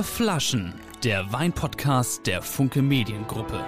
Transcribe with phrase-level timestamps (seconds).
[0.00, 3.62] Vier Flaschen, der Weinpodcast der Funke Mediengruppe.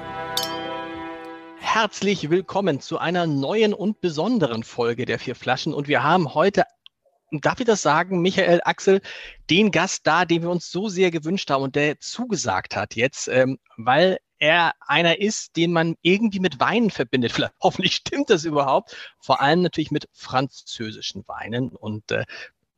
[1.58, 5.74] Herzlich willkommen zu einer neuen und besonderen Folge der Vier Flaschen.
[5.74, 6.64] Und wir haben heute,
[7.32, 9.02] darf ich das sagen, Michael Axel,
[9.50, 13.28] den Gast da, den wir uns so sehr gewünscht haben und der zugesagt hat jetzt,
[13.28, 17.32] ähm, weil er einer ist, den man irgendwie mit Weinen verbindet.
[17.32, 18.96] Vielleicht, hoffentlich stimmt das überhaupt.
[19.20, 21.76] Vor allem natürlich mit französischen Weinen.
[21.76, 22.24] Und äh,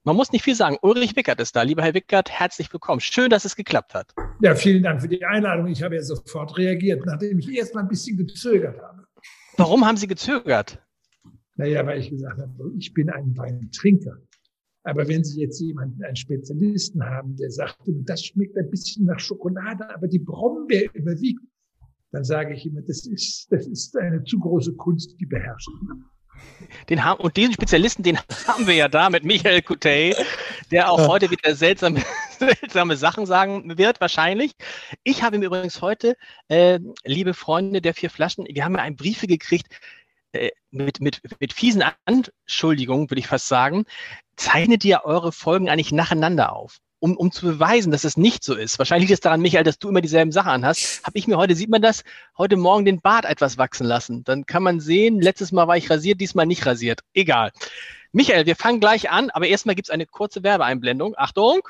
[0.04, 0.76] man muss nicht viel sagen.
[0.82, 1.62] Ulrich Wickert ist da.
[1.62, 3.00] Lieber Herr Wickert, herzlich willkommen.
[3.00, 4.14] Schön, dass es geklappt hat.
[4.40, 5.66] Ja, vielen Dank für die Einladung.
[5.66, 9.06] Ich habe ja sofort reagiert, nachdem ich erst mal ein bisschen gezögert habe.
[9.56, 10.78] Warum haben Sie gezögert?
[11.56, 14.18] Naja, weil ich gesagt habe, ich bin ein Weintrinker.
[14.82, 19.18] Aber wenn Sie jetzt jemanden, einen Spezialisten haben, der sagt, das schmeckt ein bisschen nach
[19.18, 21.40] Schokolade, aber die Brombeer überwiegt,
[22.10, 25.70] dann sage ich immer, das ist, das ist eine zu große Kunst, die beherrscht.
[26.88, 30.14] Den haben, und diesen Spezialisten, den haben wir ja da mit Michael Kutey,
[30.70, 32.02] der auch heute wieder seltsame,
[32.38, 34.52] seltsame Sachen sagen wird, wahrscheinlich.
[35.02, 36.16] Ich habe ihm übrigens heute,
[36.48, 39.68] äh, liebe Freunde der vier Flaschen, wir haben ja einen Briefe gekriegt,
[40.32, 43.84] äh, mit, mit, mit fiesen Anschuldigungen, würde ich fast sagen,
[44.36, 48.54] zeichnet ihr eure Folgen eigentlich nacheinander auf um, um zu beweisen, dass es nicht so
[48.54, 48.78] ist.
[48.78, 51.02] Wahrscheinlich liegt es daran, Michael, dass du immer dieselben Sachen anhast.
[51.04, 52.02] Habe ich mir heute, sieht man das,
[52.38, 54.24] heute Morgen den Bart etwas wachsen lassen.
[54.24, 57.00] Dann kann man sehen, letztes Mal war ich rasiert, diesmal nicht rasiert.
[57.12, 57.52] Egal.
[58.12, 61.12] Michael, wir fangen gleich an, aber erstmal gibt es eine kurze Werbeeinblendung.
[61.18, 61.68] Achtung!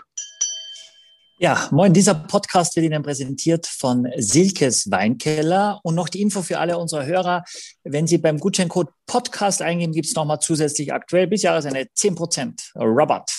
[1.40, 6.60] Ja, moin, dieser Podcast wird Ihnen präsentiert von Silkes Weinkeller und noch die Info für
[6.60, 7.42] alle unsere Hörer.
[7.82, 13.32] Wenn Sie beim Gutscheincode Podcast eingeben, gibt es nochmal zusätzlich aktuell bis Jahresende 10% Rabatt.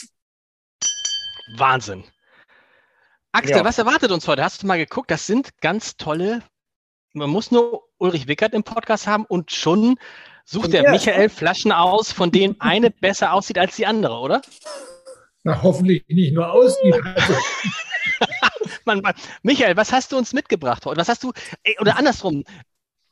[1.55, 2.03] Wahnsinn.
[3.31, 3.65] Axel, ja.
[3.65, 4.43] was erwartet uns heute?
[4.43, 5.11] Hast du mal geguckt?
[5.11, 6.41] Das sind ganz tolle.
[7.13, 9.97] Man muss nur Ulrich Wickert im Podcast haben und schon
[10.45, 10.91] sucht der ja.
[10.91, 14.41] Michael Flaschen aus, von denen eine besser aussieht als die andere, oder?
[15.43, 16.95] Na, hoffentlich nicht nur aussieht.
[18.85, 20.99] man, man, Michael, was hast du uns mitgebracht heute?
[20.99, 21.33] Was hast du,
[21.80, 22.43] oder andersrum,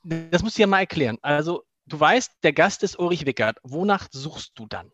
[0.04, 1.18] das musst du ja mal erklären.
[1.22, 3.58] Also, du weißt, der Gast ist Ulrich Wickert.
[3.64, 4.92] Wonach suchst du dann?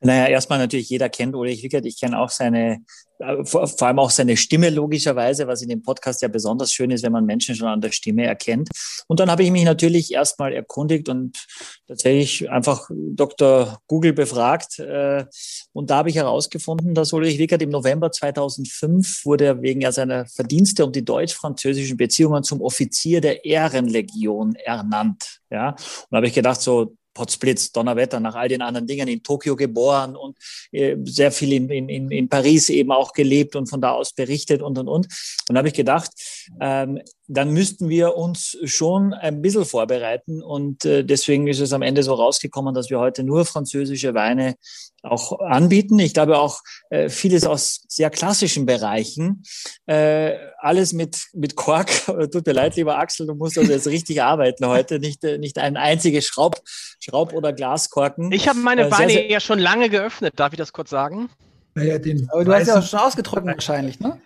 [0.00, 1.84] Naja, erstmal natürlich, jeder kennt Ulrich Wickert.
[1.84, 2.84] Ich kenne auch seine,
[3.18, 6.92] äh, vor, vor, allem auch seine Stimme logischerweise, was in dem Podcast ja besonders schön
[6.92, 8.68] ist, wenn man Menschen schon an der Stimme erkennt.
[9.08, 11.44] Und dann habe ich mich natürlich erstmal erkundigt und
[11.88, 13.80] tatsächlich einfach Dr.
[13.88, 14.78] Google befragt.
[14.78, 15.24] Äh,
[15.72, 20.26] und da habe ich herausgefunden, dass Ulrich Wickert im November 2005 wurde er wegen seiner
[20.26, 25.40] Verdienste um die deutsch-französischen Beziehungen zum Offizier der Ehrenlegion ernannt.
[25.50, 25.78] Ja, und
[26.10, 30.14] da habe ich gedacht, so Potzblitz, Donnerwetter, nach all den anderen Dingen in Tokio geboren
[30.14, 30.38] und
[30.70, 34.62] äh, sehr viel in, in, in Paris eben auch gelebt und von da aus berichtet
[34.62, 35.06] und und und.
[35.48, 36.12] Und da habe ich gedacht,
[36.60, 40.42] ähm, dann müssten wir uns schon ein bisschen vorbereiten.
[40.42, 44.56] Und äh, deswegen ist es am Ende so rausgekommen, dass wir heute nur französische Weine
[45.02, 45.98] auch anbieten.
[45.98, 49.42] Ich glaube auch äh, vieles aus sehr klassischen Bereichen.
[49.86, 51.90] Äh, alles mit, mit Kork.
[52.32, 54.98] Tut mir leid, lieber Axel, du musst also jetzt richtig arbeiten heute.
[54.98, 56.62] Nicht, äh, nicht ein einziges Schraub,
[56.98, 58.32] Schraub- oder Glaskorken.
[58.32, 60.32] Ich habe meine Weine sehr, sehr ja schon lange geöffnet.
[60.36, 61.28] Darf ich das kurz sagen?
[61.74, 64.18] Naja, den Aber du hast ja auch schon ausgetrocknet wahrscheinlich, ne?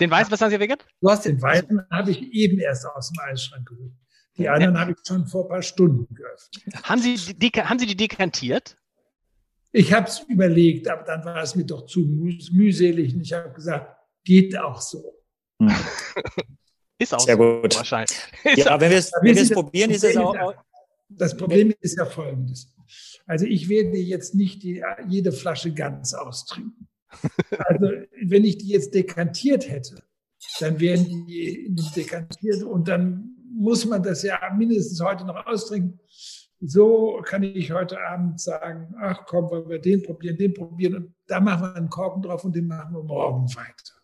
[0.00, 0.78] Den Weißen, was haben Sie vegan?
[1.00, 3.92] Du hast den Weißen habe ich eben erst aus dem Eisschrank geholt.
[4.36, 6.82] Die anderen habe ich schon vor ein paar Stunden geöffnet.
[6.82, 8.76] Haben Sie die, haben Sie die dekantiert?
[9.72, 13.52] Ich habe es überlegt, aber dann war es mir doch zu mühselig und ich habe
[13.52, 15.14] gesagt, geht auch so.
[15.60, 15.70] Hm.
[16.98, 17.74] ist auch Sehr so, gut.
[17.76, 18.18] wahrscheinlich.
[18.56, 20.54] Ja, wenn wir es probieren, ist es auch.
[21.08, 22.74] Das Problem ist ja folgendes.
[23.26, 26.88] Also ich werde jetzt nicht die, jede Flasche ganz austrinken.
[27.58, 27.86] Also
[28.22, 30.02] wenn ich die jetzt dekantiert hätte,
[30.60, 35.98] dann wären die dekantiert und dann muss man das ja mindestens heute noch austrinken.
[36.60, 41.14] So kann ich heute Abend sagen, ach komm, wollen wir den probieren, den probieren und
[41.26, 43.94] da machen wir einen Korken drauf und den machen wir morgen weiter.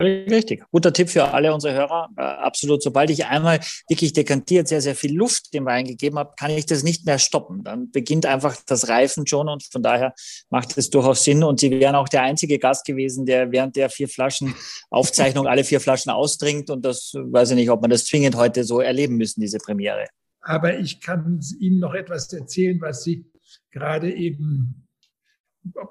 [0.00, 0.64] Richtig.
[0.72, 2.08] Guter Tipp für alle unsere Hörer.
[2.16, 2.82] Äh, absolut.
[2.82, 6.66] Sobald ich einmal wirklich dekantiert sehr, sehr viel Luft dem Wein gegeben habe, kann ich
[6.66, 7.62] das nicht mehr stoppen.
[7.62, 10.12] Dann beginnt einfach das Reifen schon und von daher
[10.50, 11.44] macht es durchaus Sinn.
[11.44, 14.54] Und Sie wären auch der einzige Gast gewesen, der während der vier Flaschen
[14.90, 16.70] Aufzeichnung alle vier Flaschen austrinkt.
[16.70, 20.06] Und das weiß ich nicht, ob man das zwingend heute so erleben müssen, diese Premiere.
[20.40, 23.26] Aber ich kann Ihnen noch etwas erzählen, was Sie
[23.70, 24.88] gerade eben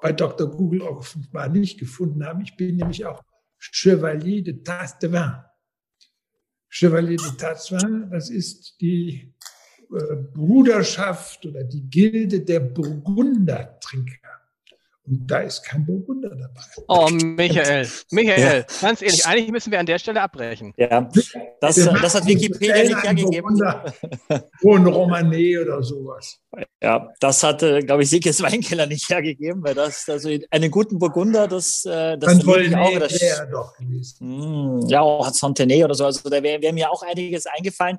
[0.02, 0.48] bei Dr.
[0.48, 2.42] Google offenbar nicht gefunden haben.
[2.42, 3.22] Ich bin nämlich auch
[3.72, 5.44] Chevalier de Tasse de Vin.
[6.68, 9.34] Chevalier de Tasse de Vin, das ist die
[9.90, 14.23] äh, Bruderschaft oder die Gilde der Burgundertrinker.
[15.06, 16.62] Und da ist kein Burgunder dabei.
[16.88, 18.64] Oh, Michael, Michael, ja.
[18.80, 20.72] ganz ehrlich, eigentlich müssen wir an der Stelle abbrechen.
[20.78, 21.06] Ja,
[21.60, 23.50] das, das hat Wikipedia nicht hergegeben.
[24.62, 26.38] Und Romané oder sowas.
[26.82, 31.48] Ja, das hat, glaube ich, Sieges Weinkeller nicht hergegeben, weil das, also einen guten Burgunder,
[31.48, 32.98] das, äh, das Dann wollte auch.
[32.98, 34.18] Das, wäre doch gewesen.
[34.20, 37.98] Hm, ja, auch Santenay oder so, also da wäre wär mir auch einiges eingefallen.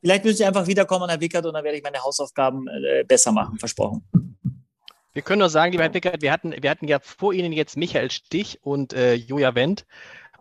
[0.00, 3.32] Vielleicht müssen Sie einfach wiederkommen, Herr Wickert, und dann werde ich meine Hausaufgaben äh, besser
[3.32, 4.04] machen, versprochen.
[5.14, 7.76] Wir können nur sagen, lieber Herr Wickert, wir hatten, wir hatten ja vor Ihnen jetzt
[7.76, 9.86] Michael Stich und äh, Joja Wendt.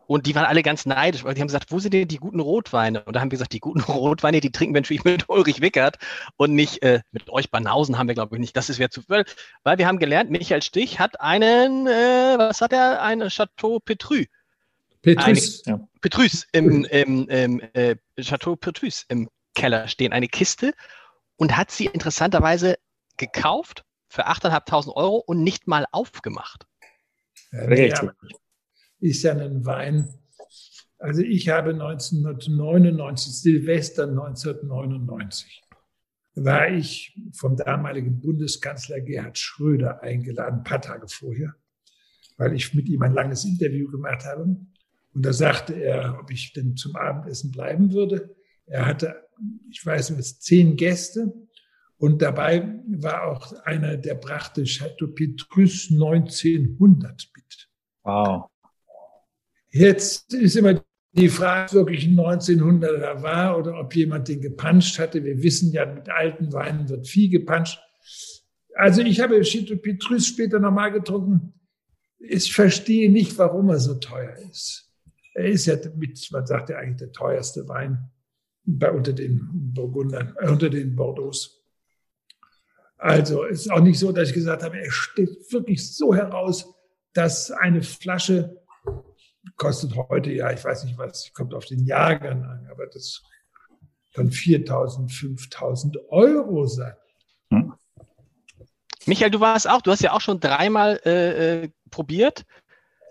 [0.05, 2.39] Und die waren alle ganz neidisch, weil die haben gesagt, wo sind denn die guten
[2.39, 3.03] Rotweine?
[3.03, 5.97] Und da haben wir gesagt, die guten Rotweine, die trinken wir natürlich mit Ulrich Wickert
[6.35, 8.57] und nicht äh, mit euch Banausen haben wir, glaube ich, nicht.
[8.57, 9.25] Das ist wer zu weil,
[9.63, 13.01] weil wir haben gelernt, Michael Stich hat einen, äh, was hat er?
[13.01, 14.25] Ein Chateau Petrus.
[15.03, 15.63] Petrus.
[15.65, 15.87] Eine, ja.
[16.01, 20.73] Petrus im, im, im äh, Chateau Petrus im Keller stehen, eine Kiste
[21.37, 22.77] und hat sie interessanterweise
[23.17, 23.83] gekauft
[24.13, 26.67] für 8.500 Euro und nicht mal aufgemacht.
[27.51, 28.13] Ja, ja,
[28.99, 30.07] ist ja ein Wein.
[30.99, 35.63] Also ich habe 1999, Silvester 1999,
[36.35, 41.55] war ich vom damaligen Bundeskanzler Gerhard Schröder eingeladen, ein paar Tage vorher,
[42.37, 44.43] weil ich mit ihm ein langes Interview gemacht habe.
[44.43, 48.35] Und da sagte er, ob ich denn zum Abendessen bleiben würde.
[48.67, 49.27] Er hatte,
[49.71, 51.33] ich weiß nicht, zehn Gäste
[51.97, 57.69] und dabei war auch einer, der brachte Chateau Petrus 1900 mit.
[58.03, 58.49] Wow.
[59.69, 64.99] Jetzt ist immer die Frage, ob wirklich ein 1900er war oder ob jemand den gepanscht
[64.99, 65.23] hatte.
[65.23, 67.79] Wir wissen ja, mit alten Weinen wird viel gepanscht.
[68.75, 71.53] Also ich habe Chateau Petrus später nochmal getrunken.
[72.19, 74.91] Ich verstehe nicht, warum er so teuer ist.
[75.35, 78.11] Er ist ja mit, man sagt ja eigentlich der teuerste Wein
[78.65, 81.31] bei unter den Burgundern, äh, unter den Bordeaux.
[83.03, 86.73] Also es ist auch nicht so, dass ich gesagt habe, er steht wirklich so heraus,
[87.11, 88.61] dass eine Flasche
[89.57, 93.21] kostet heute, ja, ich weiß nicht was, kommt auf den Jahrgang an, aber das
[94.13, 96.93] kann 4.000, 5.000 Euro sein.
[97.49, 97.73] Hm.
[99.05, 102.45] Michael, du warst auch, du hast ja auch schon dreimal äh, äh probiert.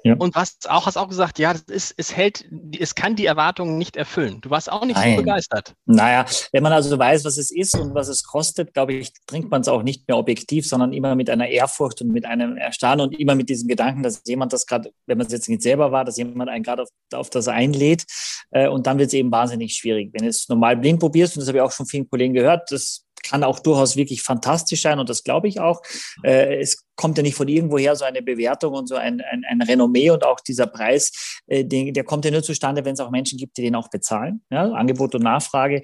[0.04, 0.14] Ja.
[0.18, 2.44] Und was auch, hast auch gesagt, ja, das ist, es hält,
[2.78, 4.40] es kann die Erwartungen nicht erfüllen.
[4.40, 5.16] Du warst auch nicht Nein.
[5.16, 5.74] so begeistert.
[5.86, 9.50] Naja, wenn man also weiß, was es ist und was es kostet, glaube ich, trinkt
[9.50, 13.06] man es auch nicht mehr objektiv, sondern immer mit einer Ehrfurcht und mit einem Erstaunen
[13.06, 15.92] und immer mit diesem Gedanken, dass jemand das gerade, wenn man es jetzt nicht selber
[15.92, 18.04] war, dass jemand einen gerade auf, auf das einlädt.
[18.50, 20.10] Äh, und dann wird es eben wahnsinnig schwierig.
[20.12, 22.72] Wenn du es normal blind probierst, und das habe ich auch von vielen Kollegen gehört,
[22.72, 25.82] das kann auch durchaus wirklich fantastisch sein und das glaube ich auch.
[26.22, 29.62] Äh, es kommt ja nicht von irgendwoher so eine Bewertung und so ein, ein, ein
[29.62, 33.10] Renommee und auch dieser Preis, äh, den, der kommt ja nur zustande, wenn es auch
[33.10, 34.42] Menschen gibt, die den auch bezahlen.
[34.50, 34.70] Ja?
[34.72, 35.82] Angebot und Nachfrage.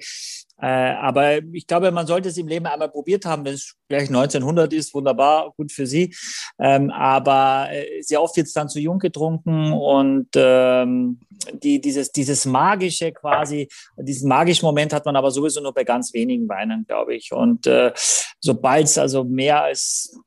[0.61, 3.45] Äh, aber ich glaube, man sollte es im Leben einmal probiert haben.
[3.45, 6.13] Wenn es gleich 1900 ist, wunderbar, gut für Sie.
[6.59, 11.19] Ähm, aber äh, sehr oft es dann zu jung getrunken und ähm,
[11.53, 16.13] die, dieses, dieses magische quasi, diesen magischen Moment hat man aber sowieso nur bei ganz
[16.13, 17.31] wenigen Weinen, glaube ich.
[17.31, 17.91] Und äh,
[18.39, 20.17] sobald es also mehr als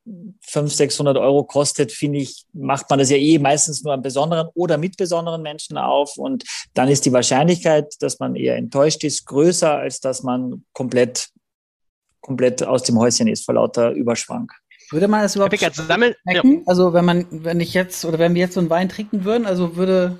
[0.43, 4.49] 500, 600 Euro kostet, finde ich, macht man das ja eh meistens nur an besonderen
[4.55, 6.17] oder mit besonderen Menschen auf.
[6.17, 6.45] Und
[6.75, 11.31] dann ist die Wahrscheinlichkeit, dass man eher enttäuscht ist, größer, als dass man komplett,
[12.21, 14.53] komplett aus dem Häuschen ist vor lauter Überschwank.
[14.91, 16.15] Würde man das überhaupt sammeln?
[16.27, 16.43] Ja.
[16.67, 19.47] Also wenn man, wenn ich jetzt oder wenn wir jetzt so einen Wein trinken würden,
[19.47, 20.19] also würde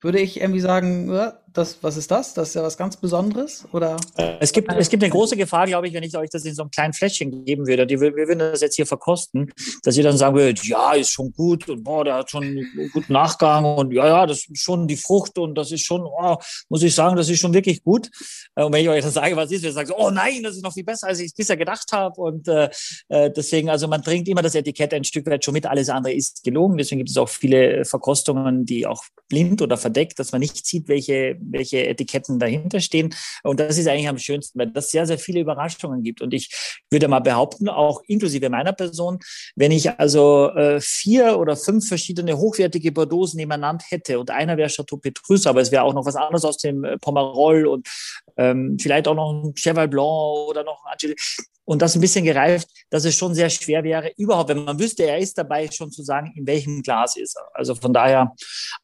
[0.00, 2.34] würde ich irgendwie sagen, ja, das, was ist das?
[2.34, 3.66] Das ist ja was ganz Besonderes?
[3.72, 3.96] Oder?
[4.40, 6.62] Es gibt, es gibt eine große Gefahr, glaube ich, wenn ich euch das in so
[6.62, 7.86] einem kleinen Fläschchen geben würde.
[7.86, 9.52] Die, wir würden das jetzt hier verkosten,
[9.82, 12.90] dass ihr dann sagen würdet, ja, ist schon gut und boah, der hat schon einen
[12.92, 16.36] guten Nachgang und ja, ja, das ist schon die Frucht und das ist schon, oh,
[16.68, 18.10] muss ich sagen, das ist schon wirklich gut.
[18.54, 20.62] Äh, und wenn ich euch das sage, was ist, wir sagen, oh nein, das ist
[20.62, 22.20] noch viel besser, als ich es bisher gedacht habe.
[22.20, 22.70] Und äh,
[23.08, 26.14] äh, deswegen, also man trinkt immer das Etikett ein Stück weit schon mit, alles andere
[26.14, 26.76] ist gelogen.
[26.76, 30.88] Deswegen gibt es auch viele Verkostungen, die auch blind oder verdeckt, dass man nicht sieht,
[30.88, 33.14] welche welche Etiketten dahinter stehen.
[33.42, 36.22] Und das ist eigentlich am schönsten, weil das sehr, sehr viele Überraschungen gibt.
[36.22, 36.50] Und ich
[36.90, 39.18] würde mal behaupten, auch inklusive meiner Person,
[39.56, 44.68] wenn ich also äh, vier oder fünf verschiedene hochwertige Bordeaux nebeneinander hätte und einer wäre
[44.68, 47.88] Chateau Petrus, aber es wäre auch noch was anderes aus dem äh, Pomerol und
[48.36, 51.14] ähm, vielleicht auch noch ein Cheval Blanc oder noch ein Angel
[51.70, 55.04] und das ein bisschen gereift, dass es schon sehr schwer wäre, überhaupt, wenn man wüsste,
[55.04, 57.48] er ist dabei, schon zu sagen, in welchem Glas ist er.
[57.54, 58.34] Also von daher,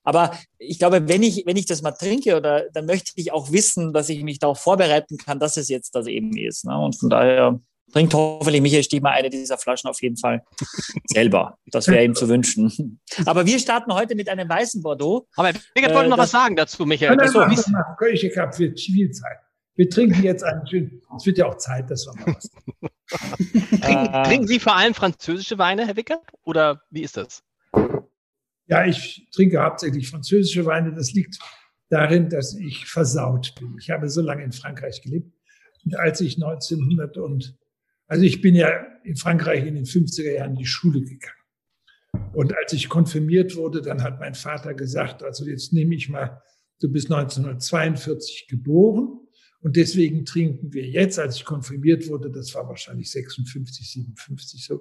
[0.05, 3.51] aber ich glaube, wenn ich, wenn ich das mal trinke, oder dann möchte ich auch
[3.51, 6.65] wissen, dass ich mich darauf vorbereiten kann, dass es jetzt das eben ist.
[6.65, 6.79] Ne?
[6.79, 7.59] Und von daher
[7.93, 10.45] trinkt hoffentlich Michael Stich mal eine dieser Flaschen auf jeden Fall
[11.07, 11.59] selber.
[11.67, 13.01] Das wäre ihm zu wünschen.
[13.25, 15.27] Aber wir starten heute mit einem weißen Bordeaux.
[15.35, 17.17] Aber Birgit wollte äh, noch was sagen dazu, Michael.
[17.17, 19.39] Nein, nein, nein, nein, ich habe viel Zeit.
[19.77, 22.51] Wir trinken jetzt einen schönen, es wird ja auch Zeit, dass wir mal was
[23.81, 26.23] trinken, trinken Sie vor allem französische Weine, Herr Wickert?
[26.45, 27.43] Oder wie ist das?
[28.67, 30.95] Ja, ich trinke hauptsächlich französische Weine.
[30.95, 31.39] Das liegt
[31.91, 33.77] darin, dass ich versaut bin.
[33.79, 35.31] Ich habe so lange in Frankreich gelebt.
[35.85, 37.57] Und als ich 1900 und,
[38.09, 38.71] also ich bin ja
[39.05, 41.37] in Frankreich in den 50er Jahren in die Schule gegangen.
[42.33, 46.43] Und als ich konfirmiert wurde, dann hat mein Vater gesagt, also jetzt nehme ich mal,
[46.81, 49.26] du bist 1942 geboren
[49.67, 54.81] und deswegen trinken wir jetzt, als ich konfirmiert wurde, das war wahrscheinlich 56, 57 so,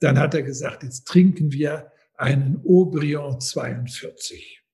[0.00, 4.64] dann hat er gesagt, jetzt trinken wir einen Aubryon 42.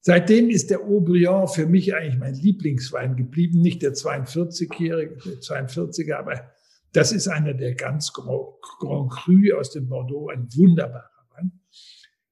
[0.00, 6.16] Seitdem ist der Aubryon für mich eigentlich mein Lieblingswein geblieben, nicht der 42-jährige, der 42er,
[6.16, 6.50] aber
[6.92, 11.52] das ist einer der ganz Grand Cru aus dem Bordeaux, ein wunderbarer Wein.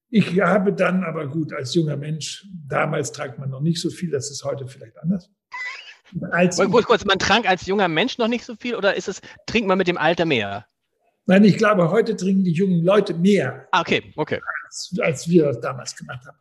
[0.08, 4.10] Ich habe dann aber gut als junger Mensch, damals trank man noch nicht so viel,
[4.10, 5.30] das ist heute vielleicht anders.
[6.30, 9.20] Als kurz, kurz, man trank als junger Mensch noch nicht so viel oder ist es,
[9.46, 10.66] trinkt man mit dem Alter mehr?
[11.26, 13.66] Nein, ich glaube, heute trinken die jungen Leute mehr.
[13.72, 14.40] Ah, okay, okay.
[14.64, 16.38] Als, als wir das damals gemacht haben.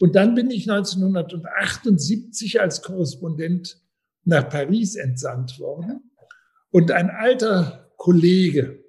[0.00, 3.80] Und dann bin ich 1978 als Korrespondent
[4.24, 6.10] nach Paris entsandt worden.
[6.70, 8.84] Und ein alter Kollege,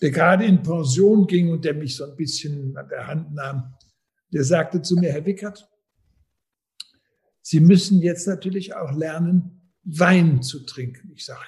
[0.00, 3.74] der gerade in Pension ging und der mich so ein bisschen an der Hand nahm,
[4.32, 5.68] der sagte zu mir, Herr Wickert,
[7.46, 11.12] Sie müssen jetzt natürlich auch lernen, Wein zu trinken.
[11.14, 11.40] Ich sage,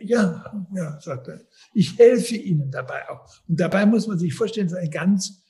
[0.00, 1.40] ja, ja, sagt er.
[1.72, 3.28] Ich helfe Ihnen dabei auch.
[3.48, 5.42] Und dabei muss man sich vorstellen, es ist ein ganz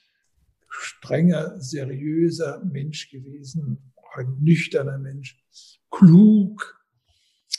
[0.67, 5.37] strenger, seriöser Mensch gewesen, ein nüchterner Mensch,
[5.91, 6.81] klug.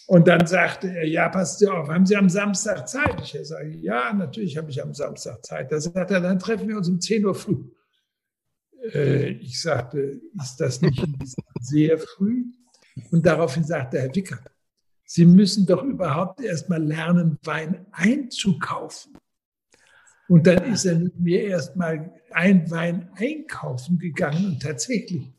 [0.08, 3.22] Und dann sagte er, ja, passt Sie auf, haben Sie am Samstag Zeit?
[3.22, 5.70] Ich sage, ja, natürlich habe ich am Samstag Zeit.
[5.70, 7.70] Da sagt er, dann treffen wir uns um 10 Uhr früh.
[8.92, 11.04] Äh, ich sagte, ist das nicht
[11.60, 12.44] sehr früh?
[13.10, 14.40] Und daraufhin sagte Herr Wicker,
[15.08, 19.16] Sie müssen doch überhaupt erst mal lernen, Wein einzukaufen.
[20.28, 25.32] Und dann ist er mit mir erst mal ein Wein einkaufen gegangen und tatsächlich,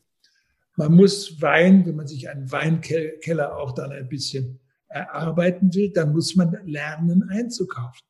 [0.76, 6.12] man muss Wein, wenn man sich einen Weinkeller auch dann ein bisschen erarbeiten will, dann
[6.12, 8.06] muss man lernen einzukaufen.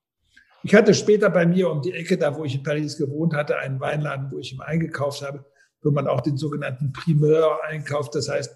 [0.69, 3.57] Ich hatte später bei mir um die Ecke, da wo ich in Paris gewohnt hatte,
[3.57, 5.47] einen Weinladen, wo ich immer eingekauft habe,
[5.81, 8.15] wo man auch den sogenannten Primeur einkauft.
[8.15, 8.55] Das heißt,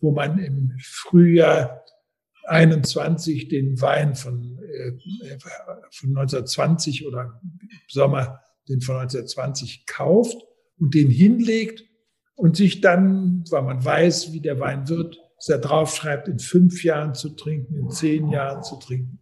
[0.00, 1.84] wo man im Frühjahr
[2.48, 4.90] 21 den Wein von, äh,
[5.92, 10.38] von 1920 oder im Sommer den von 1920 kauft
[10.80, 11.84] und den hinlegt
[12.34, 15.16] und sich dann, weil man weiß, wie der Wein wird,
[15.46, 19.21] er draufschreibt, in fünf Jahren zu trinken, in zehn Jahren zu trinken.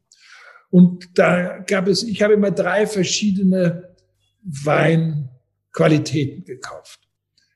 [0.70, 3.94] Und da gab es, ich habe immer drei verschiedene
[4.42, 7.00] Weinqualitäten gekauft.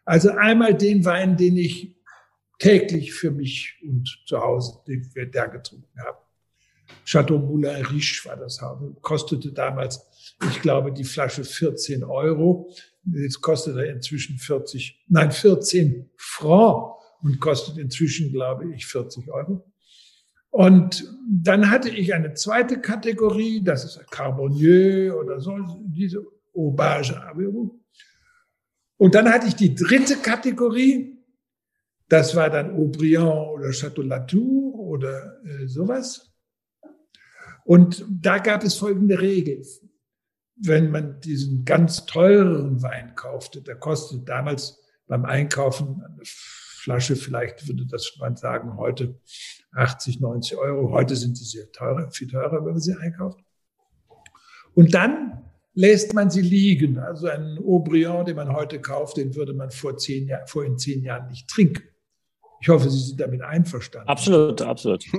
[0.04, 1.96] Also einmal den Wein, den ich
[2.58, 6.18] täglich für mich und zu Hause, den wir da getrunken haben.
[7.04, 8.60] Chateau Moulin Riche war das,
[9.00, 12.70] kostete damals, ich glaube, die Flasche 14 Euro.
[13.04, 19.64] Jetzt kostet er inzwischen 40, nein, 14 Franc und kostet inzwischen, glaube ich, 40 Euro.
[20.54, 27.80] Und dann hatte ich eine zweite Kategorie, das ist Carbonieux oder so, diese Aubage Aveiro.
[28.96, 31.18] Und dann hatte ich die dritte Kategorie,
[32.08, 36.32] das war dann Aubryon oder Château Latour oder äh, sowas.
[37.64, 39.66] Und da gab es folgende Regel.
[40.54, 47.66] Wenn man diesen ganz teuren Wein kaufte, der kostet damals beim Einkaufen eine Flasche, vielleicht
[47.66, 49.18] würde das man sagen, heute
[49.74, 50.90] 80, 90 Euro.
[50.92, 53.40] Heute sind sie sehr teuer, viel teurer, wenn man sie einkauft.
[54.74, 56.98] Und dann lässt man sie liegen.
[56.98, 60.78] Also einen Aubryon, den man heute kauft, den würde man vor, zehn Jahr, vor in
[60.78, 61.82] zehn Jahren nicht trinken.
[62.60, 64.08] Ich hoffe, Sie sind damit einverstanden.
[64.08, 65.04] Absolut, absolut.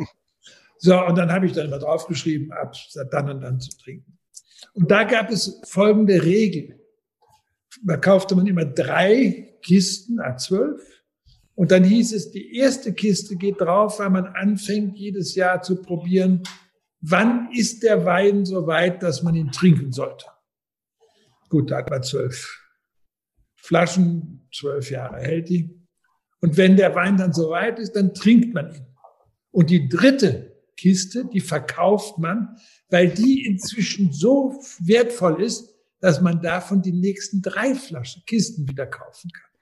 [0.77, 2.75] So, und dann habe ich dann immer draufgeschrieben, ab
[3.09, 4.19] dann und dann zu trinken.
[4.73, 6.77] Und da gab es folgende Regel.
[7.85, 10.77] Da kaufte man immer drei Kisten A12
[11.55, 15.81] und dann hieß es, die erste Kiste geht drauf, weil man anfängt, jedes Jahr zu
[15.81, 16.43] probieren,
[16.99, 20.25] wann ist der Wein so weit, dass man ihn trinken sollte.
[21.49, 22.61] Gut, da hat man zwölf
[23.55, 25.81] Flaschen, zwölf Jahre hält die.
[26.41, 28.85] Und wenn der Wein dann so weit ist, dann trinkt man ihn.
[29.51, 32.57] Und die dritte Kiste, die verkauft man,
[32.89, 38.85] weil die inzwischen so wertvoll ist, dass man davon die nächsten drei Flaschen, Kisten wieder
[38.85, 39.54] kaufen kann.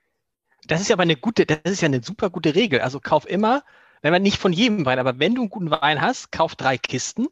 [0.68, 2.80] Das ist ja aber eine gute, das ist ja eine super gute Regel.
[2.82, 3.64] Also kauf immer,
[4.02, 6.78] wenn man nicht von jedem Wein, aber wenn du einen guten Wein hast, kauf drei
[6.78, 7.28] Kisten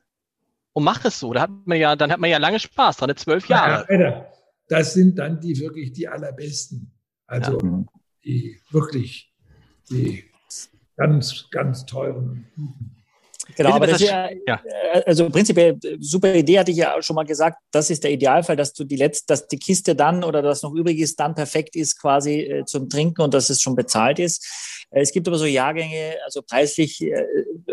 [0.74, 1.34] und mach es so.
[1.34, 3.86] Da hat man ja, dann hat man ja lange Spaß dran, zwölf Jahre.
[3.94, 4.26] Ja,
[4.68, 6.92] das sind dann die wirklich die allerbesten.
[7.28, 7.84] Also ja.
[8.24, 9.34] die wirklich
[9.90, 10.26] die
[10.96, 12.48] ganz, ganz teuren.
[13.56, 17.16] Genau, aber das ist ja, äh, also prinzipiell äh, super Idee, hatte ich ja schon
[17.16, 17.58] mal gesagt.
[17.72, 20.74] Das ist der Idealfall, dass du die letzte, dass die Kiste dann oder das noch
[20.74, 24.46] übrig ist, dann perfekt ist quasi äh, zum Trinken und dass es schon bezahlt ist.
[24.94, 27.26] Es gibt aber so Jahrgänge, also preislich, äh,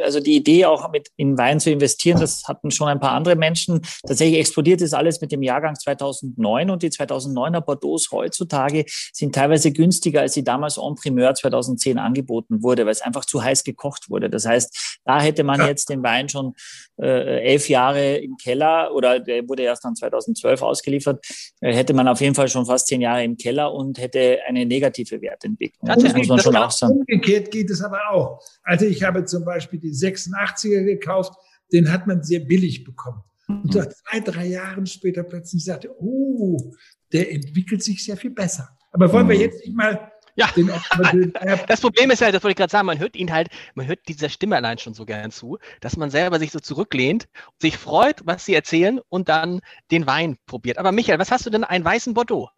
[0.02, 3.34] also die Idee auch mit in Wein zu investieren, das hatten schon ein paar andere
[3.34, 3.82] Menschen.
[4.06, 9.72] Tatsächlich explodiert ist alles mit dem Jahrgang 2009 und die 2009er Bordeaux heutzutage sind teilweise
[9.72, 14.08] günstiger, als sie damals en primeur 2010 angeboten wurde, weil es einfach zu heiß gekocht
[14.10, 14.30] wurde.
[14.30, 16.54] Das heißt, da hätte man jetzt den Wein schon
[17.00, 21.24] äh, elf Jahre im Keller oder der wurde erst dann 2012 ausgeliefert,
[21.60, 24.64] äh, hätte man auf jeden Fall schon fast zehn Jahre im Keller und hätte eine
[24.64, 25.88] negative Wertentwicklung.
[25.88, 27.04] Das, das muss man schon auch sagen.
[27.08, 28.40] Umgekehrt geht es aber auch.
[28.62, 31.32] Also ich habe zum Beispiel die 86er gekauft,
[31.72, 33.22] den hat man sehr billig bekommen.
[33.48, 36.74] Und so zwei, drei Jahren später plötzlich sagte, oh,
[37.12, 38.68] der entwickelt sich sehr viel besser.
[38.92, 39.42] Aber wollen wir mhm.
[39.42, 40.48] jetzt nicht mal ja,
[41.66, 44.06] das Problem ist ja, das wollte ich gerade sagen, man hört ihn halt, man hört
[44.06, 47.28] dieser Stimme allein schon so gern zu, dass man selber sich so zurücklehnt,
[47.60, 49.60] sich freut, was sie erzählen und dann
[49.90, 50.78] den Wein probiert.
[50.78, 51.64] Aber Michael, was hast du denn?
[51.64, 52.50] Einen weißen Bordeaux?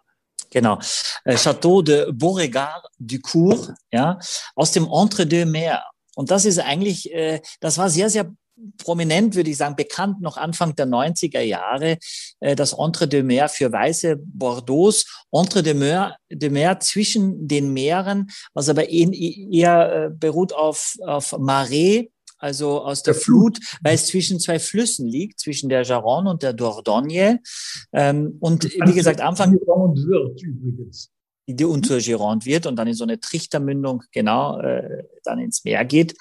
[0.51, 0.79] Genau.
[1.25, 4.19] Äh, Château de Beauregard du Cour, ja,
[4.55, 5.83] aus dem Entre-deux-Mer.
[6.17, 8.31] Und das ist eigentlich, äh, das war sehr, sehr
[8.79, 11.99] prominent, würde ich sagen, bekannt noch Anfang der 90er Jahre,
[12.41, 15.05] äh, das Entre-deux-Mer für weiße Bordeaux.
[15.33, 22.09] Entre-deux-Mer de Mer zwischen den Meeren, was aber eher äh, beruht auf, auf Marais,
[22.41, 26.31] also aus der, der Flut, Flut, weil es zwischen zwei Flüssen liegt, zwischen der Garonne
[26.31, 27.41] und der Dordogne.
[27.93, 29.53] Ähm, und wie gesagt, Anfang.
[29.53, 31.11] Wird übrigens
[31.55, 35.85] die unter Gironde wird und dann in so eine Trichtermündung genau äh, dann ins Meer
[35.85, 36.15] geht.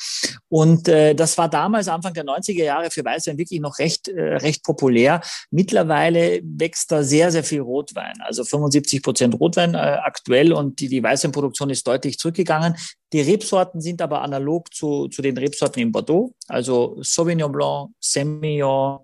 [0.47, 4.35] Und äh, das war damals Anfang der 90er Jahre für Weißwein wirklich noch recht äh,
[4.37, 5.21] recht populär.
[5.51, 10.87] Mittlerweile wächst da sehr sehr viel Rotwein, also 75 Prozent Rotwein äh, aktuell und die,
[10.87, 12.75] die Weißweinproduktion ist deutlich zurückgegangen.
[13.11, 18.99] Die Rebsorten sind aber analog zu, zu den Rebsorten in Bordeaux, also Sauvignon Blanc, Semillon,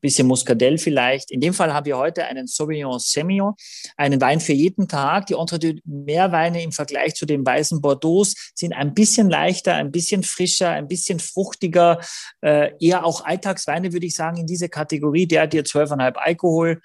[0.00, 1.30] bisschen Muscadell vielleicht.
[1.30, 3.54] In dem Fall haben wir heute einen Sauvignon Semillon,
[3.96, 5.26] einen Wein für jeden Tag.
[5.26, 10.70] Die Entre-deux-Meerweine im Vergleich zu den weißen Bordeaux sind ein bisschen leichter, ein bisschen frischer,
[10.70, 12.00] ein bisschen fruchtiger,
[12.42, 15.26] äh, eher auch Alltagsweine, würde ich sagen, in diese Kategorie.
[15.26, 16.82] Der hat hier 12,5 Alkohol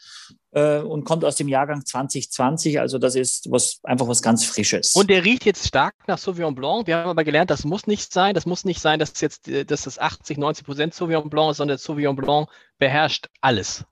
[0.51, 2.79] äh, und kommt aus dem Jahrgang 2020.
[2.79, 4.95] Also das ist was, einfach was ganz Frisches.
[4.95, 6.87] Und der riecht jetzt stark nach Sauvignon Blanc.
[6.87, 8.33] Wir haben aber gelernt, das muss nicht sein.
[8.33, 11.57] Das muss nicht sein, dass jetzt äh, dass das 80, 90 Prozent Sauvignon Blanc ist,
[11.57, 13.85] sondern Sauvignon Blanc beherrscht alles.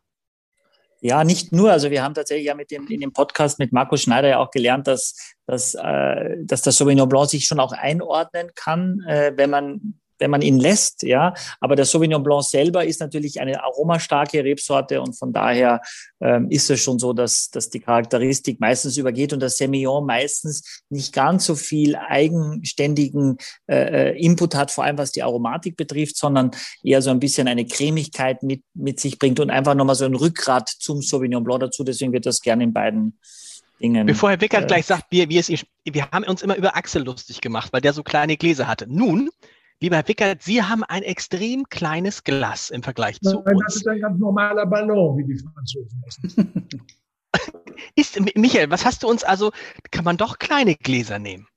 [1.06, 1.72] Ja, nicht nur.
[1.72, 4.50] Also wir haben tatsächlich ja mit dem, in dem Podcast mit Markus Schneider ja auch
[4.50, 9.52] gelernt, dass, dass, äh, dass das Sauvignon Blanc sich schon auch einordnen kann, äh, wenn
[9.52, 11.34] man wenn man ihn lässt, ja.
[11.60, 15.82] Aber der Sauvignon Blanc selber ist natürlich eine aromastarke Rebsorte und von daher
[16.22, 20.84] ähm, ist es schon so, dass, dass die Charakteristik meistens übergeht und das Semillon meistens
[20.90, 26.18] nicht ganz so viel eigenständigen äh, äh, Input hat, vor allem was die Aromatik betrifft,
[26.18, 26.52] sondern
[26.84, 30.16] eher so ein bisschen eine Cremigkeit mit, mit sich bringt und einfach nochmal so ein
[30.16, 31.84] Rückgrat zum Sauvignon Blanc dazu.
[31.84, 33.20] Deswegen wird das gerne in beiden
[33.82, 34.08] Dingen.
[34.08, 37.04] Bevor Herr Wickert äh, gleich sagt, wie, wie es, wir haben uns immer über Axel
[37.04, 38.88] lustig gemacht, weil der so kleine Gläser hatte.
[38.88, 39.30] Nun
[39.82, 43.64] Lieber Herr Wickert, Sie haben ein extrem kleines Glas im Vergleich Nein, zu uns.
[43.66, 46.70] Das ist ein ganz normaler Ballon, wie die Franzosen wissen.
[47.96, 49.52] ist, Michael, was hast du uns also,
[49.92, 51.48] kann man doch kleine Gläser nehmen?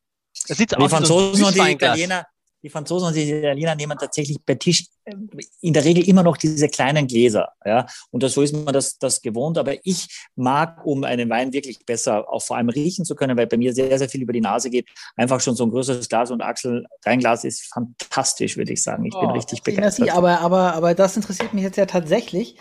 [0.48, 2.26] Das sieht aus wie Franzosen so und die Italiener,
[2.62, 5.14] die Franzosen und die Italiener nehmen tatsächlich bei Tisch äh,
[5.60, 7.50] in der Regel immer noch diese kleinen Gläser.
[7.64, 7.86] Ja?
[8.10, 9.58] Und das, so ist man das, das gewohnt.
[9.58, 13.46] Aber ich mag, um einen Wein wirklich besser auch vor allem riechen zu können, weil
[13.46, 16.30] bei mir sehr, sehr viel über die Nase geht, einfach schon so ein größeres Glas.
[16.30, 19.04] Und Axel, dein Glas ist fantastisch, würde ich sagen.
[19.04, 20.06] Ich bin oh, richtig begeistert.
[20.06, 22.56] Merci, aber, aber, aber das interessiert mich jetzt ja tatsächlich,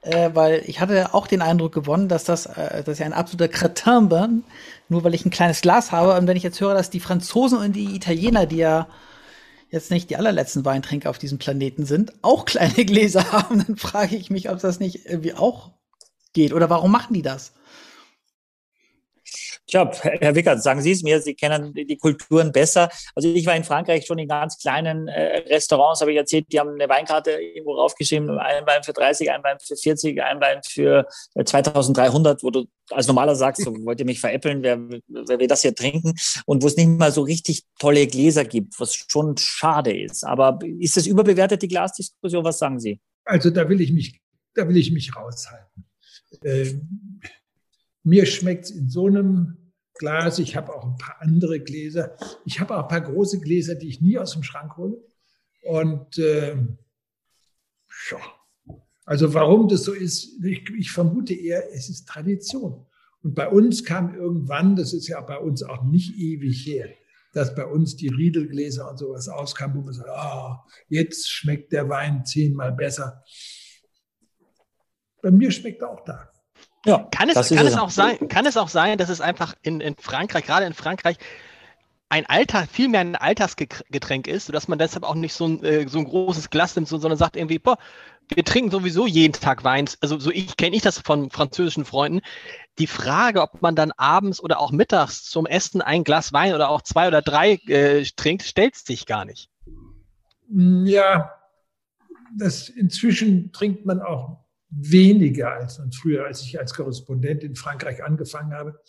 [0.00, 3.48] äh, weil ich hatte auch den Eindruck gewonnen, dass das, äh, dass ja ein absoluter
[3.48, 4.44] Cretin bin,
[4.88, 6.18] nur weil ich ein kleines Glas habe.
[6.18, 8.88] Und wenn ich jetzt höre, dass die Franzosen und die Italiener, die ja
[9.72, 14.14] jetzt nicht die allerletzten Weintrinker auf diesem Planeten sind, auch kleine Gläser haben, dann frage
[14.14, 15.72] ich mich, ob das nicht irgendwie auch
[16.32, 16.52] geht.
[16.52, 17.54] Oder warum machen die das?
[19.66, 22.90] Tja, Herr Wickert, sagen Sie es mir, Sie kennen die Kulturen besser.
[23.14, 26.58] Also ich war in Frankreich schon in ganz kleinen äh, Restaurants, habe ich erzählt, die
[26.58, 30.60] haben eine Weinkarte irgendwo raufgeschrieben, ein Wein für 30, ein Wein für 40, ein Wein
[30.66, 31.06] für
[31.42, 35.46] 2300, äh, wo du als normaler sagst, so, wollt ihr mich veräppeln, wer, wer will
[35.46, 36.14] das hier trinken?
[36.44, 40.24] Und wo es nicht mal so richtig tolle Gläser gibt, was schon schade ist.
[40.24, 42.44] Aber ist das überbewertet, die Glasdiskussion?
[42.44, 43.00] Was sagen Sie?
[43.24, 44.20] Also da will ich mich,
[44.54, 45.84] da will ich mich raushalten.
[46.44, 47.20] Ähm,
[48.02, 49.56] mir schmeckt es in so einem
[49.94, 52.16] Glas, ich habe auch ein paar andere Gläser.
[52.44, 54.96] Ich habe auch ein paar große Gläser, die ich nie aus dem Schrank hole.
[55.62, 56.56] Und äh,
[58.10, 58.18] ja.
[59.04, 62.86] also warum das so ist, ich, ich vermute eher, es ist Tradition.
[63.22, 66.88] Und bei uns kam irgendwann, das ist ja bei uns auch nicht ewig her,
[67.32, 71.88] dass bei uns die Riedelgläser und sowas auskamen, wo man sagt, ah, jetzt schmeckt der
[71.88, 73.22] Wein zehnmal besser.
[75.22, 76.31] Bei mir schmeckt er auch da.
[76.84, 79.80] Ja, kann es, kann es, auch sein, kann es auch sein, dass es einfach in,
[79.80, 81.16] in Frankreich, gerade in Frankreich,
[82.08, 85.88] ein Alter, viel mehr ein Altersgetränk ist, sodass man deshalb auch nicht so ein, äh,
[85.88, 87.78] so ein großes Glas nimmt, sondern sagt irgendwie, boah,
[88.28, 89.88] wir trinken sowieso jeden Tag Wein.
[90.00, 92.20] Also so ich kenne ich das von französischen Freunden.
[92.78, 96.68] Die Frage, ob man dann abends oder auch mittags zum Essen ein Glas Wein oder
[96.68, 99.48] auch zwei oder drei äh, trinkt, stellt sich gar nicht.
[100.48, 101.32] Ja,
[102.36, 104.41] das inzwischen trinkt man auch
[104.74, 108.80] weniger als früher, als ich als Korrespondent in Frankreich angefangen habe.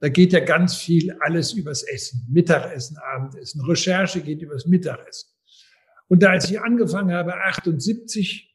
[0.00, 2.26] Da geht ja ganz viel alles übers Essen.
[2.30, 3.60] Mittagessen, Abendessen.
[3.62, 5.30] Recherche geht übers Mittagessen.
[6.08, 8.54] Und da, als ich angefangen habe, 78,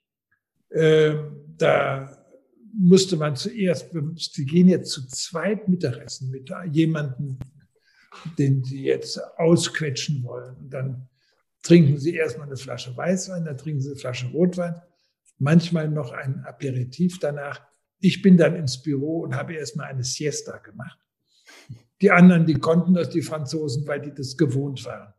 [0.69, 1.15] äh,
[1.57, 2.15] da
[2.73, 7.39] musste man zuerst, sie gehen jetzt zu zweit Mittagessen mit jemandem,
[8.37, 10.55] den sie jetzt ausquetschen wollen.
[10.57, 11.09] Und dann
[11.63, 14.75] trinken sie erstmal eine Flasche Weißwein, dann trinken sie eine Flasche Rotwein,
[15.39, 17.61] manchmal noch ein Aperitif danach.
[17.99, 20.99] Ich bin dann ins Büro und habe erstmal eine Siesta gemacht.
[22.01, 25.13] Die anderen, die konnten das, die Franzosen, weil die das gewohnt waren.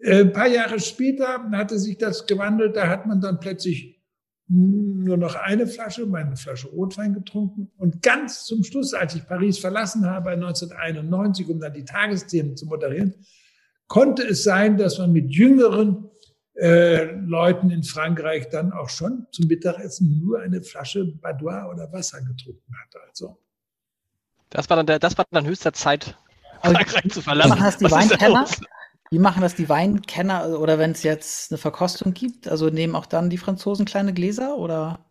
[0.00, 4.02] Äh, ein paar Jahre später hatte sich das gewandelt, da hat man dann plötzlich
[4.48, 7.70] nur noch eine Flasche, meine Flasche Rotwein getrunken.
[7.78, 12.66] Und ganz zum Schluss, als ich Paris verlassen habe, 1991, um dann die Tagesthemen zu
[12.66, 13.14] moderieren,
[13.88, 16.10] konnte es sein, dass man mit jüngeren
[16.54, 22.20] äh, Leuten in Frankreich dann auch schon zum Mittagessen nur eine Flasche Badois oder Wasser
[22.20, 23.00] getrunken hat.
[23.08, 23.38] Also
[24.50, 26.16] das war dann, der, das war dann höchster Zeit,
[26.60, 27.50] Frankreich zu verlassen.
[27.50, 28.46] Machen das die Weinkenner?
[29.10, 32.48] Wie machen das die Weinkenner oder wenn es jetzt eine Verkostung gibt?
[32.48, 35.04] Also nehmen auch dann die Franzosen kleine Gläser oder?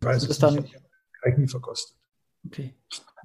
[0.00, 0.54] Ich weiß es dann?
[0.54, 0.74] nicht.
[0.74, 1.96] Habe ich nie verkostet.
[2.46, 2.74] Okay.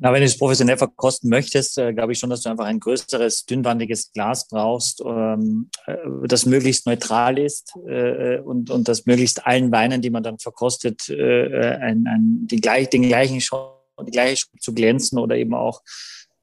[0.04, 2.80] Na, wenn du es professionell verkosten möchtest, äh, glaube ich schon, dass du einfach ein
[2.80, 9.46] größeres, dünnwandiges Glas brauchst, ähm, äh, das möglichst neutral ist äh, und, und das möglichst
[9.46, 13.70] allen Weinen, die man dann verkostet, äh, ein, ein, die gleich, den gleichen schon
[14.08, 15.82] gleich zu glänzen oder eben auch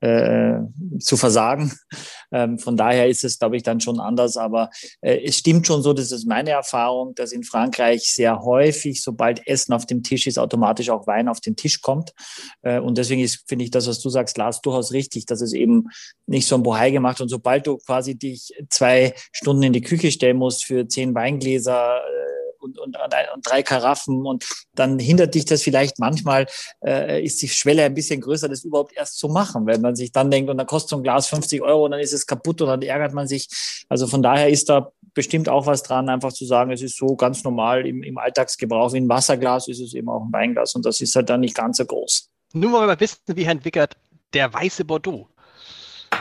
[0.01, 0.59] äh,
[1.01, 1.73] zu versagen.
[2.31, 4.37] Ähm, von daher ist es, glaube ich, dann schon anders.
[4.37, 4.69] Aber
[5.01, 9.47] äh, es stimmt schon so, das ist meine Erfahrung, dass in Frankreich sehr häufig, sobald
[9.47, 12.13] Essen auf dem Tisch ist, automatisch auch Wein auf den Tisch kommt.
[12.61, 15.87] Äh, und deswegen finde ich das, was du sagst, Lars, durchaus richtig, dass es eben
[16.27, 17.23] nicht so ein Bohai gemacht.
[17.23, 21.97] Und sobald du quasi dich zwei Stunden in die Küche stellen musst für zehn Weingläser,
[21.97, 26.47] äh, und, und, und drei Karaffen und dann hindert dich das vielleicht manchmal,
[26.85, 30.13] äh, ist die Schwelle ein bisschen größer, das überhaupt erst zu machen, wenn man sich
[30.13, 32.61] dann denkt, und dann kostet so ein Glas 50 Euro und dann ist es kaputt
[32.61, 33.49] und dann ärgert man sich.
[33.89, 37.17] Also von daher ist da bestimmt auch was dran, einfach zu sagen, es ist so
[37.17, 38.93] ganz normal im, im Alltagsgebrauch.
[38.93, 41.57] Wie ein Wasserglas ist es eben auch ein Weinglas und das ist halt dann nicht
[41.57, 42.31] ganz so groß.
[42.53, 43.97] Nun wollen wir mal wissen, wie Herrn Wickert
[44.33, 45.29] der weiße Bordeaux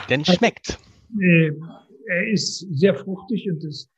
[0.08, 0.78] denn schmeckt.
[1.20, 1.52] Äh,
[2.06, 3.88] er ist sehr fruchtig und das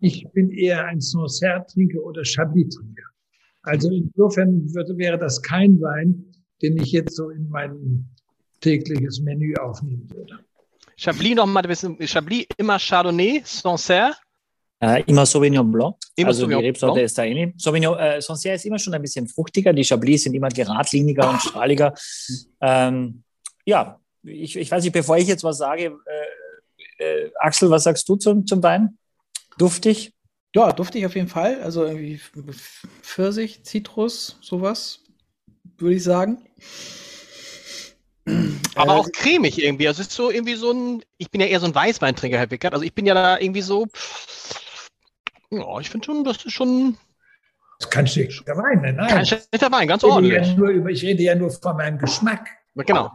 [0.00, 3.04] ich bin eher ein Sancerre-Trinker oder Chablis-Trinker.
[3.62, 6.24] Also insofern würde, wäre das kein Wein,
[6.62, 8.06] den ich jetzt so in mein
[8.60, 10.38] tägliches Menü aufnehmen würde.
[10.96, 14.14] Chablis nochmal ein bisschen, Chablis immer Chardonnay, Sancerre?
[14.80, 15.96] Äh, immer Sauvignon Blanc.
[16.16, 17.54] Immer also Sauvignon die Rebsorte ist da ähnlich.
[17.56, 19.72] Sauvignon, äh, Sancerre ist immer schon ein bisschen fruchtiger.
[19.72, 21.94] Die Chablis sind immer geradliniger und strahliger.
[22.60, 23.22] Ähm,
[23.64, 25.96] ja, ich, ich weiß nicht, bevor ich jetzt was sage,
[26.98, 28.98] äh, äh, Axel, was sagst du zum, zum Wein?
[29.58, 30.14] Duftig?
[30.54, 31.60] Ja, duftig auf jeden Fall.
[31.62, 32.20] Also irgendwie
[33.02, 35.00] Pfirsich, Zitrus, sowas,
[35.76, 36.38] würde ich sagen.
[38.74, 39.88] Aber äh, auch cremig irgendwie.
[39.88, 42.50] Also es ist so irgendwie so ein, ich bin ja eher so ein Weißweintrinker, Herr
[42.50, 42.72] Wickert.
[42.72, 43.86] Also ich bin ja da irgendwie so,
[45.50, 46.96] ja, ich finde schon, das ist schon.
[47.78, 49.08] Das ist kein schlechter Wein, nein.
[49.08, 50.46] Kein schlechter Wein, ganz ordentlich.
[50.46, 52.48] Ja nur, ich rede ja nur von meinem Geschmack.
[52.74, 53.12] Genau.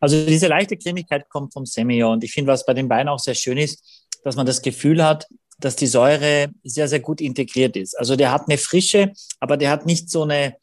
[0.00, 2.14] Also diese leichte Cremigkeit kommt vom Semillon.
[2.14, 5.04] Und ich finde, was bei den Weinen auch sehr schön ist, dass man das Gefühl
[5.04, 5.26] hat,
[5.60, 7.98] dass die Säure sehr, sehr gut integriert ist.
[7.98, 10.54] Also der hat eine Frische, aber der hat nicht so eine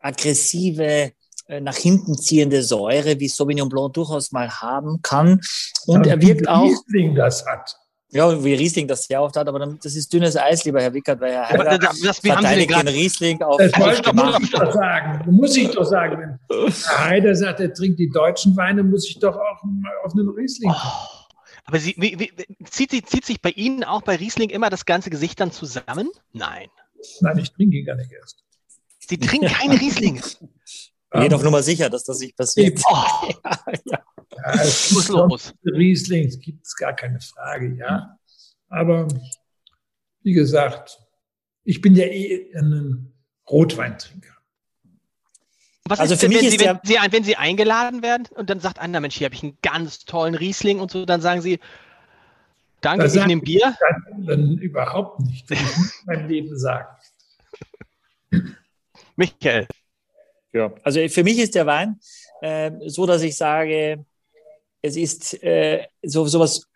[0.00, 1.12] aggressive,
[1.48, 5.40] äh, nach hinten ziehende Säure, wie Sauvignon Blanc durchaus mal haben kann.
[5.86, 6.64] Und ja, er wirkt auch.
[6.64, 7.76] Riesling das hat.
[8.10, 11.20] Ja, wie Riesling das sehr oft hat, aber das ist dünnes Eis, lieber Herr Wickert,
[11.20, 15.30] weil Herr Heider das, das, verteidigt den Riesling auf Das wollte, muss ich doch sagen.
[15.30, 16.38] Muss ich doch sagen.
[16.48, 19.62] Wenn Herr Heider sagt, er trinkt die deutschen Weine, muss ich doch auch
[20.04, 20.70] auf einen Riesling.
[20.70, 21.17] Oh.
[21.68, 22.32] Aber sie, wie, wie,
[22.64, 26.10] zieht, sie, zieht sich bei Ihnen auch bei Riesling immer das ganze Gesicht dann zusammen?
[26.32, 26.68] Nein.
[27.20, 28.42] Nein, ich trinke gar nicht erst.
[29.00, 30.22] Sie trinken keine Rieslinge.
[31.10, 32.80] Geh doch nur mal sicher, dass das nicht passiert.
[32.90, 32.94] Oh.
[33.44, 34.02] ja, ja.
[34.34, 35.52] ja, es muss los.
[35.66, 38.16] Riesling gibt es gar keine Frage, ja.
[38.68, 39.06] Aber
[40.22, 40.98] wie gesagt,
[41.64, 43.12] ich bin ja eh ein
[43.46, 44.37] Rotweintrinker.
[45.88, 48.50] Was also ist für mich wenn, ist Sie, wenn, Sie, wenn Sie eingeladen werden und
[48.50, 51.40] dann sagt einer, Mensch, hier habe ich einen ganz tollen Riesling und so, dann sagen
[51.40, 51.58] Sie,
[52.80, 53.74] danke, das ich nehme Bier?
[54.10, 56.88] Dann, dann überhaupt nicht, würde ich in meinem Leben sagen.
[59.16, 59.66] Michael.
[60.52, 61.98] Ja, also für mich ist der Wein
[62.40, 64.04] äh, so, dass ich sage,
[64.82, 66.66] es ist äh, so sowas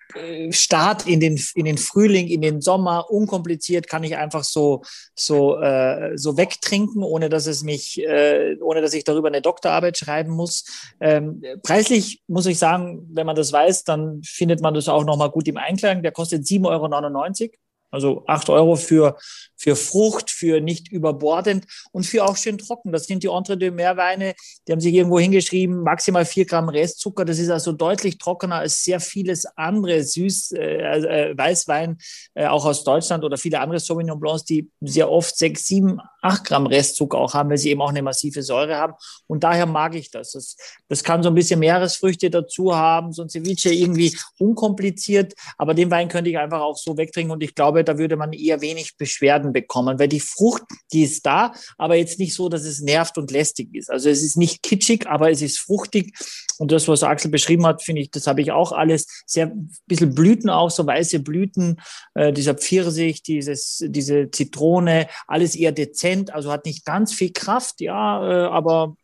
[0.51, 4.83] Start in den, in den Frühling, in den Sommer, unkompliziert, kann ich einfach so,
[5.14, 9.98] so, äh, so wegtrinken, ohne dass es mich, äh, ohne dass ich darüber eine Doktorarbeit
[9.98, 10.64] schreiben muss.
[11.01, 15.31] Ähm, preislich muss ich sagen, wenn man das weiß, dann findet man das auch nochmal
[15.31, 16.03] gut im Einklang.
[16.03, 17.53] Der kostet 7,99 Euro.
[17.92, 19.18] Also acht Euro für,
[19.62, 22.90] für Frucht, für nicht überbordend und für auch schön trocken.
[22.90, 24.35] Das sind die Entre deux Meerweine.
[24.66, 27.25] Die haben sich irgendwo hingeschrieben, maximal vier Gramm Restzucker.
[27.25, 31.98] Das ist also deutlich trockener als sehr vieles andere Süß, äh, äh, Weißwein,
[32.35, 36.44] äh, auch aus Deutschland oder viele andere Sauvignon Blancs, die sehr oft sechs, sieben, acht
[36.44, 38.94] Gramm Restzucker auch haben, weil sie eben auch eine massive Säure haben.
[39.29, 40.33] Und daher mag ich das.
[40.33, 40.57] Das,
[40.88, 45.35] das kann so ein bisschen Meeresfrüchte dazu haben, so ein Ceviche irgendwie unkompliziert.
[45.57, 47.33] Aber den Wein könnte ich einfach auch so wegtrinken.
[47.33, 50.62] Und ich glaube, da würde man eher wenig Beschwerden bekommen, weil die Frucht,
[50.93, 53.91] die ist da, aber jetzt nicht so, dass es nervt und lästig ist.
[53.91, 56.17] Also es ist nicht kitschig, aber es ist fruchtig.
[56.59, 59.53] Und das, was Axel beschrieben hat, finde ich, das habe ich auch alles sehr
[59.87, 61.81] bisschen Blüten auch, so weiße Blüten,
[62.15, 67.81] äh, dieser Pfirsich, dieses, diese Zitrone, alles eher dezent, also hat nicht ganz viel Kraft,
[67.81, 68.97] ja, äh, aber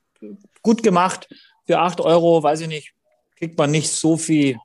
[0.62, 1.28] gut gemacht.
[1.66, 2.94] Für acht Euro, weiß ich nicht,
[3.36, 4.56] kriegt man nicht so viel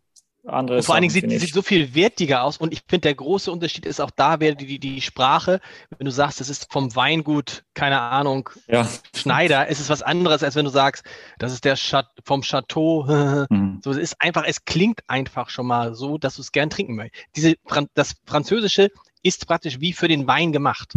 [0.45, 3.15] andere und vor allen Dingen sieht, sieht so viel wertiger aus und ich finde, der
[3.15, 5.61] große Unterschied ist auch da wäre die, die Sprache.
[5.97, 8.87] Wenn du sagst, das ist vom Weingut, keine Ahnung, ja.
[9.15, 11.05] Schneider, ist es was anderes, als wenn du sagst,
[11.39, 13.05] das ist der Chat vom Chateau.
[13.49, 13.79] mhm.
[13.83, 16.95] So, es ist einfach, es klingt einfach schon mal so, dass du es gern trinken
[16.95, 17.25] möchtest.
[17.35, 17.55] Diese,
[17.93, 18.89] das Französische
[19.21, 20.95] ist praktisch wie für den Wein gemacht.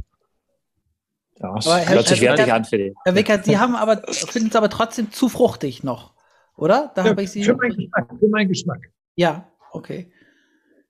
[1.38, 2.94] Ja, das aber hört sich wertig an für den.
[3.04, 6.14] Herr Wickert, Sie haben aber, finden es aber trotzdem zu fruchtig noch,
[6.56, 6.92] oder?
[6.94, 7.44] Da ja, habe ich Sie.
[7.44, 8.08] Für meinen Geschmack.
[8.18, 8.80] Für meinen Geschmack.
[9.16, 10.12] Ja, okay.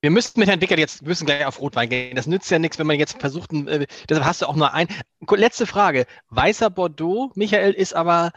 [0.02, 2.16] Wir müssten mit Herrn Wickert jetzt müssen gleich auf Rotwein gehen.
[2.16, 4.88] Das nützt ja nichts, wenn man jetzt versucht, äh, deshalb hast du auch nur ein.
[5.30, 6.06] Letzte Frage.
[6.28, 8.32] Weißer Bordeaux, Michael, ist aber,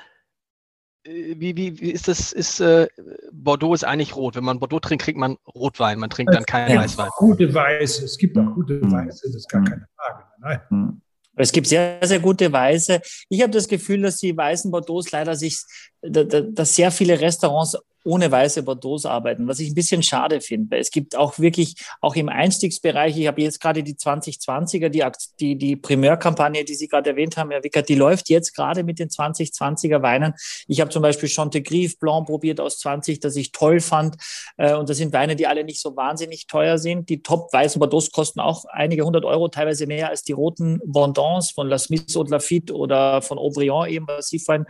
[1.03, 2.87] äh, wie, wie, wie ist das, ist, äh,
[3.31, 4.35] Bordeaux ist eigentlich rot.
[4.35, 5.99] Wenn man Bordeaux trinkt, kriegt man Rotwein.
[5.99, 7.09] Man trinkt dann keinen Weißwein.
[7.17, 8.05] Gute Weiße.
[8.05, 10.23] Es gibt auch gute Weiße, das ist gar keine Frage.
[10.39, 10.61] Nein.
[10.69, 11.01] Hm.
[11.35, 12.99] Es gibt sehr, sehr gute Weiße.
[13.29, 15.61] Ich habe das Gefühl, dass die weißen Bordeaux leider sich,
[16.01, 20.77] dass sehr viele Restaurants ohne weiße Bordeaux arbeiten, was ich ein bisschen schade finde.
[20.77, 25.03] Es gibt auch wirklich, auch im Einstiegsbereich, ich habe jetzt gerade die 2020er, die,
[25.39, 28.99] die, die Primärkampagne, die Sie gerade erwähnt haben, Herr Wickert, die läuft jetzt gerade mit
[28.99, 30.33] den 2020er Weinen.
[30.67, 34.15] Ich habe zum Beispiel Chantegrief Blanc probiert aus 20, das ich toll fand.
[34.57, 37.09] Äh, und das sind Weine, die alle nicht so wahnsinnig teuer sind.
[37.09, 41.51] Die top weißen Bordeaux kosten auch einige hundert Euro, teilweise mehr als die roten Bondons
[41.51, 44.65] von La Smith und Lafitte oder von Aubryon eben, Massivwein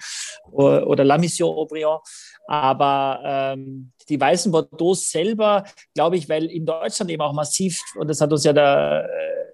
[0.51, 1.99] oder La Mission Aubryon.
[2.47, 8.09] Aber ähm, die weißen Bordeaux selber, glaube ich, weil in Deutschland eben auch massiv, und
[8.09, 9.48] das hat uns ja der äh,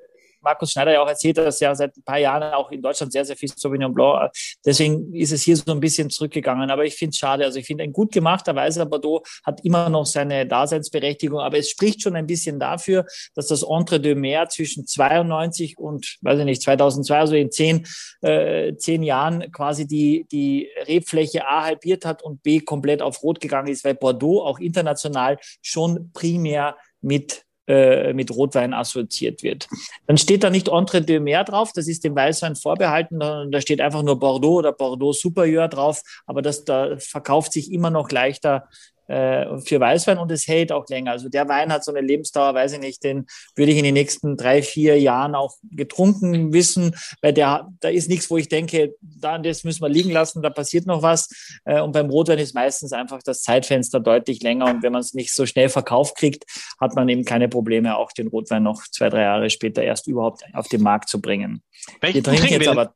[0.45, 3.25] Markus Schneider ja auch erzählt, dass ja seit ein paar Jahren auch in Deutschland sehr,
[3.25, 4.31] sehr viel Sauvignon Blanc.
[4.63, 6.69] Deswegen ist es hier so ein bisschen zurückgegangen.
[6.69, 7.43] Aber ich finde es schade.
[7.43, 11.39] Also ich finde, ein gut gemachter weißer Bordeaux hat immer noch seine Daseinsberechtigung.
[11.39, 16.17] Aber es spricht schon ein bisschen dafür, dass das Entre deux Mer zwischen 92 und,
[16.21, 17.87] weiß ich nicht, 2002, also in zehn,
[18.21, 23.39] äh, zehn Jahren quasi die, die Rebfläche A halbiert hat und B komplett auf Rot
[23.39, 29.67] gegangen ist, weil Bordeaux auch international schon primär mit äh, mit Rotwein assoziiert wird.
[30.07, 33.81] Dann steht da nicht Entre deux Mer drauf, das ist dem Weißwein vorbehalten, da steht
[33.81, 38.67] einfach nur Bordeaux oder Bordeaux Superior drauf, aber das da verkauft sich immer noch leichter
[39.07, 41.11] äh, für Weißwein und es hält auch länger.
[41.11, 43.93] Also der Wein hat so eine Lebensdauer, weiß ich nicht, den würde ich in den
[43.93, 48.95] nächsten drei, vier Jahren auch getrunken wissen, weil der, da ist nichts, wo ich denke,
[49.01, 51.29] da das müssen wir liegen lassen, da passiert noch was.
[51.65, 55.13] Äh, und beim Rotwein ist meistens einfach das Zeitfenster deutlich länger und wenn man es
[55.13, 56.45] nicht so schnell verkauft kriegt,
[56.79, 60.43] hat man eben keine Probleme, auch den Rotwein noch zwei, drei Jahre später erst überhaupt
[60.53, 61.61] auf den Markt zu bringen.
[62.01, 62.93] Welchen wir trinken jetzt aber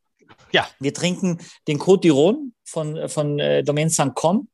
[0.51, 0.67] ja.
[0.79, 4.47] Wir trinken den Côte d'Iron von, von äh, Domaine Saint-Com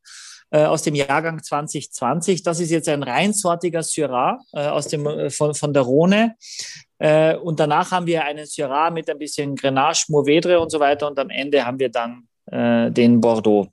[0.56, 2.42] äh, aus dem Jahrgang 2020.
[2.42, 6.36] Das ist jetzt ein reinsortiger Syrah äh, aus dem, äh, von, von der Rhone.
[6.98, 11.08] Äh, und danach haben wir einen Syrah mit ein bisschen Grenache, Mourvedre und so weiter.
[11.08, 13.66] Und am Ende haben wir dann den Bordeaux.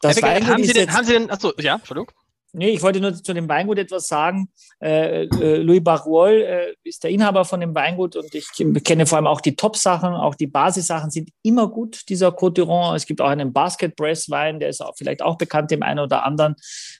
[0.00, 2.10] Das Weingut haben Sie denn, haben Sie denn, achso, ja, Entschuldigung.
[2.56, 4.48] Nee, ich wollte nur zu dem Weingut etwas sagen.
[4.80, 8.46] Äh, äh, Louis Baruol äh, ist der Inhaber von dem Weingut und ich
[8.84, 12.94] kenne vor allem auch die Top-Sachen, auch die Basissachen sind immer gut, dieser Côte d'Iron.
[12.94, 15.98] Es gibt auch einen Basket Press Wein, der ist auch, vielleicht auch bekannt dem einen
[15.98, 16.54] oder anderen.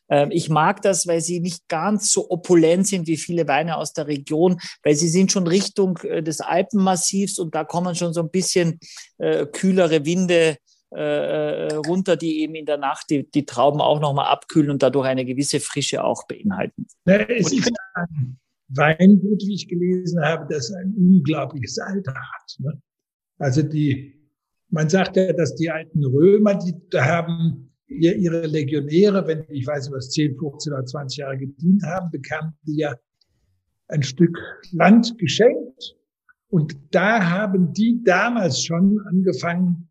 [0.08, 3.92] Ähm, ich mag das, weil sie nicht ganz so opulent sind wie viele Weine aus
[3.92, 8.22] der Region, weil sie sind schon Richtung äh, des Alpenmassivs und da kommen schon so
[8.22, 8.80] ein bisschen
[9.18, 10.56] äh, kühlere Winde
[10.94, 15.06] äh, runter, die eben in der Nacht die, die Trauben auch nochmal abkühlen und dadurch
[15.06, 16.86] eine gewisse Frische auch beinhalten.
[17.04, 22.56] Na, es ist ein Weingut, wie ich gelesen habe, das ein unglaubliches Alter hat.
[22.58, 22.80] Ne?
[23.38, 24.14] Also die,
[24.70, 29.86] man sagt ja, dass die alten Römer, die haben ihr, ihre Legionäre, wenn ich weiß
[29.86, 32.94] nicht was 10, 15 oder 20 Jahre gedient haben, bekamen die ja
[33.88, 34.38] ein Stück
[34.72, 35.96] Land geschenkt.
[36.48, 39.88] Und da haben die damals schon angefangen,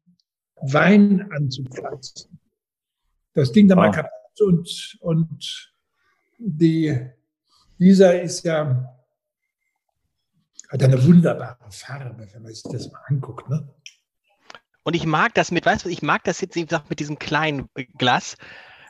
[0.63, 2.39] Wein anzupflanzen.
[3.34, 5.73] Das Ding da mal kaputt und, und
[6.38, 6.97] die,
[7.80, 8.95] dieser ist ja,
[10.69, 13.67] hat eine wunderbare Farbe, wenn man sich das mal anguckt, ne?
[14.84, 17.17] Und ich mag das mit, weißt du, ich mag das jetzt, wie gesagt, mit diesem
[17.17, 18.36] kleinen Glas,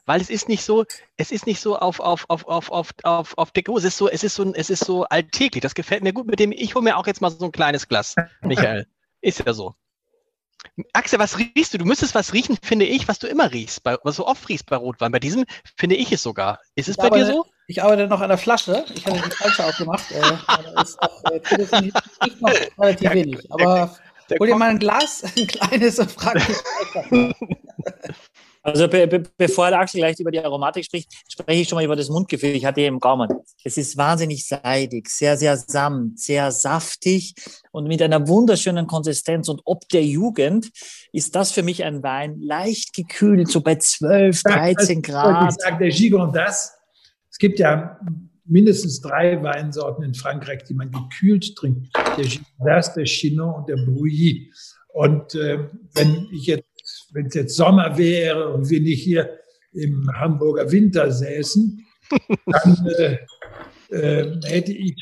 [0.06, 0.86] weil es ist nicht so,
[1.18, 4.10] es ist nicht so auf, auf, auf, auf, auf, auf, auf Deko, es ist so,
[4.10, 5.62] es ist so, es ist so alltäglich.
[5.62, 7.88] Das gefällt mir gut mit dem, ich hole mir auch jetzt mal so ein kleines
[7.88, 8.88] Glas, Michael.
[9.22, 9.74] Ist ja so.
[10.94, 11.78] Axel, was riechst du?
[11.78, 14.66] Du müsstest was riechen, finde ich, was du immer riechst, bei, was du oft riechst
[14.66, 15.12] bei Rotwein.
[15.12, 15.46] Bei diesem
[15.78, 16.60] finde ich es sogar.
[16.76, 17.46] Ist es ich bei arbeite, dir so?
[17.68, 18.86] Ich arbeite noch an der Flasche.
[18.94, 20.12] Ich habe die falsche aufgemacht.
[20.12, 21.40] Äh, ist auch, äh,
[22.24, 23.52] riecht noch relativ wenig.
[23.52, 23.96] Aber
[24.30, 26.58] der hol dir mal ein Glas, ein kleines und frag mich
[28.66, 31.84] Also be be bevor der Axel gleich über die Aromatik spricht, spreche ich schon mal
[31.84, 32.52] über das Mundgefühl.
[32.52, 33.30] Ich hatte im Gaumen.
[33.62, 37.36] Es ist wahnsinnig seidig, sehr, sehr samt, sehr saftig
[37.72, 39.50] und mit einer wunderschönen Konsistenz.
[39.50, 40.72] Und ob der Jugend
[41.12, 45.52] ist das für mich ein Wein leicht gekühlt, so bei 12, 13 Grad.
[45.52, 46.74] Ich sage, der Gigondas,
[47.30, 48.00] es gibt ja
[48.46, 51.94] mindestens drei Weinsorten in Frankreich, die man gekühlt trinkt.
[52.18, 54.54] Der Gigondas, der Chinon und der Brouilly.
[54.94, 56.73] Und äh, wenn ich jetzt
[57.14, 59.40] wenn es jetzt Sommer wäre und wir nicht hier
[59.72, 61.86] im Hamburger Winter säßen,
[62.46, 63.18] dann äh,
[63.90, 64.96] äh, hätte ich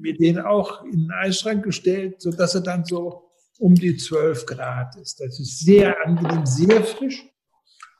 [0.00, 4.96] mir den auch in den Eisschrank gestellt, sodass er dann so um die 12 Grad
[4.96, 5.20] ist.
[5.20, 7.24] Das ist sehr angenehm, sehr frisch.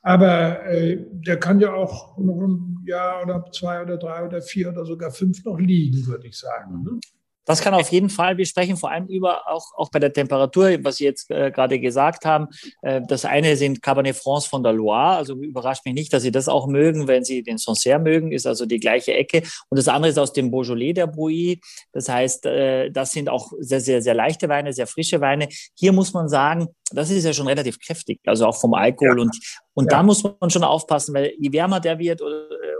[0.01, 4.69] Aber äh, der kann ja auch noch ein Jahr oder zwei oder drei oder vier
[4.69, 7.01] oder sogar fünf noch liegen, würde ich sagen.
[7.49, 10.69] Das kann auf jeden Fall, wir sprechen vor allem über, auch, auch bei der Temperatur,
[10.83, 12.45] was Sie jetzt äh, gerade gesagt haben.
[12.83, 16.29] Äh, das eine sind Cabernet France von der Loire, also überrascht mich nicht, dass Sie
[16.29, 19.41] das auch mögen, wenn Sie den Sancerre mögen, ist also die gleiche Ecke.
[19.69, 21.59] Und das andere ist aus dem Beaujolais der Brouilly.
[21.91, 25.47] Das heißt, äh, das sind auch sehr, sehr, sehr leichte Weine, sehr frische Weine.
[25.73, 29.17] Hier muss man sagen, das ist ja schon relativ kräftig, also auch vom Alkohol.
[29.17, 29.23] Ja.
[29.23, 29.39] Und,
[29.73, 29.97] und ja.
[29.97, 32.21] da muss man schon aufpassen, weil je wärmer der wird,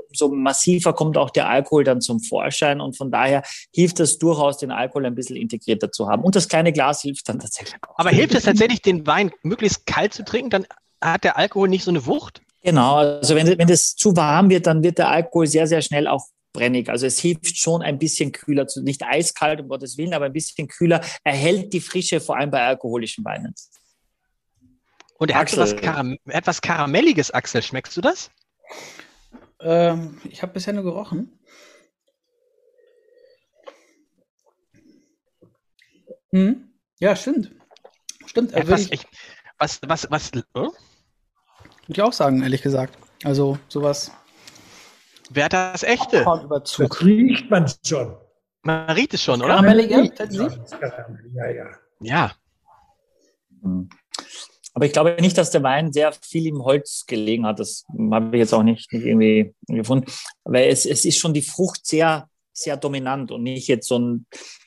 [0.10, 2.82] umso massiver kommt auch der Alkohol dann zum Vorschein.
[2.82, 6.24] Und von daher hilft es durchaus, den Alkohol ein bisschen integrierter zu haben.
[6.24, 7.98] Und das kleine Glas hilft dann tatsächlich auch.
[7.98, 10.50] Aber hilft es tatsächlich, den Wein möglichst kalt zu trinken?
[10.50, 10.68] Dann
[11.02, 12.42] hat der Alkohol nicht so eine Wucht?
[12.62, 16.08] Genau, also wenn, wenn es zu warm wird, dann wird der Alkohol sehr, sehr schnell
[16.08, 16.90] auch brennig.
[16.90, 20.34] Also es hilft schon ein bisschen kühler, zu, nicht eiskalt, um Gottes Willen, aber ein
[20.34, 23.54] bisschen kühler, erhält die Frische, vor allem bei alkoholischen Weinen.
[25.18, 27.62] Und er hat so was Karam etwas Karamelliges, Axel.
[27.62, 28.32] Schmeckst du das?
[29.62, 31.40] Ähm, ich habe bisher nur gerochen.
[36.32, 36.70] Hm?
[37.00, 37.52] Ja, stimmt.
[38.26, 38.52] Stimmt.
[38.52, 39.06] Ja, was, ich,
[39.58, 40.40] was, was, was, äh?
[40.54, 40.74] Würde
[41.88, 42.98] ich auch sagen, ehrlich gesagt.
[43.24, 44.12] Also, sowas.
[45.32, 46.26] Wer hat das echte?
[46.50, 48.16] Das riecht man schon.
[48.64, 49.56] Man riecht es schon, oder?
[49.56, 50.12] Karamellige?
[51.34, 51.66] Ja, ja.
[52.02, 52.32] Ja.
[53.62, 53.90] Hm.
[54.74, 57.60] Aber ich glaube nicht, dass der Wein sehr viel im Holz gelegen hat.
[57.60, 60.12] Das habe ich jetzt auch nicht, nicht irgendwie gefunden.
[60.44, 64.26] Weil es, es ist schon die Frucht sehr, sehr dominant und nicht jetzt so ein,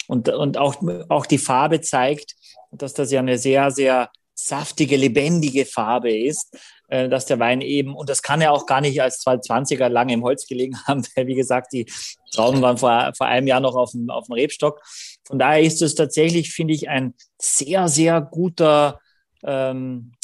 [0.09, 2.35] und, und auch, auch die Farbe zeigt,
[2.71, 6.57] dass das ja eine sehr, sehr saftige, lebendige Farbe ist,
[6.89, 10.15] äh, dass der Wein eben, und das kann er auch gar nicht als 220er lange
[10.15, 11.87] im Holz gelegen haben, weil wie gesagt, die
[12.33, 14.81] Trauben waren vor, vor einem Jahr noch auf dem, auf dem Rebstock.
[15.25, 19.01] Von daher ist es tatsächlich, finde ich, ein sehr, sehr guter
[19.45, 20.22] ähm, äh,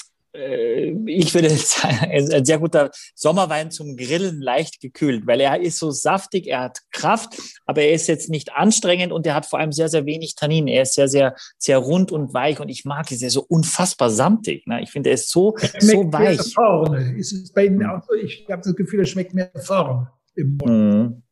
[1.07, 5.91] ich würde sagen, ein sehr guter Sommerwein zum Grillen, leicht gekühlt, weil er ist so
[5.91, 7.35] saftig, er hat Kraft,
[7.67, 10.69] aber er ist jetzt nicht anstrengend und er hat vor allem sehr, sehr wenig Tannin.
[10.69, 13.45] Er ist sehr, sehr, sehr rund und weich und ich mag es, er ist so
[13.49, 14.67] unfassbar samtig.
[14.67, 14.83] Ne?
[14.83, 16.39] Ich finde, er ist so, er so weich.
[16.55, 17.17] Vorne.
[17.17, 18.15] Ist es bei Ihnen auch so?
[18.15, 20.71] Ich habe das Gefühl, er schmeckt mehr vorne im Mund.
[20.71, 21.23] Mhm.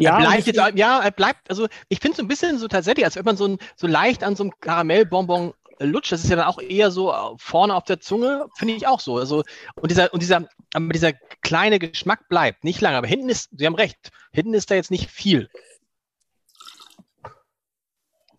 [0.00, 2.68] Ja, er bleibt jetzt, ja, er bleibt, also ich finde es so ein bisschen so
[2.68, 6.30] tatsächlich, als wenn man so, ein, so leicht an so einem Karamellbonbon Lutsch, das ist
[6.30, 9.16] ja dann auch eher so äh, vorne auf der Zunge, finde ich auch so.
[9.16, 9.44] Also,
[9.76, 11.12] und dieser, und dieser, aber dieser
[11.42, 12.96] kleine Geschmack bleibt nicht lange.
[12.96, 15.48] Aber hinten ist, Sie haben recht, hinten ist da jetzt nicht viel.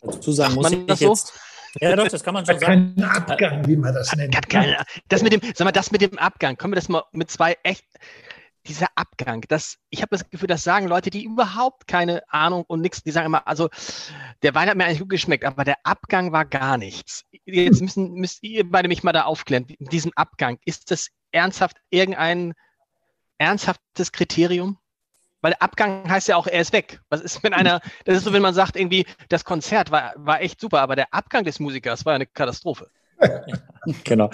[0.02, 1.28] Dazu sagen muss ich das jetzt.
[1.28, 1.34] So?
[1.82, 2.96] Ja, doch, das kann man schon sagen.
[2.96, 4.36] Kein Abgang, wie man das nennt.
[4.36, 6.90] Hat, hat keine, das mit dem, sag mal, das mit dem Abgang, können wir das
[6.90, 7.86] mal mit zwei echt.
[8.66, 12.82] Dieser Abgang, das, ich habe das Gefühl, das sagen Leute, die überhaupt keine Ahnung und
[12.82, 13.70] nichts, die sagen immer, also
[14.44, 17.26] der Wein hat mir eigentlich gut geschmeckt, aber der Abgang war gar nichts.
[17.46, 22.54] Jetzt müssen, müsst ihr beide mich mal da aufklären, diesen Abgang, ist das ernsthaft irgendein
[23.38, 24.78] ernsthaftes Kriterium?
[25.42, 27.00] Weil Abgang heißt ja auch, er ist weg.
[27.10, 30.42] Was ist, wenn einer, das ist so, wenn man sagt, irgendwie, das Konzert war, war
[30.42, 32.92] echt super, aber der Abgang des Musikers war eine Katastrophe.
[34.04, 34.30] genau.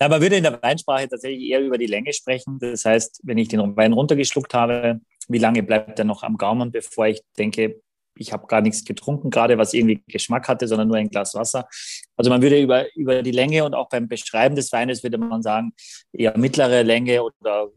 [0.00, 2.58] Ja, man würde in der Weinsprache tatsächlich eher über die Länge sprechen.
[2.58, 6.70] Das heißt, wenn ich den Wein runtergeschluckt habe, wie lange bleibt er noch am Gaumen,
[6.70, 7.80] bevor ich denke,
[8.16, 11.66] ich habe gar nichts getrunken, gerade was irgendwie Geschmack hatte, sondern nur ein Glas Wasser.
[12.16, 15.42] Also man würde über, über die Länge und auch beim Beschreiben des Weines würde man
[15.42, 15.72] sagen,
[16.12, 17.68] eher mittlere Länge oder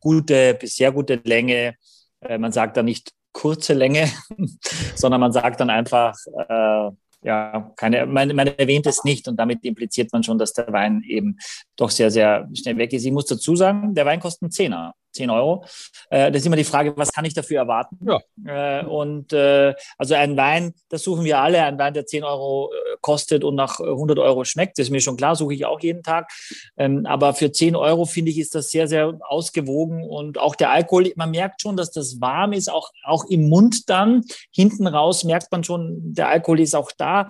[0.00, 1.76] gute bis sehr gute Länge.
[2.20, 4.10] Äh, man sagt dann nicht kurze Länge,
[4.94, 6.14] sondern man sagt dann einfach,
[6.48, 6.90] äh,
[7.22, 11.02] ja, keine, man, man erwähnt es nicht und damit impliziert man schon, dass der Wein
[11.06, 11.36] eben
[11.76, 13.04] doch sehr, sehr schnell weg ist.
[13.04, 14.94] Ich muss dazu sagen, der Wein kostet einen Zehner.
[15.18, 15.64] 10 Euro.
[16.10, 17.98] Äh, das ist immer die Frage, was kann ich dafür erwarten?
[18.06, 18.80] Ja.
[18.80, 22.70] Äh, und äh, also ein Wein, das suchen wir alle, ein Wein, der 10 Euro
[22.72, 25.80] äh, kostet und nach 100 Euro schmeckt, das ist mir schon klar, suche ich auch
[25.80, 26.30] jeden Tag.
[26.76, 30.70] Ähm, aber für 10 Euro, finde ich, ist das sehr, sehr ausgewogen und auch der
[30.70, 34.24] Alkohol, man merkt schon, dass das warm ist, auch, auch im Mund dann.
[34.52, 37.28] Hinten raus merkt man schon, der Alkohol ist auch da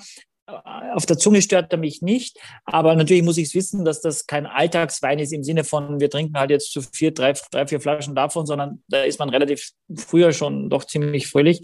[0.94, 4.26] auf der Zunge stört er mich nicht, aber natürlich muss ich es wissen, dass das
[4.26, 7.80] kein Alltagswein ist im Sinne von, wir trinken halt jetzt zu vier, drei, drei, vier
[7.80, 11.60] Flaschen davon, sondern da ist man relativ früher schon doch ziemlich fröhlich.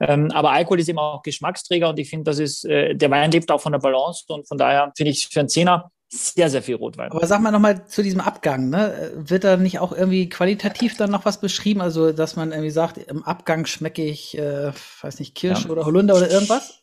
[0.00, 3.30] Ähm, aber Alkohol ist eben auch Geschmacksträger und ich finde, das ist, äh, der Wein
[3.30, 6.62] lebt auch von der Balance und von daher finde ich für einen Zehner sehr, sehr
[6.62, 7.12] viel Rotwein.
[7.12, 9.12] Aber sag mal nochmal zu diesem Abgang, ne?
[9.14, 11.82] Wird da nicht auch irgendwie qualitativ dann noch was beschrieben?
[11.82, 14.72] Also, dass man irgendwie sagt, im Abgang schmecke ich, äh,
[15.02, 15.70] weiß nicht, Kirsch ja.
[15.70, 16.82] oder Holunder oder irgendwas?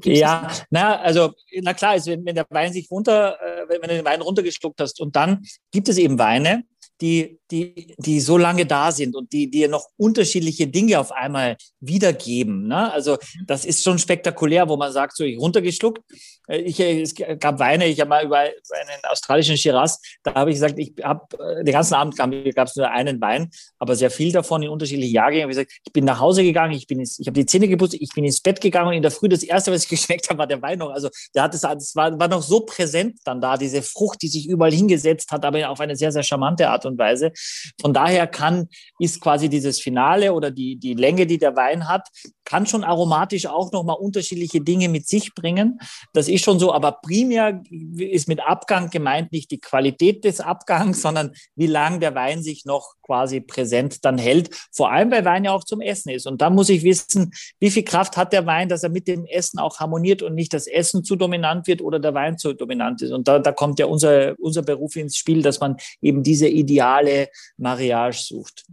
[0.00, 1.32] Gibt's ja, na, also,
[1.62, 4.20] na klar, also wenn, wenn der Wein sich runter, äh, wenn, wenn du den Wein
[4.20, 6.64] runtergeschluckt hast und dann gibt es eben Weine,
[7.00, 11.56] die, die, die so lange da sind und die dir noch unterschiedliche Dinge auf einmal
[11.80, 12.68] wiedergeben.
[12.68, 12.92] Ne?
[12.92, 13.46] Also mhm.
[13.46, 16.00] das ist schon spektakulär, wo man sagt, so ich runtergeschluckt.
[16.48, 20.50] Äh, ich, äh, es gab Weine, ich habe mal über einen australischen Shiraz, da habe
[20.50, 24.10] ich gesagt, ich habe äh, den ganzen Abend gab es nur einen Wein, aber sehr
[24.10, 25.48] viel davon in unterschiedlichen Jahrgängen.
[25.48, 27.94] Ich, gesagt, ich bin nach Hause gegangen, ich bin ins, ich habe die Zähne geputzt,
[27.94, 30.38] ich bin ins Bett gegangen und in der Früh das erste, was ich geschmeckt habe,
[30.38, 30.90] war der Wein noch.
[30.90, 34.28] Also der hat es, es war, war noch so präsent dann da, diese Frucht, die
[34.28, 37.32] sich überall hingesetzt hat, aber auf eine sehr, sehr charmante Art und Weise.
[37.80, 38.68] Von daher kann,
[38.98, 42.08] ist quasi dieses Finale oder die, die Länge, die der Wein hat,
[42.50, 45.78] kann schon aromatisch auch nochmal unterschiedliche Dinge mit sich bringen.
[46.12, 47.62] Das ist schon so, aber primär
[47.96, 52.64] ist mit Abgang gemeint nicht die Qualität des Abgangs, sondern wie lang der Wein sich
[52.64, 54.50] noch quasi präsent dann hält.
[54.72, 56.26] Vor allem, weil Wein ja auch zum Essen ist.
[56.26, 59.26] Und da muss ich wissen, wie viel Kraft hat der Wein, dass er mit dem
[59.26, 63.02] Essen auch harmoniert und nicht das Essen zu dominant wird oder der Wein zu dominant
[63.02, 63.10] ist.
[63.12, 67.29] Und da, da kommt ja unser, unser Beruf ins Spiel, dass man eben diese ideale
[67.56, 68.66] Mariage sucht.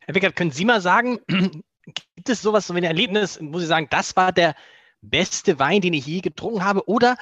[0.00, 1.18] Herr Wickert, können Sie mal sagen,
[1.86, 4.54] gibt es sowas, so ein Erlebnis, muss ich sagen, das war der
[5.00, 7.16] beste Wein, den ich je getrunken habe oder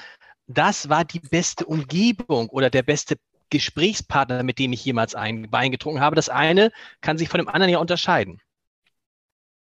[0.46, 3.16] das war die beste Umgebung oder der beste
[3.50, 6.16] Gesprächspartner, mit dem ich jemals einen Wein getrunken habe.
[6.16, 8.40] Das eine kann sich von dem anderen ja unterscheiden.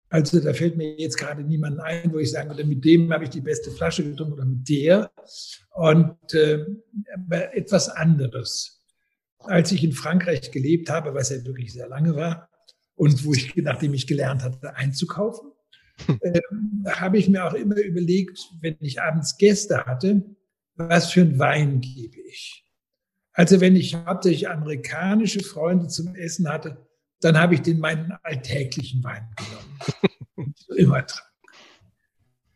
[0.09, 3.23] Also da fällt mir jetzt gerade niemand ein, wo ich sagen würde, mit dem habe
[3.23, 5.11] ich die beste Flasche getrunken oder mit der.
[5.71, 6.65] Und äh,
[7.51, 8.82] etwas anderes
[9.45, 12.49] als ich in Frankreich gelebt habe, was ja wirklich sehr lange war,
[12.95, 15.51] und wo ich, nachdem ich gelernt hatte, einzukaufen,
[16.21, 16.41] äh,
[16.87, 20.23] habe ich mir auch immer überlegt, wenn ich abends Gäste hatte,
[20.75, 22.65] was für einen Wein gebe ich.
[23.33, 26.87] Also wenn ich hauptsächlich amerikanische Freunde zum Essen hatte,
[27.19, 30.53] dann habe ich den meinen alltäglichen Wein genommen.
[30.77, 31.25] immer dran.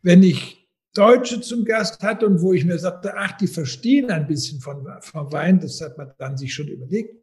[0.02, 0.57] Wenn ich
[0.94, 4.86] Deutsche zum Gast hatte und wo ich mir sagte, ach, die verstehen ein bisschen von,
[5.00, 7.14] von Wein, das hat man dann sich schon überlegt,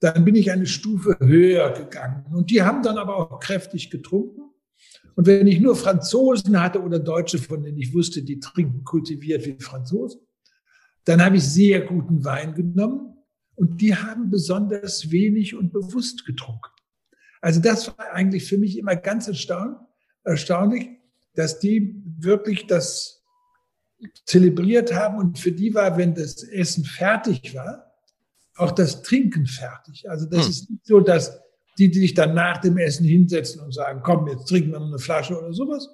[0.00, 2.26] dann bin ich eine Stufe höher gegangen.
[2.32, 4.42] Und die haben dann aber auch kräftig getrunken.
[5.14, 9.46] Und wenn ich nur Franzosen hatte oder Deutsche, von denen ich wusste, die trinken kultiviert
[9.46, 10.20] wie Franzosen,
[11.04, 13.14] dann habe ich sehr guten Wein genommen
[13.54, 16.70] und die haben besonders wenig und bewusst getrunken.
[17.40, 20.90] Also das war eigentlich für mich immer ganz erstaunlich,
[21.34, 23.24] dass die wirklich das
[24.24, 27.92] zelebriert haben und für die war, wenn das Essen fertig war,
[28.56, 30.08] auch das Trinken fertig.
[30.08, 30.50] Also das hm.
[30.50, 31.40] ist nicht so, dass
[31.78, 34.88] die, die sich dann nach dem Essen hinsetzen und sagen, komm, jetzt trinken wir noch
[34.88, 35.88] eine Flasche oder sowas,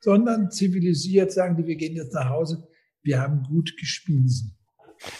[0.00, 2.66] sondern zivilisiert sagen die, wir gehen jetzt nach Hause,
[3.02, 4.56] wir haben gut gespiesen.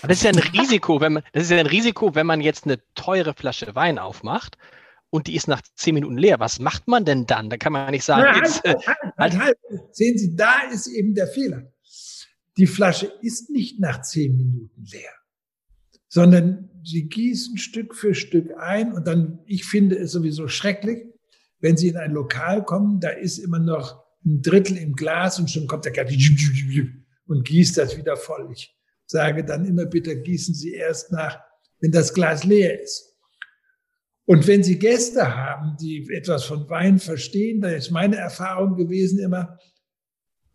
[0.03, 2.41] Aber das ist ja ein Risiko, wenn man, das ist ja ein Risiko, wenn man
[2.41, 4.59] jetzt eine teure Flasche Wein aufmacht
[5.11, 6.41] und die ist nach zehn Minuten leer.
[6.41, 7.51] Was macht man denn dann?
[7.51, 8.87] Da kann man nicht sagen, Na, jetzt, halt,
[9.17, 9.59] halt, halt.
[9.93, 11.73] Sehen Sie, da ist eben der Fehler.
[12.57, 15.13] Die Flasche ist nicht nach zehn Minuten leer.
[16.09, 21.05] sondern sie gießen Stück für Stück ein und dann, ich finde es sowieso schrecklich,
[21.61, 25.51] wenn sie in ein Lokal kommen, da ist immer noch ein Drittel im Glas und
[25.51, 26.19] schon kommt der Kaffee
[27.27, 28.49] und gießt das wieder voll.
[28.53, 28.75] Ich
[29.07, 31.39] sage dann immer, bitte gießen Sie erst nach,
[31.81, 33.08] wenn das Glas leer ist.
[34.29, 39.21] Und wenn Sie Gäste haben, die etwas von Wein verstehen, dann ist meine Erfahrung gewesen
[39.21, 39.59] immer,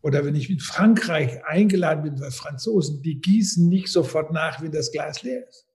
[0.03, 4.71] oder wenn ich in Frankreich eingeladen bin bei Franzosen, die gießen nicht sofort nach, wenn
[4.71, 5.65] das Glas leer ist,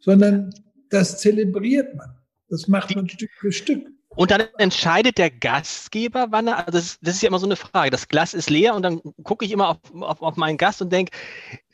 [0.00, 0.54] sondern
[0.88, 2.16] das zelebriert man.
[2.48, 3.86] Das macht man Stück für Stück.
[4.16, 7.56] Und dann entscheidet der Gastgeber, wann er, also das, das, ist ja immer so eine
[7.56, 7.90] Frage.
[7.90, 10.90] Das Glas ist leer und dann gucke ich immer auf, auf, auf meinen Gast und
[10.90, 11.12] denke,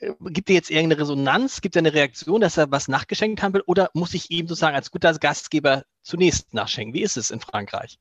[0.00, 3.54] äh, gibt er jetzt irgendeine Resonanz, gibt er eine Reaktion, dass er was nachgeschenkt haben
[3.54, 6.94] will oder muss ich ihm sozusagen als guter Gastgeber zunächst nachschenken?
[6.94, 8.00] Wie ist es in Frankreich?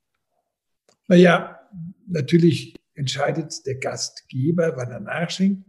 [1.07, 1.59] Naja,
[2.07, 5.65] natürlich entscheidet der Gastgeber, wann er nachschenkt,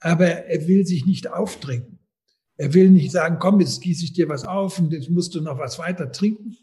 [0.00, 1.98] aber er will sich nicht aufdrängen.
[2.56, 5.42] Er will nicht sagen, komm, jetzt gieße ich dir was auf und jetzt musst du
[5.42, 6.56] noch was weiter trinken,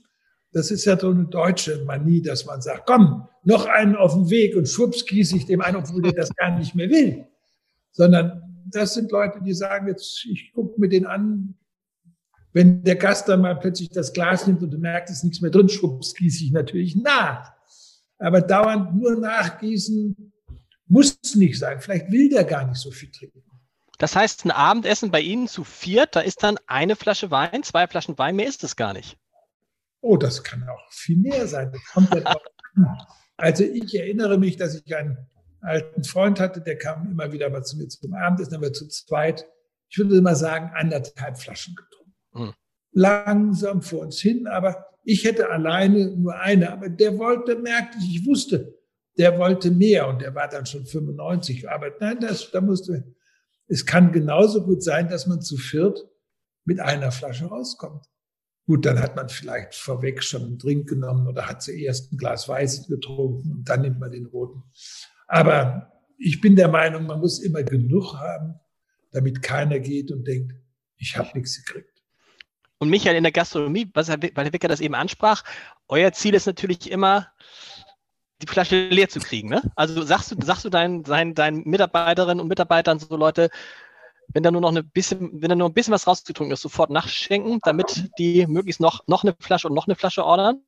[0.53, 4.29] das ist ja so eine deutsche Manie, dass man sagt, komm, noch einen auf den
[4.29, 7.27] Weg und schwupps gieße ich dem ein, obwohl der das gar nicht mehr will.
[7.91, 11.55] Sondern das sind Leute, die sagen jetzt, ich gucke mir den an.
[12.53, 15.41] Wenn der Gast dann mal plötzlich das Glas nimmt und du merkst, es ist nichts
[15.41, 17.51] mehr drin, schwupps gieße ich natürlich nach.
[18.19, 20.31] Aber dauernd nur nachgießen
[20.87, 21.81] muss es nicht sein.
[21.81, 23.41] Vielleicht will der gar nicht so viel trinken.
[23.97, 27.87] Das heißt, ein Abendessen bei Ihnen zu viert, da ist dann eine Flasche Wein, zwei
[27.87, 29.17] Flaschen Wein, mehr ist es gar nicht.
[30.03, 31.71] Oh, das kann auch viel mehr sein.
[33.37, 35.17] also ich erinnere mich, dass ich einen
[35.61, 39.47] alten Freund hatte, der kam immer wieder mal zu mir zum Abendessen, wir zu zweit,
[39.89, 42.13] ich würde mal sagen, anderthalb Flaschen getrunken.
[42.33, 42.53] Hm.
[42.91, 48.17] Langsam vor uns hin, aber ich hätte alleine nur eine, aber der wollte, merkte ich,
[48.17, 48.77] ich wusste,
[49.17, 51.69] der wollte mehr und der war dann schon 95.
[51.69, 53.15] Aber nein, das, da musste,
[53.67, 56.05] es kann genauso gut sein, dass man zu viert
[56.65, 58.05] mit einer Flasche rauskommt.
[58.65, 62.47] Gut, dann hat man vielleicht vorweg schon einen Drink genommen oder hat zuerst ein Glas
[62.47, 64.63] Weißes getrunken und dann nimmt man den roten.
[65.27, 68.59] Aber ich bin der Meinung, man muss immer genug haben,
[69.11, 70.53] damit keiner geht und denkt,
[70.97, 71.89] ich habe nichts gekriegt.
[72.77, 75.43] Und Michael, in der Gastronomie, was Herr, weil Herr Wicker das eben ansprach,
[75.87, 77.27] euer Ziel ist natürlich immer,
[78.41, 79.49] die Flasche leer zu kriegen.
[79.49, 79.61] Ne?
[79.75, 83.49] Also sagst du, sagst du deinen, deinen, deinen Mitarbeiterinnen und Mitarbeitern so Leute,
[84.29, 86.89] wenn da nur noch ein bisschen, wenn da nur ein bisschen was rausgetrunken ist, sofort
[86.89, 90.61] nachschenken, damit die möglichst noch, noch eine Flasche und noch eine Flasche ordern?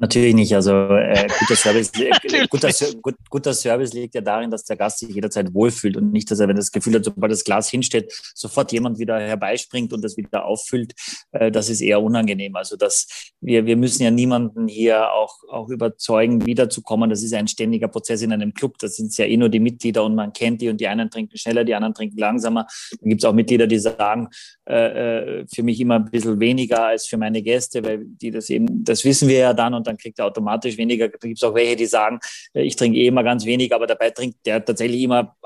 [0.00, 0.54] Natürlich nicht.
[0.54, 2.70] Also äh, guter, Service, äh, guter,
[3.02, 6.38] gut, guter Service liegt ja darin, dass der Gast sich jederzeit wohlfühlt und nicht, dass
[6.38, 10.04] er, wenn er das Gefühl hat, sobald das Glas hinsteht, sofort jemand wieder herbeispringt und
[10.04, 10.94] das wieder auffüllt.
[11.32, 12.54] Äh, das ist eher unangenehm.
[12.54, 13.08] Also dass
[13.40, 17.10] wir, wir müssen ja niemanden hier auch, auch überzeugen, wiederzukommen.
[17.10, 18.78] Das ist ein ständiger Prozess in einem Club.
[18.78, 21.36] Das sind ja eh nur die Mitglieder und man kennt die und die einen trinken
[21.36, 22.68] schneller, die anderen trinken langsamer.
[23.00, 24.28] Dann gibt es auch Mitglieder, die sagen,
[24.68, 28.48] äh, äh, für mich immer ein bisschen weniger als für meine Gäste, weil die das
[28.48, 31.08] eben, das wissen wir ja dann und dann kriegt er automatisch weniger.
[31.08, 32.20] Da gibt es auch welche, die sagen,
[32.54, 35.36] äh, ich trinke eh immer ganz wenig, aber dabei trinkt der tatsächlich immer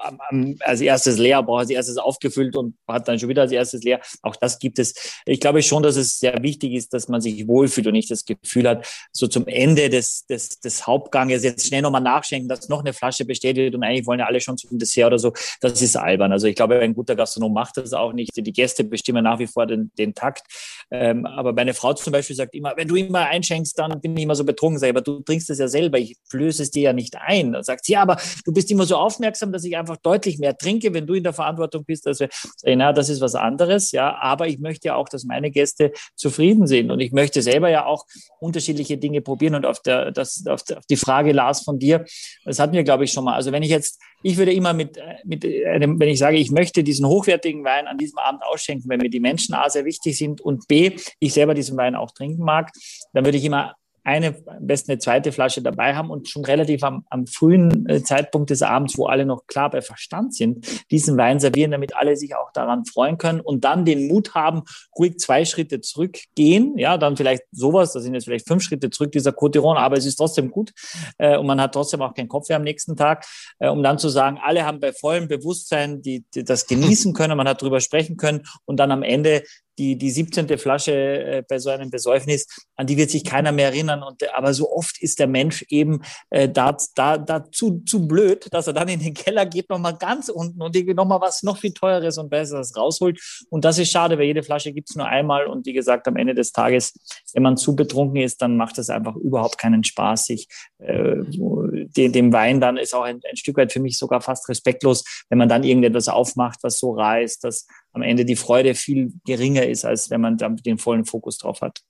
[0.60, 4.00] als erstes leer, braucht als erstes aufgefüllt und hat dann schon wieder als erstes leer.
[4.22, 4.94] Auch das gibt es.
[5.26, 8.24] Ich glaube schon, dass es sehr wichtig ist, dass man sich wohlfühlt und nicht das
[8.24, 12.80] Gefühl hat, so zum Ende des, des, des Hauptganges jetzt schnell nochmal nachschenken, dass noch
[12.80, 15.32] eine Flasche bestätigt und eigentlich wollen ja alle schon zum Dessert oder so.
[15.60, 16.32] Das ist albern.
[16.32, 18.30] Also ich glaube, ein guter Gastronom macht das auch nicht.
[18.34, 20.42] Die Gäste bestimmen nach wie vor den, den Takt.
[20.90, 24.24] Ähm, aber meine Frau zum Beispiel sagt immer, wenn du immer einschenkst, dann bin ich
[24.24, 24.78] immer so betrunken.
[24.78, 27.56] Sag ich, aber du trinkst es ja selber, ich flöße es dir ja nicht ein.
[27.60, 30.92] Sagt sie, ja, aber du bist immer so aufmerksam, dass ich einfach deutlich mehr trinke,
[30.94, 32.06] wenn du in der Verantwortung bist.
[32.06, 32.26] Also,
[32.64, 36.66] na, das ist was anderes, ja, aber ich möchte ja auch, dass meine Gäste zufrieden
[36.66, 38.06] sind und ich möchte selber ja auch
[38.40, 42.04] unterschiedliche Dinge probieren und auf, der, das, auf, die Frage, Lars, von dir,
[42.44, 43.34] das hatten wir, glaube ich, schon mal.
[43.34, 46.84] Also wenn ich jetzt ich würde immer mit, mit einem, wenn ich sage, ich möchte
[46.84, 50.40] diesen hochwertigen Wein an diesem Abend ausschenken, wenn mir die Menschen A sehr wichtig sind
[50.40, 52.70] und B, ich selber diesen Wein auch trinken mag,
[53.12, 53.74] dann würde ich immer
[54.04, 58.02] eine, am besten eine zweite Flasche dabei haben und schon relativ am, am frühen äh,
[58.02, 62.16] Zeitpunkt des Abends, wo alle noch klar bei Verstand sind, diesen Wein servieren, damit alle
[62.16, 64.62] sich auch daran freuen können und dann den Mut haben,
[64.98, 69.12] ruhig zwei Schritte zurückgehen, ja, dann vielleicht sowas, das sind jetzt vielleicht fünf Schritte zurück,
[69.12, 70.72] dieser Cotiron, aber es ist trotzdem gut
[71.18, 73.24] äh, und man hat trotzdem auch keinen Kopf mehr am nächsten Tag,
[73.60, 77.36] äh, um dann zu sagen, alle haben bei vollem Bewusstsein die, die das genießen können,
[77.36, 79.42] man hat drüber sprechen können und dann am Ende
[79.78, 80.58] die, die 17.
[80.58, 82.46] Flasche äh, bei so einem Besäufnis,
[82.76, 84.02] an die wird sich keiner mehr erinnern.
[84.02, 88.48] Und, aber so oft ist der Mensch eben äh, da, da, da zu, zu blöd,
[88.52, 91.58] dass er dann in den Keller geht, nochmal ganz unten und irgendwie nochmal was noch
[91.58, 93.20] viel Teures und Besseres rausholt.
[93.50, 95.46] Und das ist schade, weil jede Flasche gibt's nur einmal.
[95.46, 96.94] Und wie gesagt, am Ende des Tages,
[97.34, 100.48] wenn man zu betrunken ist, dann macht es einfach überhaupt keinen Spaß, sich
[100.78, 104.48] äh, dem, dem Wein dann ist auch ein, ein Stück weit für mich sogar fast
[104.48, 108.74] respektlos, wenn man dann irgendetwas aufmacht, was so rar ist, dass am Ende die Freude
[108.74, 111.80] viel geringer ist, als wenn man dann den vollen Fokus drauf hat.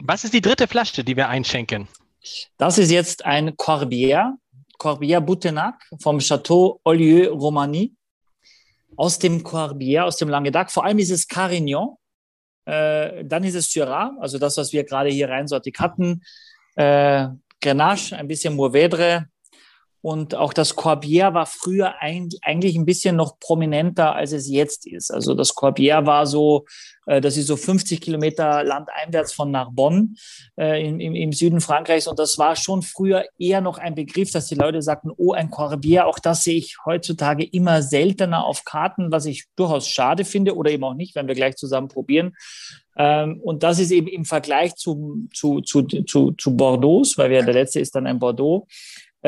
[0.00, 1.88] Was ist die dritte Flasche, die wir einschenken?
[2.56, 4.34] Das ist jetzt ein Corbière,
[4.78, 7.94] Corbière Boutenac vom Château Olieu Romani
[8.96, 10.70] aus dem Corbière, aus dem Languedoc.
[10.70, 11.96] Vor allem ist es Carignan,
[12.64, 16.22] äh, dann ist es Syrah, also das, was wir gerade hier reinsortig hatten,
[16.76, 17.28] äh,
[17.60, 19.26] Grenache, ein bisschen Mourvèdre,
[20.00, 25.10] und auch das Corbière war früher eigentlich ein bisschen noch prominenter, als es jetzt ist.
[25.10, 26.66] Also das Corbière war so,
[27.06, 30.10] äh, das ist so 50 Kilometer landeinwärts von Narbonne
[30.56, 32.06] äh, im, im, Süden Frankreichs.
[32.06, 35.50] Und das war schon früher eher noch ein Begriff, dass die Leute sagten, oh, ein
[35.50, 36.04] Corbière.
[36.04, 40.70] Auch das sehe ich heutzutage immer seltener auf Karten, was ich durchaus schade finde oder
[40.70, 42.36] eben auch nicht, wenn wir gleich zusammen probieren.
[42.96, 47.42] Ähm, und das ist eben im Vergleich zu, zu, zu, zu, zu Bordeaux, weil wir,
[47.42, 48.66] der letzte ist dann ein Bordeaux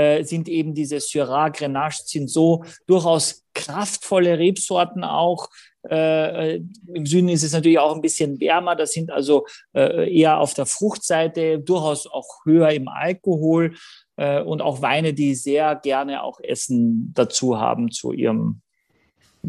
[0.01, 5.48] äh, sind eben diese Syrah, Grenache, sind so durchaus kraftvolle Rebsorten auch.
[5.88, 6.62] Äh, äh,
[6.94, 8.76] Im Süden ist es natürlich auch ein bisschen wärmer.
[8.76, 13.74] Das sind also äh, eher auf der Fruchtseite, durchaus auch höher im Alkohol
[14.16, 18.61] äh, und auch Weine, die sehr gerne auch Essen dazu haben zu ihrem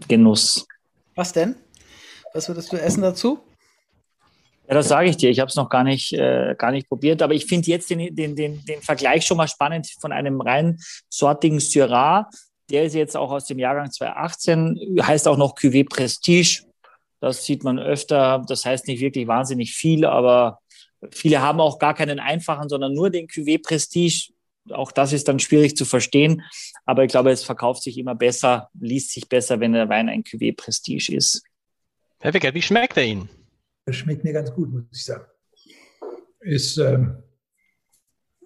[0.07, 0.67] Genuss.
[1.15, 1.55] Was denn?
[2.33, 3.39] Was würdest du essen dazu?
[4.71, 5.29] Ja, das sage ich dir.
[5.29, 8.15] Ich habe es noch gar nicht, äh, gar nicht probiert, aber ich finde jetzt den,
[8.15, 12.29] den, den, den Vergleich schon mal spannend von einem rein sortigen Syrah.
[12.69, 16.63] Der ist jetzt auch aus dem Jahrgang 2018, heißt auch noch Cuvée Prestige.
[17.19, 18.45] Das sieht man öfter.
[18.47, 20.59] Das heißt nicht wirklich wahnsinnig viel, aber
[21.11, 24.31] viele haben auch gar keinen einfachen, sondern nur den Cuvée Prestige.
[24.69, 26.43] Auch das ist dann schwierig zu verstehen.
[26.85, 30.23] Aber ich glaube, es verkauft sich immer besser, liest sich besser, wenn der Wein ein
[30.23, 31.43] Cuvée Prestige ist.
[32.21, 33.40] Herr Wickert, wie schmeckt er Ihnen?
[33.85, 35.25] Das schmeckt mir ganz gut, muss ich sagen.
[36.41, 37.23] Ist, ähm,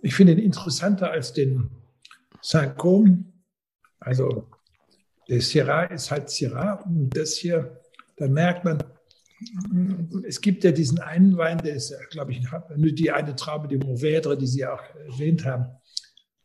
[0.01, 1.69] ich finde ihn interessanter als den
[2.41, 3.25] Saint-Côme.
[3.99, 4.49] Also
[5.27, 7.81] der Syrah ist halt Syrah und das hier,
[8.17, 8.83] da merkt man,
[10.25, 12.41] es gibt ja diesen einen Wein, der ist, glaube ich,
[12.95, 15.65] die eine Traube, die Mourvèdre, die Sie auch erwähnt haben.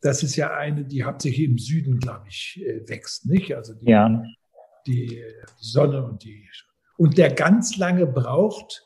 [0.01, 3.55] Das ist ja eine, die hauptsächlich im Süden, glaube ich, äh, wächst, nicht?
[3.55, 4.23] Also die, ja.
[4.87, 5.23] die
[5.59, 6.49] Sonne und die
[7.01, 8.85] und der ganz lange braucht,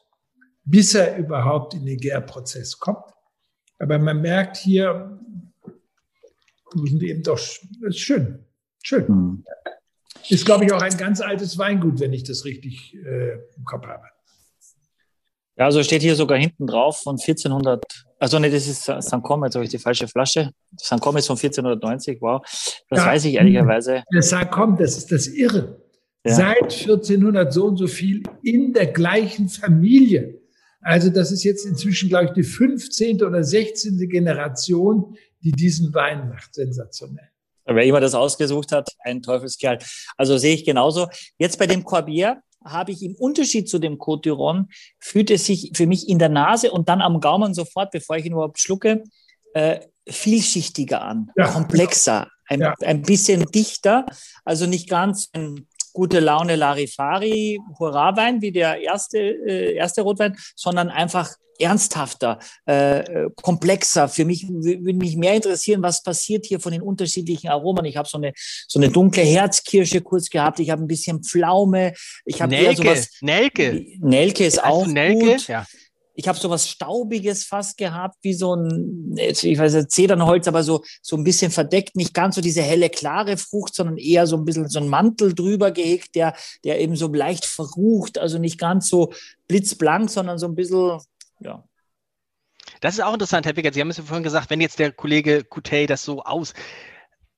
[0.63, 3.03] bis er überhaupt in den Gärprozess kommt.
[3.77, 5.19] Aber man merkt hier,
[6.73, 8.45] sind eben doch ist schön,
[8.81, 9.05] schön.
[9.05, 9.43] Hm.
[10.29, 13.85] Ist, glaube ich, auch ein ganz altes Weingut, wenn ich das richtig äh, im Kopf
[13.85, 14.05] habe.
[15.57, 17.83] Ja, also steht hier sogar hinten drauf von 1400.
[18.17, 19.23] Also ne, das ist St.
[19.23, 20.51] Com, jetzt habe ich die falsche Flasche.
[20.79, 21.01] St.
[21.01, 22.41] Com ist von 1490, wow.
[22.89, 24.05] Das ja, weiß ich ehrlicherweise.
[24.13, 24.49] Der St.
[24.51, 25.84] Com, das ist das Irre
[26.25, 26.33] ja.
[26.33, 30.41] seit 1400 so und so viel in der gleichen Familie.
[30.81, 33.23] Also das ist jetzt inzwischen, glaube ich, die 15.
[33.23, 33.97] oder 16.
[34.09, 36.53] Generation, die diesen Wein macht.
[36.53, 37.29] Sensationell.
[37.65, 39.79] Wer immer das ausgesucht hat, ein Teufelskerl.
[40.17, 41.07] Also sehe ich genauso.
[41.39, 44.65] Jetzt bei dem Corbier habe ich im Unterschied zu dem Côte d'Iron,
[44.99, 48.25] fühlt es sich für mich in der Nase und dann am Gaumen sofort, bevor ich
[48.25, 49.03] ihn überhaupt schlucke,
[49.53, 52.75] äh, vielschichtiger an, ja, komplexer, ein, ja.
[52.81, 54.05] ein bisschen dichter,
[54.43, 60.89] also nicht ganz ein gute Laune Larifari, Hurra-Wein wie der erste, äh, erste Rotwein, sondern
[60.89, 64.09] einfach ernsthafter, äh, komplexer.
[64.09, 67.85] Für mich würde mich mehr interessieren, was passiert hier von den unterschiedlichen Aromen.
[67.85, 70.59] Ich habe so eine so eine dunkle Herzkirsche kurz gehabt.
[70.59, 71.93] Ich habe ein bisschen Pflaume.
[72.25, 72.75] Ich habe Nelke.
[72.75, 73.85] Sowas, Nelke.
[73.99, 75.25] Nelke ist auch Nelke?
[75.25, 75.47] gut.
[75.47, 75.65] Ja
[76.15, 80.63] ich habe so was Staubiges fast gehabt, wie so ein, ich weiß nicht, Zedernholz, aber
[80.63, 84.37] so, so ein bisschen verdeckt, nicht ganz so diese helle, klare Frucht, sondern eher so
[84.37, 88.57] ein bisschen so ein Mantel drüber gehegt, der, der eben so leicht verrucht, also nicht
[88.57, 89.13] ganz so
[89.47, 90.99] blitzblank, sondern so ein bisschen,
[91.39, 91.63] ja.
[92.81, 93.73] Das ist auch interessant, Herr Wickert.
[93.73, 96.53] Sie haben es ja vorhin gesagt, wenn jetzt der Kollege Kutey das so aus,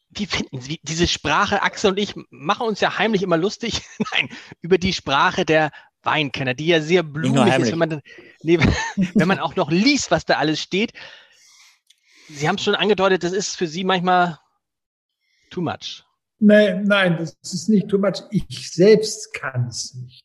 [0.09, 1.61] wie finden Sie diese Sprache?
[1.61, 4.29] Axel und ich machen uns ja heimlich immer lustig, nein,
[4.61, 5.71] über die Sprache der
[6.03, 8.01] Weinkenner, die ja sehr blumig ist, wenn man,
[8.41, 8.59] nee,
[9.15, 10.93] wenn man auch noch liest, was da alles steht.
[12.29, 14.39] Sie haben es schon angedeutet, das ist für Sie manchmal
[15.49, 16.03] too much.
[16.39, 18.21] Nein, nein, das ist nicht too much.
[18.31, 20.23] Ich selbst kann es nicht.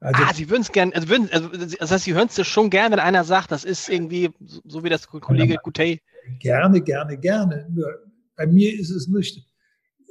[0.00, 2.70] Also, ah, Sie würden es gerne, also, würden, also das heißt, Sie hören es schon
[2.70, 4.30] gern, wenn einer sagt, das ist irgendwie
[4.64, 6.00] so wie das Kollege Gutey.
[6.38, 7.68] Gerne, gerne, gerne.
[7.70, 7.86] Nur
[8.36, 9.46] bei mir ist es nicht.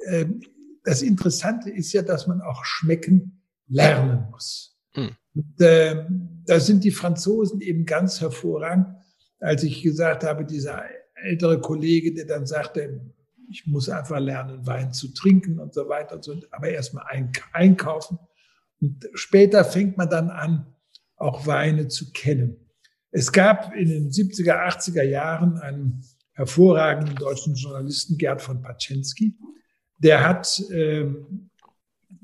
[0.08, 0.42] Ähm,
[0.84, 4.70] das Interessante ist ja, dass man auch schmecken lernen muss.
[4.94, 5.12] Hm.
[5.34, 6.06] Und, äh,
[6.46, 8.88] da sind die Franzosen eben ganz hervorragend.
[9.39, 10.84] Als ich gesagt habe, dieser
[11.16, 13.02] ältere Kollege, der dann sagte,
[13.50, 17.06] ich muss einfach lernen, Wein zu trinken und so weiter und so, aber erstmal
[17.54, 18.18] einkaufen.
[18.80, 20.68] Und später fängt man dann an,
[21.16, 22.58] auch Weine zu kennen.
[23.12, 29.38] Es gab in den 70er, 80er Jahren einen hervorragenden deutschen Journalisten, Gerd von Paczynski,
[30.00, 31.51] der hat ähm,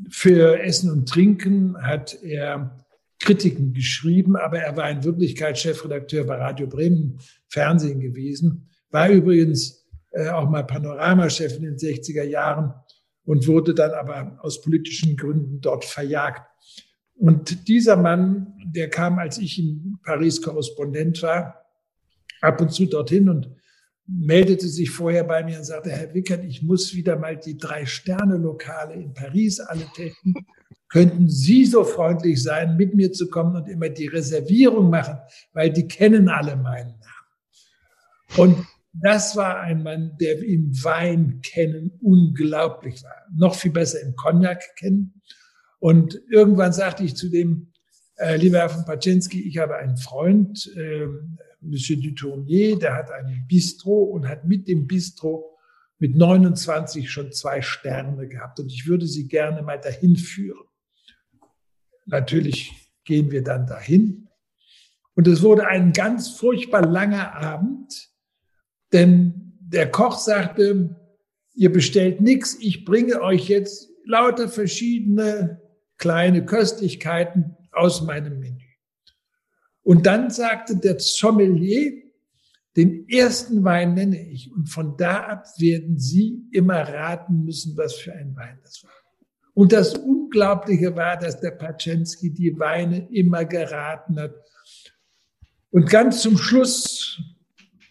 [0.10, 2.86] für Essen und Trinken hat er
[3.20, 9.88] Kritiken geschrieben, aber er war in Wirklichkeit Chefredakteur bei Radio Bremen Fernsehen gewesen, war übrigens
[10.12, 12.74] äh, auch mal Panoramachef in den 60er Jahren
[13.26, 16.48] und wurde dann aber aus politischen Gründen dort verjagt.
[17.16, 21.66] Und dieser Mann, der kam, als ich in Paris Korrespondent war,
[22.42, 23.50] ab und zu dorthin und
[24.08, 27.86] meldete sich vorher bei mir und sagte, Herr Wickert, ich muss wieder mal die drei
[27.86, 30.34] Sterne-Lokale in Paris alle testen.
[30.90, 35.18] Könnten Sie so freundlich sein, mit mir zu kommen und immer die Reservierung machen,
[35.52, 38.38] weil die kennen alle meinen Namen.
[38.38, 43.26] Und das war ein Mann, der im Wein kennen unglaublich war.
[43.36, 45.22] Noch viel besser im Cognac kennen.
[45.80, 47.74] Und irgendwann sagte ich zu dem,
[48.16, 51.08] äh, lieber Herr von Paczynski, ich habe einen Freund, äh,
[51.62, 55.58] Monsieur Dutournier, der hat ein Bistro und hat mit dem Bistro
[56.00, 58.60] mit 29 schon zwei Sterne gehabt.
[58.60, 60.68] Und ich würde Sie gerne mal dahin führen.
[62.06, 62.72] Natürlich
[63.04, 64.28] gehen wir dann dahin.
[65.16, 68.12] Und es wurde ein ganz furchtbar langer Abend,
[68.94, 70.96] denn der Koch sagte,
[71.56, 75.60] ihr bestellt nichts, ich bringe euch jetzt lauter verschiedene
[75.98, 78.67] kleine Köstlichkeiten aus meinem Menü.
[79.88, 81.94] Und dann sagte der Sommelier,
[82.76, 84.52] den ersten Wein nenne ich.
[84.52, 88.92] Und von da ab werden Sie immer raten müssen, was für ein Wein das war.
[89.54, 94.36] Und das Unglaubliche war, dass der Paczensky die Weine immer geraten hat.
[95.70, 97.22] Und ganz zum Schluss,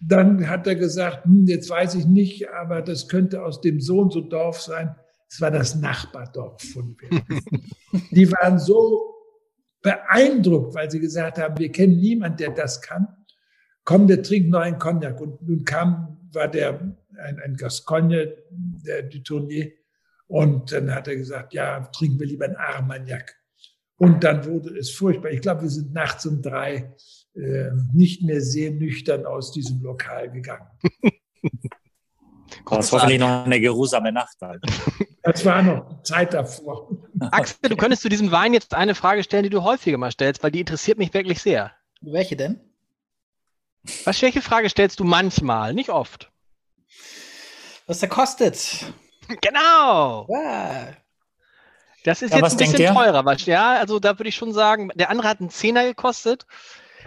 [0.06, 4.00] dann hat er gesagt, hm, jetzt weiß ich nicht, aber das könnte aus dem so
[4.00, 4.94] und so Dorf sein.
[5.30, 7.22] Es war das Nachbardorf von Wien.
[8.10, 9.15] die waren so
[9.86, 13.06] beeindruckt, weil sie gesagt haben, wir kennen niemanden, der das kann.
[13.84, 15.20] Komm, der trinkt noch einen Cognac.
[15.20, 16.80] Und nun kam, war der
[17.22, 19.70] ein, ein Gascogne, der Dutournier.
[20.26, 23.36] Und dann hat er gesagt, ja, trinken wir lieber einen Armagnac.
[23.96, 25.30] Und dann wurde es furchtbar.
[25.30, 26.92] Ich glaube, wir sind nachts um drei
[27.34, 30.66] äh, nicht mehr sehr nüchtern aus diesem Lokal gegangen.
[32.68, 34.36] Das war hoffentlich noch eine geruhsame Nacht.
[34.40, 34.62] Halt.
[35.22, 36.88] Das war noch Zeit davor.
[37.32, 40.44] Axel, du könntest zu diesem Wein jetzt eine Frage stellen, die du häufiger mal stellst,
[40.44, 41.72] weil die interessiert mich wirklich sehr.
[42.00, 42.60] Welche denn?
[44.04, 46.30] Was, welche Frage stellst du manchmal, nicht oft?
[47.88, 48.84] Was der kostet?
[49.40, 50.28] Genau.
[50.28, 50.88] Ja.
[52.04, 53.24] Das ist Ja, jetzt ein bisschen teurer.
[53.24, 56.46] Was, ja, also da würde ich schon sagen, der andere hat einen Zehner gekostet.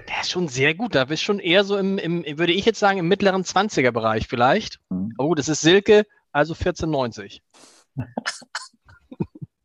[0.08, 0.96] Der ist schon sehr gut.
[0.96, 4.80] Da bist schon eher so im, im, würde ich jetzt sagen, im mittleren 20er-Bereich vielleicht.
[4.90, 5.14] Mhm.
[5.18, 7.42] Oh, das ist Silke, also 14,90.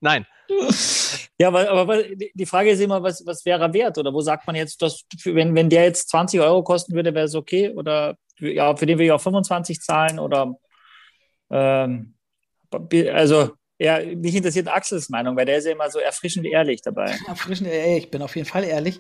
[0.01, 0.26] Nein.
[1.39, 2.03] Ja, aber, aber
[2.35, 3.97] die Frage ist immer, was, was wäre er wert?
[3.99, 7.24] Oder wo sagt man jetzt, dass, wenn, wenn der jetzt 20 Euro kosten würde, wäre
[7.24, 7.70] es okay?
[7.74, 10.18] Oder für- ja, für den will ich auch 25 zahlen?
[10.18, 10.55] Oder
[11.51, 12.14] ähm,
[13.12, 13.53] also
[13.85, 17.16] ja, mich interessiert Axels Meinung, weil der ist ja immer so erfrischend ehrlich dabei.
[17.28, 18.99] Erfrischend, ey, ich bin auf jeden Fall ehrlich.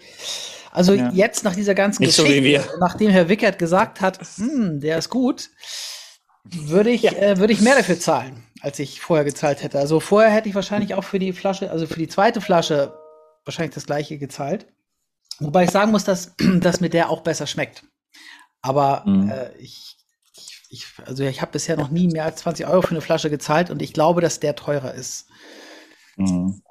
[0.70, 1.10] Also Ja.
[1.12, 2.64] jetzt nach dieser ganzen Nicht so wie wir.
[2.80, 5.50] nachdem Herr Wickert gesagt hat, hm, der ist gut,
[6.44, 9.78] würde ich, äh, würde ich mehr dafür zahlen, als ich vorher gezahlt hätte.
[9.78, 12.92] Also vorher hätte ich wahrscheinlich auch für die Flasche, also für die zweite Flasche
[13.44, 14.66] wahrscheinlich das gleiche gezahlt.
[15.40, 17.84] Wobei ich sagen muss, dass, dass mir der auch besser schmeckt.
[18.62, 19.30] Aber Mhm.
[19.30, 19.96] äh, ich,
[20.74, 23.70] ich, also ich habe bisher noch nie mehr als 20 Euro für eine Flasche gezahlt
[23.70, 25.26] und ich glaube, dass der teurer ist.
[26.16, 26.62] Mhm.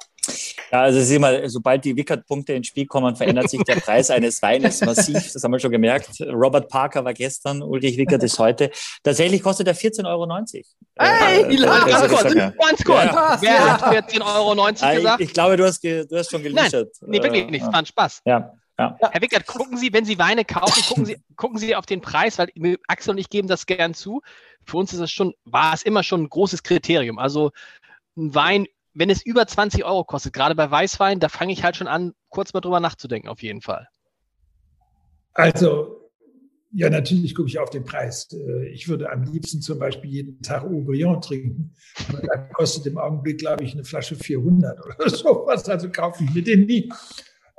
[0.71, 4.41] Ja, also sieh mal, sobald die Wickert-Punkte ins Spiel kommen, verändert sich der Preis eines
[4.41, 5.31] Weines massiv.
[5.33, 6.09] Das haben wir schon gemerkt.
[6.21, 8.71] Robert Parker war gestern, Ulrich Wickert ist heute.
[9.03, 10.27] Tatsächlich kostet er 14,90 Euro.
[10.97, 13.03] Hey, also Ganz kurz, ganz kurz.
[13.03, 13.37] Ja.
[13.41, 15.21] Wer hat 14,90 Euro Ah, gesagt?
[15.21, 16.89] Ich, ich glaube, du hast, ge, du hast schon geluschert.
[17.01, 17.61] Nee, wirklich nicht.
[17.61, 18.21] Es war ein Spaß.
[18.25, 18.97] Ja, ja.
[18.99, 22.39] Herr Wickert, gucken Sie, wenn Sie Weine kaufen, gucken Sie, gucken Sie auf den Preis,
[22.39, 22.49] weil
[22.87, 24.21] Axel und ich geben das gern zu.
[24.65, 27.19] Für uns ist es schon, war es immer schon ein großes Kriterium.
[27.19, 27.51] Also
[28.17, 31.75] ein Wein, wenn es über 20 Euro kostet, gerade bei Weißwein, da fange ich halt
[31.75, 33.87] schon an, kurz mal drüber nachzudenken, auf jeden Fall.
[35.33, 36.09] Also,
[36.71, 38.27] ja, natürlich gucke ich auf den Preis.
[38.33, 41.75] Äh, Ich würde am liebsten zum Beispiel jeden Tag Aubryon trinken.
[42.09, 45.67] Aber da kostet im Augenblick, glaube ich, eine Flasche 400 oder sowas.
[45.69, 46.91] Also kaufe ich mir den nie.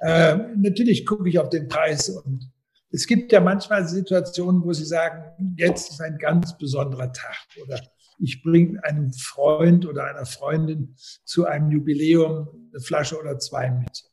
[0.00, 2.08] Ähm, natürlich gucke ich auf den Preis.
[2.08, 2.50] Und
[2.90, 7.46] es gibt ja manchmal Situationen, wo Sie sagen, jetzt ist ein ganz besonderer Tag.
[7.62, 7.80] Oder
[8.18, 14.04] ich bringe einem Freund oder einer Freundin zu einem Jubiläum eine Flasche oder zwei mit.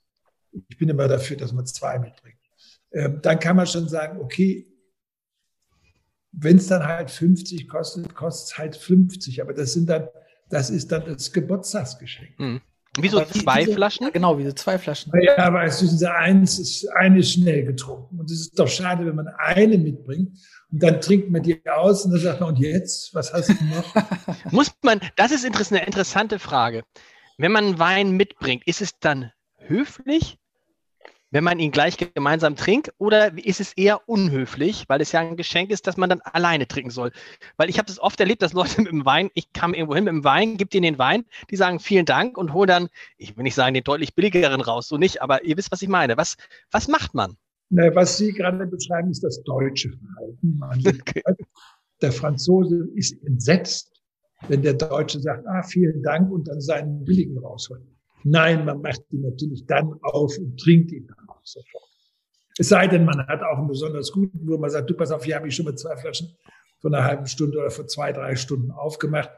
[0.69, 2.41] Ich bin immer dafür, dass man zwei mitbringt
[2.93, 4.67] ähm, dann kann man schon sagen, okay,
[6.33, 9.41] wenn es dann halt 50 kostet, kostet es halt 50.
[9.41, 10.07] Aber das sind dann,
[10.49, 12.37] das ist dann das Geburtstagsgeschenk.
[12.37, 12.61] Hm.
[12.99, 14.03] Wieso Aber wie- zwei diese- Flaschen?
[14.05, 15.13] Ja, genau, diese zwei Flaschen.
[15.21, 18.19] Ja, aber es Sie, eins ist, eine ist schnell getrunken.
[18.19, 20.37] Und es ist doch schade, wenn man eine mitbringt
[20.71, 23.53] und dann trinkt man die aus und dann sagt man, und jetzt, was hast du
[23.65, 23.95] noch?
[24.51, 26.83] Muss man, das ist eine interessante Frage.
[27.37, 30.37] wenn man Wein mitbringt, ist es dann höflich,
[31.31, 35.37] wenn man ihn gleich gemeinsam trinkt, oder ist es eher unhöflich, weil es ja ein
[35.37, 37.11] Geschenk ist, dass man dann alleine trinken soll?
[37.57, 40.03] Weil ich habe das oft erlebt, dass Leute mit dem Wein, ich kam irgendwo hin
[40.03, 43.35] mit dem Wein, gibt ihnen den Wein, die sagen vielen Dank und holen dann, ich
[43.37, 46.17] will nicht sagen, den deutlich billigeren raus, so nicht, aber ihr wisst, was ich meine.
[46.17, 46.35] Was,
[46.69, 47.37] was macht man?
[47.69, 50.59] Na, was Sie gerade beschreiben, ist das deutsche Verhalten.
[51.01, 51.23] Okay.
[52.01, 53.91] Der Franzose ist entsetzt,
[54.47, 57.83] wenn der Deutsche sagt, ah, vielen Dank und dann seinen billigen rausholt.
[58.23, 61.07] Nein, man macht ihn natürlich dann auf und trinkt ihn
[61.51, 61.89] sofort.
[62.57, 65.23] Es sei denn, man hat auch einen besonders guten, wo man sagt, du pass auf,
[65.23, 66.35] hier habe ich schon mit zwei Flaschen
[66.79, 69.29] vor einer halben Stunde oder vor zwei, drei Stunden aufgemacht.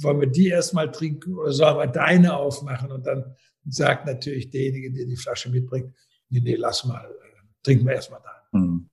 [0.00, 2.92] Wollen wir die erstmal trinken oder sollen wir deine aufmachen?
[2.92, 3.34] Und dann
[3.66, 5.94] sagt natürlich derjenige, der die Flasche mitbringt,
[6.30, 8.58] nee, nee, lass mal, äh, trinken wir erstmal da.
[8.58, 8.88] Hm.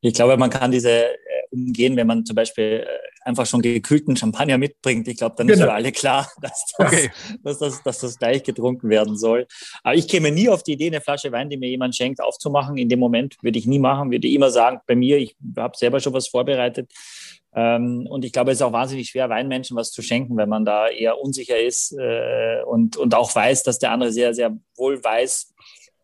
[0.00, 1.16] Ich glaube, man kann diese äh,
[1.50, 5.08] umgehen, wenn man zum Beispiel äh, einfach schon gekühlten Champagner mitbringt.
[5.08, 5.58] Ich glaube, dann genau.
[5.58, 7.10] ist für alle klar, dass das, okay.
[7.42, 9.46] dass, das, dass das gleich getrunken werden soll.
[9.82, 12.76] Aber ich käme nie auf die Idee, eine Flasche Wein, die mir jemand schenkt, aufzumachen.
[12.76, 16.00] In dem Moment würde ich nie machen, würde immer sagen, bei mir, ich habe selber
[16.00, 16.90] schon was vorbereitet.
[17.54, 20.64] Ähm, und ich glaube, es ist auch wahnsinnig schwer, Weinmenschen was zu schenken, wenn man
[20.64, 25.02] da eher unsicher ist äh, und, und auch weiß, dass der andere sehr, sehr wohl
[25.02, 25.52] weiß,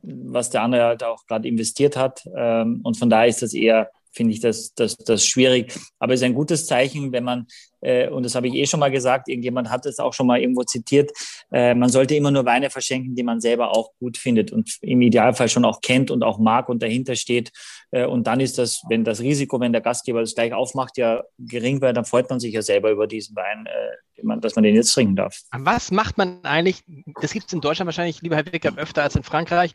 [0.02, 2.24] was der andere halt auch gerade investiert hat.
[2.34, 5.74] Ähm, und von daher ist das eher finde ich das, das, das schwierig.
[5.98, 7.46] Aber es ist ein gutes Zeichen, wenn man,
[7.80, 10.40] äh, und das habe ich eh schon mal gesagt, irgendjemand hat es auch schon mal
[10.40, 11.10] irgendwo zitiert,
[11.50, 15.00] äh, man sollte immer nur Weine verschenken, die man selber auch gut findet und im
[15.02, 17.50] Idealfall schon auch kennt und auch mag und dahinter steht.
[17.90, 21.22] Äh, und dann ist das, wenn das Risiko, wenn der Gastgeber das gleich aufmacht, ja
[21.38, 24.74] gering wird, dann freut man sich ja selber über diesen Wein, äh, dass man den
[24.74, 25.40] jetzt trinken darf.
[25.50, 26.82] Was macht man eigentlich,
[27.20, 29.72] das gibt es in Deutschland wahrscheinlich, lieber Herr Wicker, öfter als in Frankreich,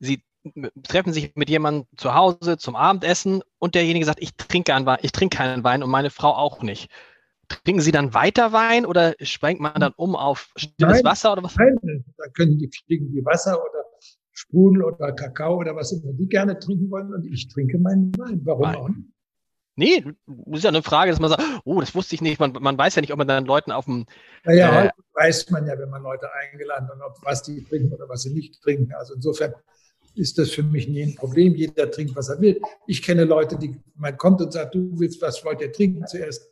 [0.00, 0.22] Sie
[0.82, 5.12] treffen sich mit jemandem zu Hause zum Abendessen und derjenige sagt, ich trinke, Wein, ich
[5.12, 6.90] trinke keinen Wein und meine Frau auch nicht.
[7.48, 11.42] Trinken Sie dann weiter Wein oder sprengt man dann um auf stilles nein, Wasser oder
[11.42, 11.56] was?
[11.56, 13.84] Nein, da können die fliegen die Wasser oder
[14.32, 18.40] Sprudel oder Kakao oder was immer die gerne trinken wollen und ich trinke meinen Wein.
[18.44, 18.76] Warum Wein.
[18.76, 19.08] auch nicht?
[19.76, 22.38] Nee, das ist ja eine Frage, dass man sagt, oh, das wusste ich nicht.
[22.38, 24.04] Man, man weiß ja nicht, ob man dann Leuten auf dem.
[24.44, 27.92] Naja, äh, heute weiß man ja, wenn man Leute eingeladen hat, ob was die trinken
[27.92, 28.92] oder was sie nicht trinken.
[28.94, 29.54] Also insofern
[30.14, 31.54] ist das für mich nie ein Problem.
[31.54, 32.60] Jeder trinkt, was er will.
[32.86, 36.50] Ich kenne Leute, die, man kommt und sagt, du willst, was wollt ihr trinken zuerst?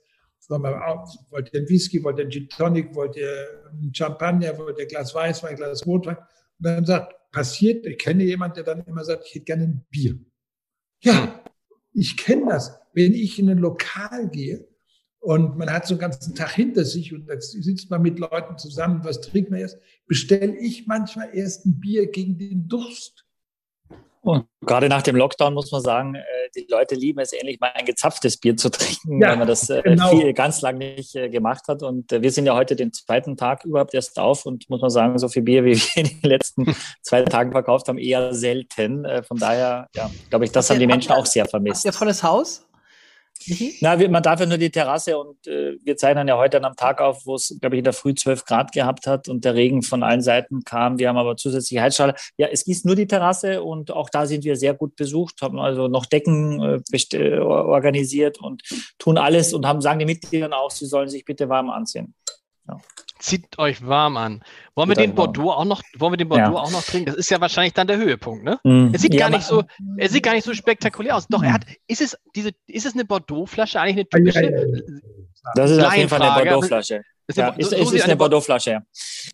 [0.49, 4.85] Wollt ihr einen Whisky, wollt ihr einen Gin Tonic, wollt ihr einen Champagner, wollt ihr
[4.85, 6.17] ein Glas Weißwein, ein Glas Rotwein?
[6.17, 9.87] Und dann sagt, passiert, ich kenne jemanden, der dann immer sagt, ich hätte gerne ein
[9.91, 10.19] Bier.
[11.01, 11.45] Ja,
[11.93, 12.79] ich kenne das.
[12.93, 14.67] Wenn ich in ein Lokal gehe
[15.21, 18.57] und man hat so einen ganzen Tag hinter sich und dann sitzt man mit Leuten
[18.57, 23.28] zusammen, was trinkt man erst, bestelle ich manchmal erst ein Bier gegen den Durst.
[24.29, 26.23] Und gerade nach dem Lockdown muss man sagen, äh,
[26.55, 29.71] die Leute lieben es, ähnlich mal ein gezapftes Bier zu trinken, ja, weil man das
[29.71, 30.11] äh, genau.
[30.11, 31.83] viel, ganz lange nicht äh, gemacht hat.
[31.83, 35.19] Und wir sind ja heute den zweiten Tag überhaupt erst auf und muss man sagen,
[35.19, 39.07] so viel Bier, wie wir in den letzten zwei Tagen verkauft haben, eher selten.
[39.27, 41.87] Von daher, ja, glaube ich, das haben die Menschen auch sehr vermisst.
[41.87, 42.68] Habt ihr volles Haus?
[43.47, 43.73] Mhm.
[43.81, 46.77] Na, man darf ja nur die Terrasse und äh, wir zeichnen ja heute an einem
[46.77, 49.55] Tag auf, wo es, glaube ich, in der Früh 12 Grad gehabt hat und der
[49.55, 50.99] Regen von allen Seiten kam.
[50.99, 52.15] Wir haben aber zusätzliche Heizschale.
[52.37, 55.59] Ja, es gießt nur die Terrasse und auch da sind wir sehr gut besucht, haben
[55.59, 58.63] also noch Decken äh, äh organisiert und
[58.99, 62.15] tun alles und haben, sagen die Mitgliedern auch, sie sollen sich bitte warm anziehen.
[62.67, 62.79] Ja.
[63.19, 64.43] Zieht euch warm an.
[64.75, 66.59] Wollen wir den Bordeaux auch noch, wollen wir den Bordeaux ja.
[66.59, 67.07] auch noch trinken?
[67.07, 68.61] Das ist ja wahrscheinlich dann der Höhepunkt, ne?
[68.63, 68.93] Mm.
[68.93, 69.65] Er sieht ja, gar nicht so,
[69.97, 71.27] er sieht gar nicht so spektakulär aus.
[71.27, 74.67] Doch, er hat, ist es diese, ist es eine Bordeaux-Flasche eigentlich eine typische?
[75.55, 77.03] Das ist auf jeden Fall eine Bordeaux-Flasche.
[77.29, 78.83] Ist, ja, ist, so ist, ist eine Bordeaux-Flasche, ja.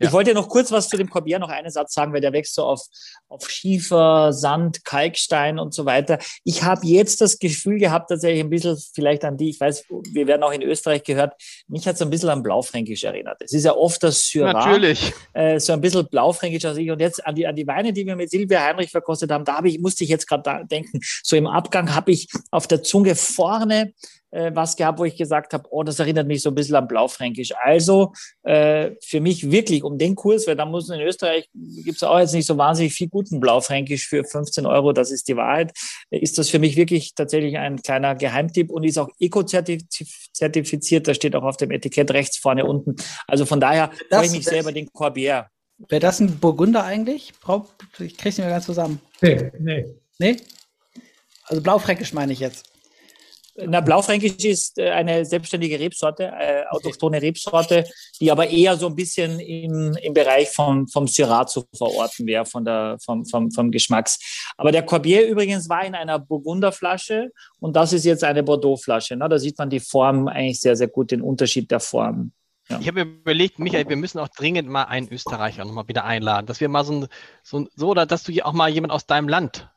[0.01, 2.57] Ich wollte noch kurz was zu dem Corbière noch einen Satz sagen, weil der wächst
[2.57, 2.81] so auf,
[3.29, 6.19] auf Schiefer, Sand, Kalkstein und so weiter.
[6.43, 10.27] Ich habe jetzt das Gefühl gehabt, tatsächlich ein bisschen vielleicht an die, ich weiß, wir
[10.27, 11.35] werden auch in Österreich gehört,
[11.69, 13.41] mich hat so ein bisschen an Blaufränkisch erinnert.
[13.41, 14.53] Es ist ja oft das Syrah.
[14.53, 15.13] Natürlich.
[15.33, 16.91] Äh, so ein bisschen Blaufränkisch aus ich.
[16.91, 19.59] Und jetzt an die, an die Weine, die wir mit Silvia Heinrich verkostet haben, da
[19.59, 23.15] habe ich, musste ich jetzt gerade denken, so im Abgang habe ich auf der Zunge
[23.15, 23.93] vorne
[24.55, 27.53] was gehabt, wo ich gesagt habe, oh, das erinnert mich so ein bisschen an Blaufränkisch.
[27.63, 28.13] Also
[28.43, 32.19] äh, für mich wirklich um den Kurs, weil da muss in Österreich gibt es auch
[32.19, 35.73] jetzt nicht so wahnsinnig viel guten Blaufränkisch für 15 Euro, das ist die Wahrheit,
[36.11, 41.37] ist das für mich wirklich tatsächlich ein kleiner Geheimtipp und ist auch eco-zertifiziert, da steht
[41.37, 42.97] auch auf dem Etikett rechts vorne unten.
[43.27, 45.47] Also von daher freue ich mich sehr über den Corbière.
[45.89, 47.33] Wäre das ein Burgunder eigentlich?
[47.99, 49.01] Ich kriege es nicht mehr ganz zusammen.
[49.21, 49.85] Nee, nee.
[50.19, 50.37] Nee?
[51.45, 52.74] Also Blaufränkisch meine ich jetzt.
[53.57, 57.85] Na, Blaufränkisch ist äh, eine selbstständige Rebsorte, äh, autochtone Rebsorte,
[58.21, 62.45] die aber eher so ein bisschen im, im Bereich vom, vom Syrah zu verorten wäre,
[62.45, 64.19] von der, vom, vom, vom Geschmacks.
[64.57, 67.31] Aber der Corbier übrigens war in einer Burgunderflasche
[67.61, 69.17] und das ist jetzt eine Bordeauxflasche.
[69.17, 69.29] Ne?
[69.29, 72.33] Da sieht man die Form eigentlich sehr, sehr gut, den Unterschied der Form.
[72.69, 72.81] Ja.
[72.81, 76.61] Ich habe überlegt, Michael, wir müssen auch dringend mal einen Österreicher nochmal wieder einladen, dass
[76.61, 77.09] wir mal so, ein,
[77.45, 79.69] so, so oder dass du hier auch mal jemand aus deinem Land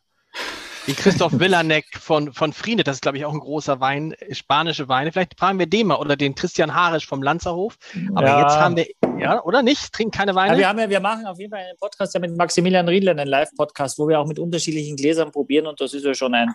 [0.88, 4.88] wie Christoph Villanek von, von Friede, das ist, glaube ich, auch ein großer Wein, spanische
[4.88, 5.12] Weine.
[5.12, 7.78] Vielleicht fragen wir den mal oder den Christian Harisch vom Lanzerhof.
[8.16, 8.42] Aber ja.
[8.42, 8.88] jetzt haben wir,
[9.20, 9.92] ja, oder nicht?
[9.92, 10.54] Trinken keine Weine?
[10.54, 13.12] Ja, wir, haben ja, wir machen auf jeden Fall einen Podcast ja mit Maximilian Riedler,
[13.12, 16.54] einen Live-Podcast, wo wir auch mit unterschiedlichen Gläsern probieren und das ist ja schon ein,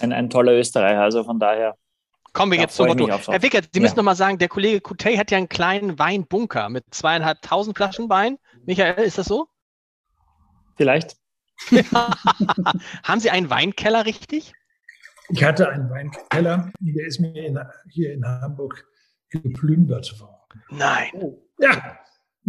[0.00, 1.02] ein, ein toller Österreicher.
[1.02, 1.74] Also von daher.
[2.32, 3.06] Kommen wir jetzt zum Motto.
[3.06, 3.82] Herr Wickert, Sie ja.
[3.82, 8.08] müssen noch mal sagen, der Kollege Kutey hat ja einen kleinen Weinbunker mit zweieinhalbtausend Flaschen
[8.08, 8.38] Wein.
[8.64, 9.46] Michael, ist das so?
[10.76, 11.16] Vielleicht.
[13.02, 14.52] Haben Sie einen Weinkeller richtig?
[15.30, 18.84] Ich hatte einen Weinkeller, der ist mir in, hier in Hamburg
[19.30, 20.60] geplündert worden.
[20.70, 21.10] Nein.
[21.14, 21.42] Oh.
[21.58, 21.98] Ja.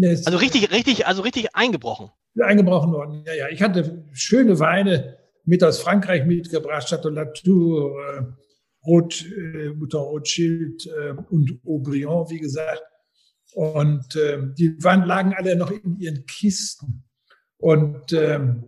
[0.01, 2.11] Also richtig, richtig, also richtig eingebrochen.
[2.39, 3.23] Eingebrochen worden.
[3.25, 3.49] Ja, ja.
[3.49, 8.23] Ich hatte schöne Weine mit aus Frankreich mitgebracht, Chateau Latour, äh,
[8.85, 12.83] Rot, äh, Mouton Rothschild äh, und Aubryon, wie gesagt.
[13.53, 17.05] Und äh, die waren, lagen alle noch in ihren Kisten.
[17.57, 18.65] Und ähm,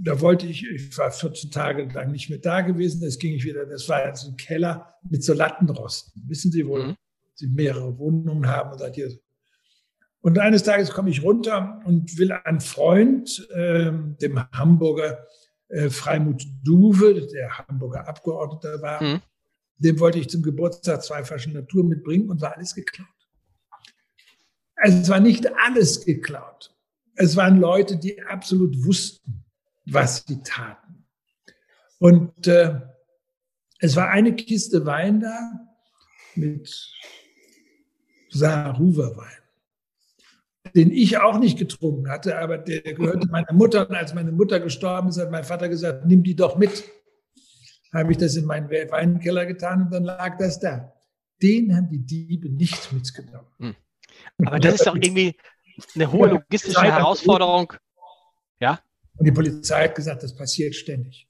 [0.00, 3.44] da wollte ich, ich war 14 Tage lang nicht mehr da gewesen, jetzt ging ich
[3.44, 6.22] wieder, das war jetzt ein Keller mit so Lattenrosten.
[6.26, 6.96] Wissen Sie wohl, mhm.
[7.34, 9.12] Sie mehrere Wohnungen haben und hier.
[10.20, 15.26] Und eines Tages komme ich runter und will einen Freund, äh, dem Hamburger
[15.68, 19.20] äh, Freimut Duwe, der Hamburger Abgeordneter war, mhm.
[19.78, 23.08] dem wollte ich zum Geburtstag zwei Flaschen Natur mitbringen und war alles geklaut.
[24.76, 26.74] Also es war nicht alles geklaut.
[27.16, 29.44] Es waren Leute, die absolut wussten,
[29.90, 31.04] was sie taten.
[31.98, 32.80] Und äh,
[33.80, 35.68] es war eine Kiste Wein da
[36.34, 36.92] mit
[38.30, 39.42] Saarruwer-Wein,
[40.74, 43.88] den ich auch nicht getrunken hatte, aber der gehörte meiner Mutter.
[43.88, 46.84] Und als meine Mutter gestorben ist, hat mein Vater gesagt, nimm die doch mit.
[47.92, 50.92] Habe ich das in meinen Weinkeller getan und dann lag das da.
[51.42, 53.48] Den haben die Diebe nicht mitgenommen.
[53.58, 53.76] Hm.
[54.44, 55.36] Aber das ist doch irgendwie
[55.94, 57.72] eine hohe logistische Herausforderung.
[59.18, 61.28] Und die Polizei hat gesagt, das passiert ständig.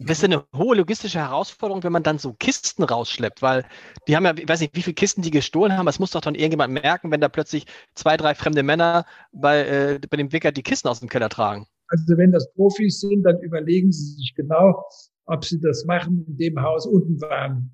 [0.00, 3.64] Das ist eine hohe logistische Herausforderung, wenn man dann so Kisten rausschleppt, weil
[4.08, 5.86] die haben ja, ich weiß nicht, wie viele Kisten die gestohlen haben.
[5.86, 10.00] Es muss doch dann irgendjemand merken, wenn da plötzlich zwei, drei fremde Männer bei, äh,
[10.10, 11.66] bei dem Wicker die Kisten aus dem Keller tragen.
[11.88, 14.82] Also wenn das Profis sind, dann überlegen sie sich genau,
[15.26, 16.24] ob sie das machen.
[16.26, 17.70] In dem Haus unten waren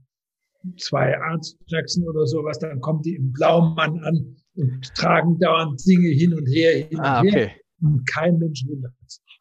[0.76, 6.34] zwei Arztpraxen oder sowas, dann kommen die im Blaumann an und tragen dauernd Dinge hin
[6.34, 7.50] und her, hin ah, und her.
[7.80, 9.40] Und kein Mensch wundert sich.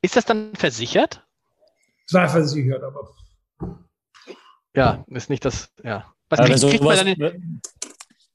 [0.00, 1.26] Ist das dann versichert?
[2.06, 3.14] Es war versichert, aber.
[4.74, 6.12] Ja, ist nicht das, ja.
[6.28, 7.38] Was kriegt, kriegt man dann also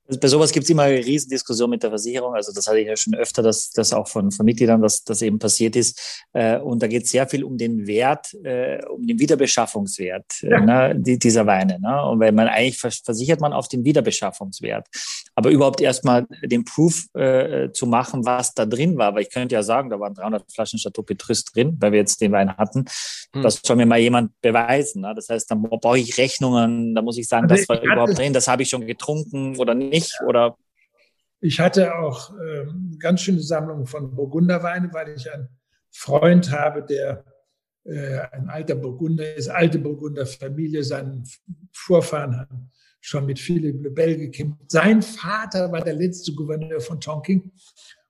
[0.07, 2.33] bei sowas gibt es immer eine Riesendiskussion mit der Versicherung.
[2.33, 5.21] Also das hatte ich ja schon öfter, dass das auch von, von Mitgliedern, dass das
[5.21, 6.25] eben passiert ist.
[6.33, 10.49] Äh, und da geht es sehr viel um den Wert, äh, um den Wiederbeschaffungswert äh,
[10.51, 10.59] ja.
[10.61, 11.79] ne, die, dieser Weine.
[11.81, 12.05] Ne?
[12.05, 14.87] Und weil man eigentlich versichert man auf den Wiederbeschaffungswert.
[15.35, 19.13] Aber überhaupt erstmal den Proof äh, zu machen, was da drin war.
[19.13, 22.21] Weil ich könnte ja sagen, da waren 300 Flaschen Chateau Petrus drin, weil wir jetzt
[22.21, 22.85] den Wein hatten.
[23.33, 23.41] Hm.
[23.41, 25.01] Das soll mir mal jemand beweisen.
[25.01, 25.13] Ne?
[25.13, 28.31] Das heißt, dann brauche ich Rechnungen, da muss ich sagen, also das war überhaupt drin,
[28.31, 30.21] das habe ich schon getrunken oder nicht nicht?
[30.25, 30.57] Oder?
[31.39, 32.65] Ich hatte auch äh,
[32.97, 35.49] ganz schöne Sammlungen von Burgunderweine, weil ich einen
[35.91, 37.23] Freund habe, der
[37.83, 41.23] äh, ein alter Burgunder ist, alte Burgunderfamilie, seinen
[41.71, 44.71] Vorfahren haben schon mit Philippe le Bel gekämpft.
[44.71, 47.51] Sein Vater war der letzte Gouverneur von Tonking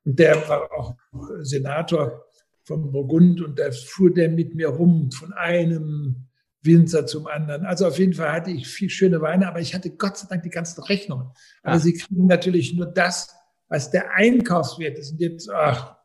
[0.05, 0.95] und der war auch
[1.41, 2.25] Senator
[2.63, 6.26] von Burgund und da fuhr der mit mir rum von einem
[6.67, 7.65] Winzer zum anderen.
[7.65, 10.43] Also auf jeden Fall hatte ich viel schöne Weine, aber ich hatte Gott sei Dank
[10.43, 11.31] die ganzen Rechnungen.
[11.63, 11.79] Aber ah.
[11.79, 13.33] sie kriegen natürlich nur das,
[13.69, 15.13] was der Einkaufswert ist.
[15.13, 15.95] Und jetzt, ach.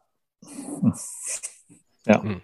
[2.07, 2.23] Ja.
[2.23, 2.41] Hm.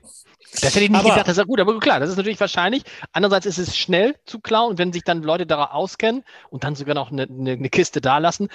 [0.52, 2.40] Das hätte ich nicht aber, gedacht, das ist ja gut, aber klar, das ist natürlich
[2.40, 2.82] wahrscheinlich.
[3.12, 6.94] Andererseits ist es schnell zu klauen, wenn sich dann Leute darauf auskennen und dann sogar
[6.94, 8.48] noch eine, eine, eine Kiste da lassen.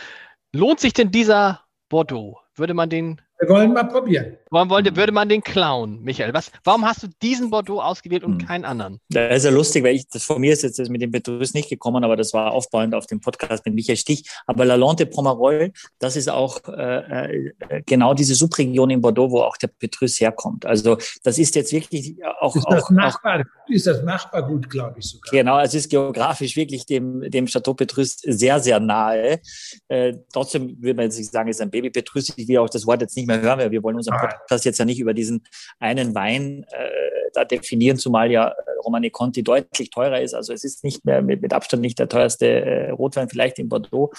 [0.52, 2.40] Lohnt sich denn dieser Bordeaux?
[2.56, 4.38] Würde man den wir wollen mal probieren.
[4.54, 6.34] Warum wollte, würde man den klauen, Michael?
[6.34, 8.48] Was, warum hast du diesen Bordeaux ausgewählt und hm.
[8.48, 9.02] keinen anderen?
[9.10, 11.70] Das ist ja lustig, weil ich, das von mir ist jetzt mit dem Petrus nicht
[11.70, 14.30] gekommen, aber das war aufbauend auf dem Podcast mit Michael Stich.
[14.48, 19.42] Aber La Lante Pomerol, das ist auch äh, äh, genau diese Subregion in Bordeaux, wo
[19.42, 20.66] auch der Petrus herkommt.
[20.66, 22.56] Also das ist jetzt wirklich auch...
[22.56, 25.32] Ist das, auch, Nachbar, auch, ist das Nachbargut, glaube ich sogar.
[25.32, 29.42] Genau, es ist geografisch wirklich dem, dem Chateau Petrus sehr, sehr nahe.
[29.88, 32.32] Äh, trotzdem würde man jetzt nicht sagen, es ist ein Baby Petrus.
[32.38, 34.43] Ich will auch das Wort jetzt nicht mehr mehr hören, weil wir wollen unseren Podcast
[34.50, 35.44] jetzt ja nicht über diesen
[35.80, 36.90] einen Wein äh,
[37.34, 40.34] da definieren, zumal ja äh, Romane Conti deutlich teurer ist.
[40.34, 43.70] Also es ist nicht mehr mit, mit Abstand nicht der teuerste äh, Rotwein, vielleicht in
[43.70, 44.12] Bordeaux.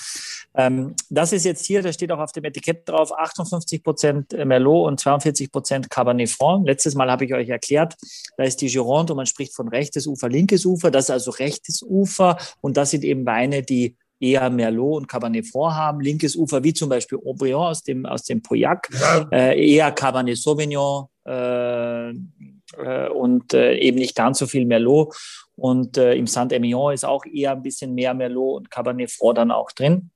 [0.55, 4.89] Ähm, das ist jetzt hier, da steht auch auf dem Etikett drauf, 58 Prozent Merlot
[4.89, 6.66] und 42 Prozent Cabernet Franc.
[6.66, 7.95] Letztes Mal habe ich euch erklärt,
[8.37, 10.91] da ist die Gironde und man spricht von rechtes Ufer, linkes Ufer.
[10.91, 15.46] Das ist also rechtes Ufer und das sind eben Weine, die eher Merlot und Cabernet
[15.46, 16.00] Franc haben.
[16.00, 19.28] Linkes Ufer, wie zum Beispiel Aubryon aus dem, aus dem Pauillac, ja.
[19.30, 25.14] äh, eher Cabernet Sauvignon äh, äh, und äh, eben nicht ganz so viel Merlot.
[25.56, 29.50] Und äh, im Saint-Emilion ist auch eher ein bisschen mehr Merlot und Cabernet Franc dann
[29.50, 30.10] auch drin.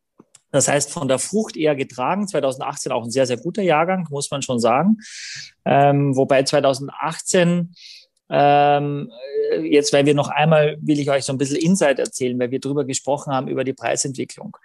[0.50, 2.26] Das heißt, von der Frucht eher getragen.
[2.26, 4.96] 2018 auch ein sehr, sehr guter Jahrgang, muss man schon sagen.
[5.64, 7.74] Ähm, wobei 2018
[8.30, 9.10] ähm,
[9.62, 12.60] jetzt, weil wir noch einmal, will ich euch so ein bisschen Insight erzählen, weil wir
[12.60, 14.56] darüber gesprochen haben, über die Preisentwicklung.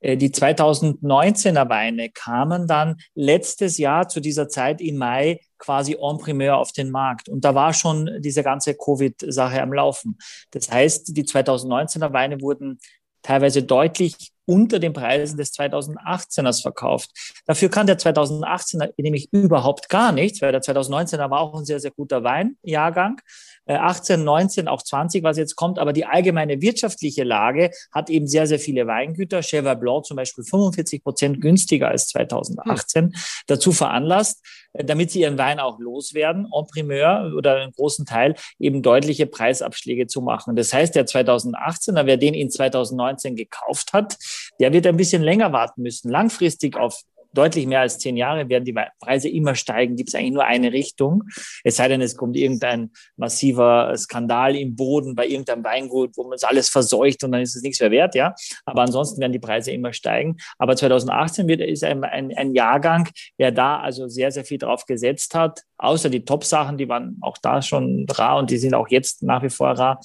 [0.00, 6.18] Äh, die 2019er Weine kamen dann letztes Jahr zu dieser Zeit im Mai quasi en
[6.18, 7.28] primeur auf den Markt.
[7.28, 10.18] Und da war schon diese ganze Covid-Sache am Laufen.
[10.50, 12.78] Das heißt, die 2019er Weine wurden
[13.22, 17.10] teilweise deutlich unter den Preisen des 2018ers verkauft.
[17.46, 21.80] Dafür kann der 2018er nämlich überhaupt gar nichts, weil der 2019er war auch ein sehr,
[21.80, 23.20] sehr guter Weinjahrgang.
[23.66, 25.78] 18, äh, 19, auch 20, was jetzt kommt.
[25.78, 29.42] Aber die allgemeine wirtschaftliche Lage hat eben sehr, sehr viele Weingüter.
[29.42, 33.12] Cheval Blanc zum Beispiel 45 Prozent günstiger als 2018 hm.
[33.46, 38.34] dazu veranlasst, äh, damit sie ihren Wein auch loswerden, en primeur oder einen großen Teil
[38.58, 40.56] eben deutliche Preisabschläge zu machen.
[40.56, 44.16] Das heißt, der 2018er, wer den in 2019 gekauft hat,
[44.60, 47.00] der wird ein bisschen länger warten müssen, langfristig auf
[47.34, 49.96] deutlich mehr als zehn Jahre werden die Preise immer steigen.
[49.96, 51.24] Gibt es eigentlich nur eine Richtung.
[51.62, 56.34] Es sei denn, es kommt irgendein massiver Skandal im Boden bei irgendeinem Weingut, wo man
[56.34, 58.34] es alles verseucht und dann ist es nichts mehr wert, ja.
[58.64, 60.36] Aber ansonsten werden die Preise immer steigen.
[60.58, 63.08] Aber 2018 wird, ist ein, ein, ein Jahrgang,
[63.38, 65.62] der da also sehr, sehr viel drauf gesetzt hat.
[65.76, 69.42] Außer die Top-Sachen, die waren auch da schon rar und die sind auch jetzt nach
[69.42, 70.00] wie vor rar.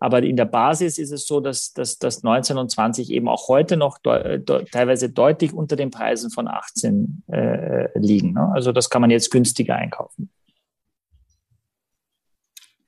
[0.00, 3.48] Aber in der Basis ist es so, dass, dass, dass 19 und 20 eben auch
[3.48, 8.32] heute noch de de teilweise deutlich unter den Preisen von 18 äh, liegen.
[8.32, 8.50] Ne?
[8.54, 10.30] Also das kann man jetzt günstiger einkaufen.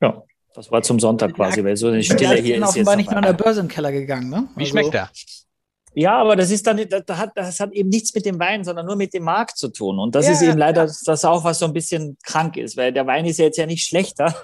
[0.00, 0.22] Ja,
[0.54, 3.24] das war zum Sonntag quasi, weil so eine Stille hier ist offenbar nicht nur an
[3.24, 4.30] der Börse im Keller gegangen.
[4.30, 4.48] Ne?
[4.54, 5.10] Wie also, schmeckt der?
[5.96, 8.84] Ja, aber das ist dann, das hat, das hat eben nichts mit dem Wein, sondern
[8.84, 10.00] nur mit dem Markt zu tun.
[10.00, 12.92] Und das ja, ist eben leider das auch, was so ein bisschen krank ist, weil
[12.92, 14.34] der Wein ist ja jetzt ja nicht schlechter.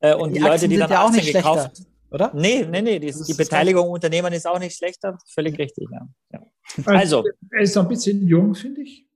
[0.00, 2.32] Äh, und die, die Leute, die dann ja auch nicht gekauft, schlechter oder?
[2.34, 2.98] Nee, nee, nee.
[2.98, 5.18] Die, die Beteiligung Unternehmen ist auch nicht schlechter.
[5.26, 6.08] Völlig richtig, ja.
[6.32, 6.46] ja.
[6.84, 7.24] Also, also.
[7.50, 9.06] Er ist noch ein bisschen jung, finde ich.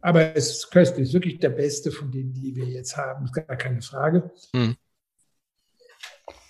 [0.00, 1.08] Aber es ist köstlich.
[1.08, 3.30] Ist wirklich der beste von denen, die wir jetzt haben.
[3.32, 4.30] Gar keine Frage.
[4.54, 4.76] Hm.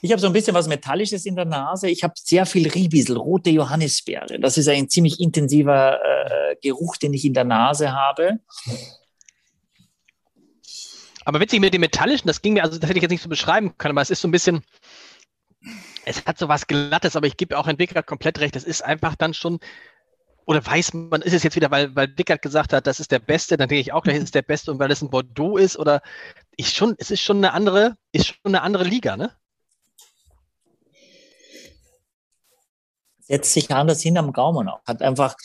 [0.05, 1.89] Ich habe so ein bisschen was Metallisches in der Nase.
[1.89, 4.41] Ich habe sehr viel Riebisel, rote Johannisbeere.
[4.41, 8.41] Das ist ein ziemlich intensiver äh, Geruch, den ich in der Nase habe.
[11.25, 13.29] Aber witzig mit dem Metallischen, das ging mir, also das hätte ich jetzt nicht so
[13.29, 14.63] beschreiben können, aber es ist so ein bisschen,
[16.05, 18.57] es hat so was Glattes, aber ich gebe auch Entwickler komplett recht.
[18.57, 19.61] Es ist einfach dann schon,
[20.47, 23.21] oder weiß man, ist es jetzt wieder, weil, weil Dickert gesagt hat, das ist der
[23.21, 25.57] Beste, dann denke ich auch gleich, es ist der Beste und weil es ein Bordeaux
[25.57, 26.03] ist oder
[26.57, 29.33] ich schon, es ist schon eine andere, ist schon eine andere Liga, ne?
[33.33, 34.85] setzt sich anders hin am Gaumen auch.
[34.85, 35.37] Hat einfach,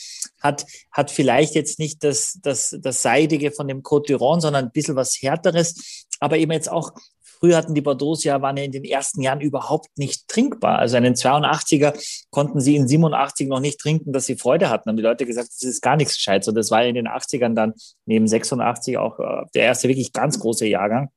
[0.41, 4.71] hat, hat vielleicht jetzt nicht das, das, das Seidige von dem Côte d'Iron, sondern ein
[4.71, 6.91] bisschen was Härteres, aber eben jetzt auch
[7.39, 10.79] Früher hatten die Bordeaux ja, waren ja in den ersten Jahren überhaupt nicht trinkbar.
[10.79, 11.93] Also einen 82er
[12.31, 14.89] konnten sie in 87 noch nicht trinken, dass sie Freude hatten.
[14.89, 16.47] Haben die Leute gesagt, das ist gar nichts Gescheites.
[16.47, 17.73] Und das war in den 80ern dann
[18.05, 21.09] neben 86 auch äh, der erste wirklich ganz große Jahrgang.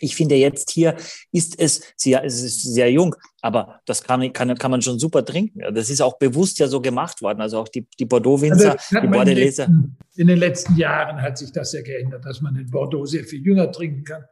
[0.00, 0.96] Ich finde jetzt hier
[1.30, 5.24] ist es sehr, es ist sehr jung, aber das kann, kann, kann man schon super
[5.24, 5.60] trinken.
[5.72, 7.40] Das ist auch bewusst ja so gemacht worden.
[7.40, 9.68] Also auch die, die Bordeaux-Winzer, also die Bordelaiser.
[10.16, 13.40] In den letzten Jahren hat sich das ja geändert, dass man in Bordeaux sehr viel
[13.40, 14.24] jünger trinken kann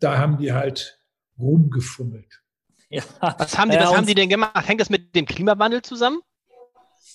[0.00, 1.00] da haben die halt
[1.38, 2.42] rumgefummelt.
[2.88, 3.02] Ja.
[3.20, 4.66] Was haben die, was haben die denn gemacht?
[4.66, 6.20] Hängt das mit dem Klimawandel zusammen?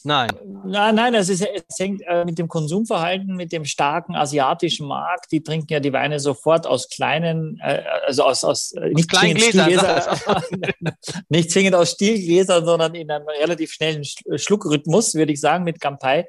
[0.04, 0.30] Nein.
[0.66, 5.32] Nein, nein, es, ist, es hängt äh, mit dem Konsumverhalten, mit dem starken asiatischen Markt.
[5.32, 9.36] Die trinken ja die Weine sofort aus kleinen, äh, also aus, aus, äh, nicht kleinen
[9.36, 10.18] Gläsern.
[11.30, 14.04] nicht zwingend aus Stielgläsern, sondern in einem relativ schnellen
[14.36, 16.28] Schluckrhythmus, würde ich sagen, mit Campai.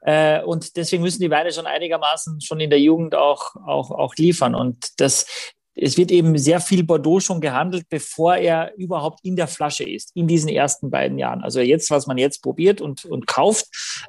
[0.00, 4.14] Äh, und deswegen müssen die Weine schon einigermaßen schon in der Jugend auch, auch, auch
[4.16, 4.54] liefern.
[4.54, 5.26] Und das,
[5.74, 10.10] es wird eben sehr viel Bordeaux schon gehandelt, bevor er überhaupt in der Flasche ist,
[10.14, 11.42] in diesen ersten beiden Jahren.
[11.42, 13.66] Also jetzt, was man jetzt probiert und, und kauft,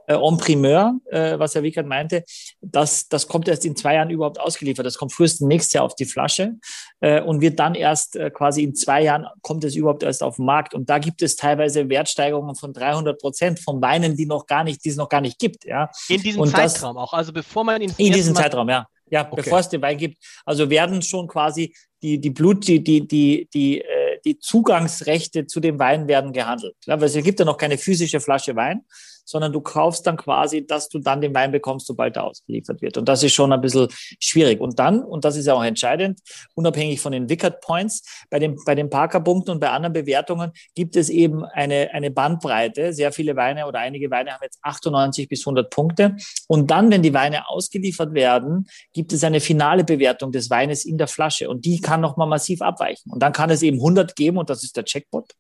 [0.08, 2.24] äh, en primeur, äh, was Herr Wickert meinte,
[2.62, 4.86] das, das kommt erst in zwei Jahren überhaupt ausgeliefert.
[4.86, 6.56] Das kommt frühestens nächstes Jahr auf die Flasche
[7.00, 10.36] äh, und wird dann erst äh, quasi in zwei Jahren kommt es überhaupt erst auf
[10.36, 10.74] den Markt.
[10.74, 14.84] Und da gibt es teilweise Wertsteigerungen von 300 Prozent von Weinen, die noch gar nicht,
[14.84, 15.66] die es noch gar nicht gibt.
[15.66, 15.90] Ja.
[16.10, 18.88] In diesem und Zeitraum das, auch, also bevor man ihn in diesem Zeitraum, ja.
[19.14, 19.44] Ja, okay.
[19.44, 20.18] bevor es den Wein gibt.
[20.44, 25.60] Also werden schon quasi die, die Blut, die, die, die, die, äh, die Zugangsrechte zu
[25.60, 26.76] dem Wein werden gehandelt.
[26.88, 28.82] Ja, weil es gibt ja noch keine physische Flasche Wein,
[29.26, 32.98] sondern du kaufst dann quasi, dass du dann den Wein bekommst, sobald er ausgeliefert wird.
[32.98, 33.88] Und das ist schon ein bisschen
[34.20, 34.60] schwierig.
[34.60, 36.20] Und dann, und das ist ja auch entscheidend,
[36.56, 40.96] unabhängig von den Wickert Points, bei den, bei den Parker-Punkten und bei anderen Bewertungen gibt
[40.96, 42.94] es eben eine, eine Bandbreite.
[42.94, 46.16] Sehr viele Weine oder einige Weine haben jetzt 98 bis 100 Punkte.
[46.48, 50.98] Und dann, wenn die Weine ausgeliefert werden, gibt es eine finale Bewertung des Weines in
[50.98, 53.12] der Flasche und die kann nochmal massiv abweichen.
[53.12, 55.32] Und dann kann es eben 100 geben und das ist der Checkpot.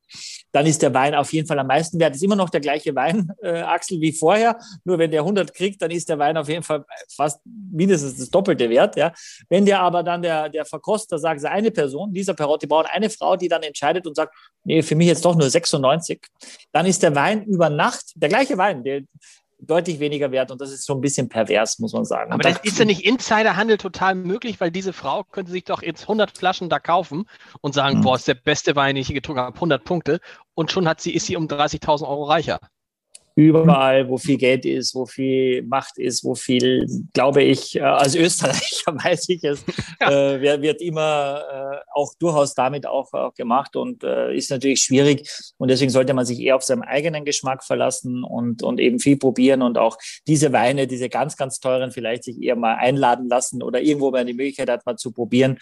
[0.52, 2.16] Dann ist der Wein auf jeden Fall am meisten wert.
[2.16, 4.58] Ist immer noch der gleiche Wein, äh, Axel, wie vorher.
[4.84, 6.86] Nur wenn der 100 kriegt, dann ist der Wein auf jeden Fall
[7.16, 8.96] fast mindestens das doppelte Wert.
[8.96, 9.14] Ja.
[9.50, 13.10] Wenn der aber dann der, der Verkoster sagt, es eine Person, dieser Perotti braucht eine
[13.10, 14.34] Frau, die dann entscheidet und sagt,
[14.64, 16.22] nee, für mich jetzt doch nur 96,
[16.72, 19.02] dann ist der Wein über Nacht, der gleiche Wein, der,
[19.66, 22.32] deutlich weniger wert und das ist so ein bisschen pervers, muss man sagen.
[22.32, 26.04] Aber das ist ja nicht Insiderhandel total möglich, weil diese Frau könnte sich doch jetzt
[26.04, 27.26] 100 Flaschen da kaufen
[27.62, 28.02] und sagen, mhm.
[28.02, 30.20] boah, ist der beste Wein, den ich hier getrunken habe, 100 Punkte
[30.54, 32.60] und schon hat sie, ist sie um 30.000 Euro reicher
[33.36, 38.16] überall, wo viel Geld ist, wo viel Macht ist, wo viel, glaube ich, äh, als
[38.16, 39.64] Österreicher weiß ich es,
[40.00, 40.36] ja.
[40.36, 45.28] äh, wird immer äh, auch durchaus damit auch, auch gemacht und äh, ist natürlich schwierig.
[45.58, 49.18] Und deswegen sollte man sich eher auf seinen eigenen Geschmack verlassen und, und eben viel
[49.18, 49.98] probieren und auch
[50.28, 54.26] diese Weine, diese ganz, ganz teuren, vielleicht sich eher mal einladen lassen oder irgendwo mal
[54.26, 55.58] die Möglichkeit hat, mal zu probieren.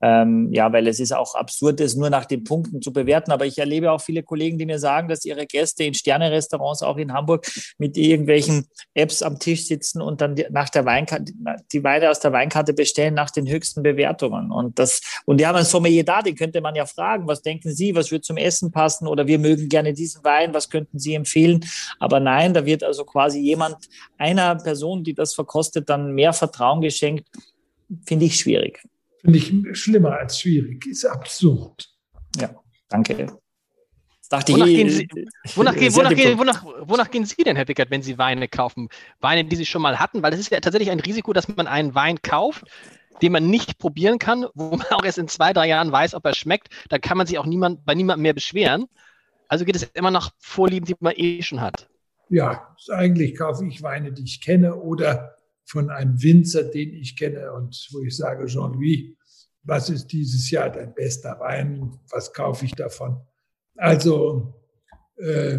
[0.00, 3.32] Ähm, ja, weil es ist auch absurd, es nur nach den Punkten zu bewerten.
[3.32, 6.96] Aber ich erlebe auch viele Kollegen, die mir sagen, dass ihre Gäste in Sterne-Restaurants auch
[6.96, 7.46] in Hamburg
[7.78, 11.32] mit irgendwelchen Apps am Tisch sitzen und dann die, nach der Weinkarte,
[11.72, 14.52] die Weine aus der Weinkarte bestellen nach den höchsten Bewertungen.
[14.52, 17.74] Und das, und die haben ein Sommelier da, den könnte man ja fragen, was denken
[17.74, 19.06] Sie, was wird zum Essen passen?
[19.06, 21.64] Oder wir mögen gerne diesen Wein, was könnten Sie empfehlen?
[21.98, 23.76] Aber nein, da wird also quasi jemand,
[24.18, 27.28] einer Person, die das verkostet, dann mehr Vertrauen geschenkt.
[28.04, 28.82] Finde ich schwierig.
[29.20, 31.88] Finde ich schlimmer als schwierig, ist absurd.
[32.38, 32.54] Ja,
[32.88, 33.38] danke.
[34.28, 35.08] Dachte wonach, ich, gehen Sie,
[35.54, 38.88] wonach, gehen, wonach, gehen, wonach, wonach, gehen Sie denn, Herr Wickert, wenn Sie Weine kaufen?
[39.20, 40.22] Weine, die Sie schon mal hatten?
[40.22, 42.64] Weil es ist ja tatsächlich ein Risiko, dass man einen Wein kauft,
[43.22, 46.24] den man nicht probieren kann, wo man auch erst in zwei, drei Jahren weiß, ob
[46.24, 46.68] er schmeckt.
[46.88, 48.86] Da kann man sich auch niemand, bei niemandem mehr beschweren.
[49.48, 51.88] Also geht es immer nach Vorlieben, die man eh schon hat.
[52.28, 57.52] Ja, eigentlich kaufe ich Weine, die ich kenne oder von einem Winzer, den ich kenne
[57.52, 59.16] und wo ich sage, Jean-Louis,
[59.62, 61.98] was ist dieses Jahr dein bester Wein?
[62.10, 63.20] Was kaufe ich davon?
[63.76, 64.54] Also
[65.16, 65.58] äh,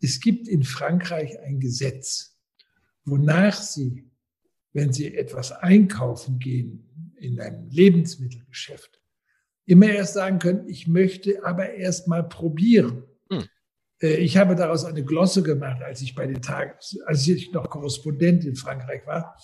[0.00, 2.38] es gibt in Frankreich ein Gesetz,
[3.04, 4.10] wonach Sie,
[4.72, 9.00] wenn Sie etwas einkaufen gehen in einem Lebensmittelgeschäft,
[9.64, 13.04] immer erst sagen können, ich möchte aber erst mal probieren.
[13.30, 13.44] Hm.
[14.00, 16.72] Äh, ich habe daraus eine Glosse gemacht, als ich bei den Tagen,
[17.06, 19.36] als ich noch Korrespondent in Frankreich war.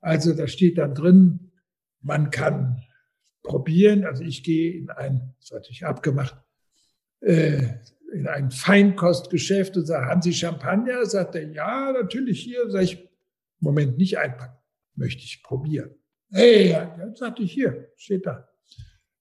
[0.00, 1.52] Also da steht dann drin,
[2.00, 2.82] man kann
[3.42, 4.04] probieren.
[4.04, 6.36] Also ich gehe in ein, das hatte ich abgemacht,
[7.26, 7.80] äh,
[8.12, 11.04] in ein Feinkostgeschäft und sage, haben Sie Champagner?
[11.06, 12.70] Sagt er, ja, natürlich hier.
[12.70, 13.08] Sag ich,
[13.58, 14.56] Moment, nicht einpacken.
[14.94, 15.90] Möchte ich probieren.
[16.30, 18.48] Hey, ja, sagte ich hier, steht da.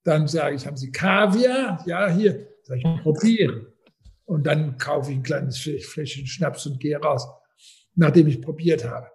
[0.03, 1.83] Dann sage ich, haben Sie Kaviar?
[1.85, 2.47] Ja, hier.
[2.63, 3.67] Sag ich, probieren.
[4.25, 7.27] Und dann kaufe ich ein kleines Fläschchen Schnaps und gehe raus,
[7.95, 9.07] nachdem ich probiert habe.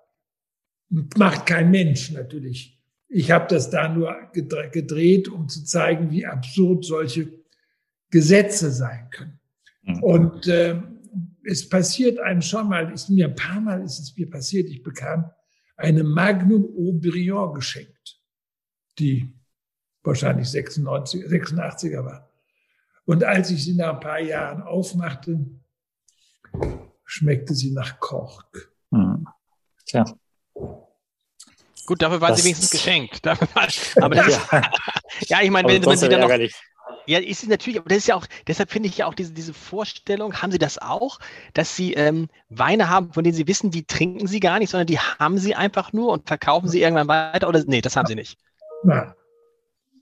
[1.17, 2.81] Macht kein Mensch natürlich.
[3.09, 7.40] Ich habe das da nur gedreht, um zu zeigen, wie absurd solche
[8.11, 9.41] Gesetze sein können.
[9.83, 10.03] Mhm.
[10.03, 10.81] Und äh,
[11.45, 14.83] es passiert einem schon mal, ist mir ein paar Mal ist es mir passiert, ich
[14.83, 15.31] bekam
[15.77, 18.21] eine Magnum Aubryon geschenkt,
[18.99, 19.33] die
[20.03, 22.31] wahrscheinlich 96, 86er war.
[23.05, 25.47] Und als ich sie nach ein paar Jahren aufmachte,
[27.05, 28.73] schmeckte sie nach Kork.
[28.93, 29.27] Hm.
[29.87, 30.05] Tja.
[31.87, 33.27] Gut, dafür war das sie wenigstens geschenkt.
[33.27, 34.71] aber das, ja.
[35.27, 36.49] ja, ich meine, wenn man sie dann noch,
[37.11, 39.33] ja, ist sie natürlich, aber das ist ja auch, deshalb finde ich ja auch diese,
[39.33, 41.19] diese Vorstellung, haben Sie das auch,
[41.55, 44.87] dass Sie ähm, Weine haben, von denen Sie wissen, die trinken Sie gar nicht, sondern
[44.87, 48.15] die haben Sie einfach nur und verkaufen Sie irgendwann weiter oder nee, das haben Sie
[48.15, 48.39] nicht.
[48.85, 49.13] Nein.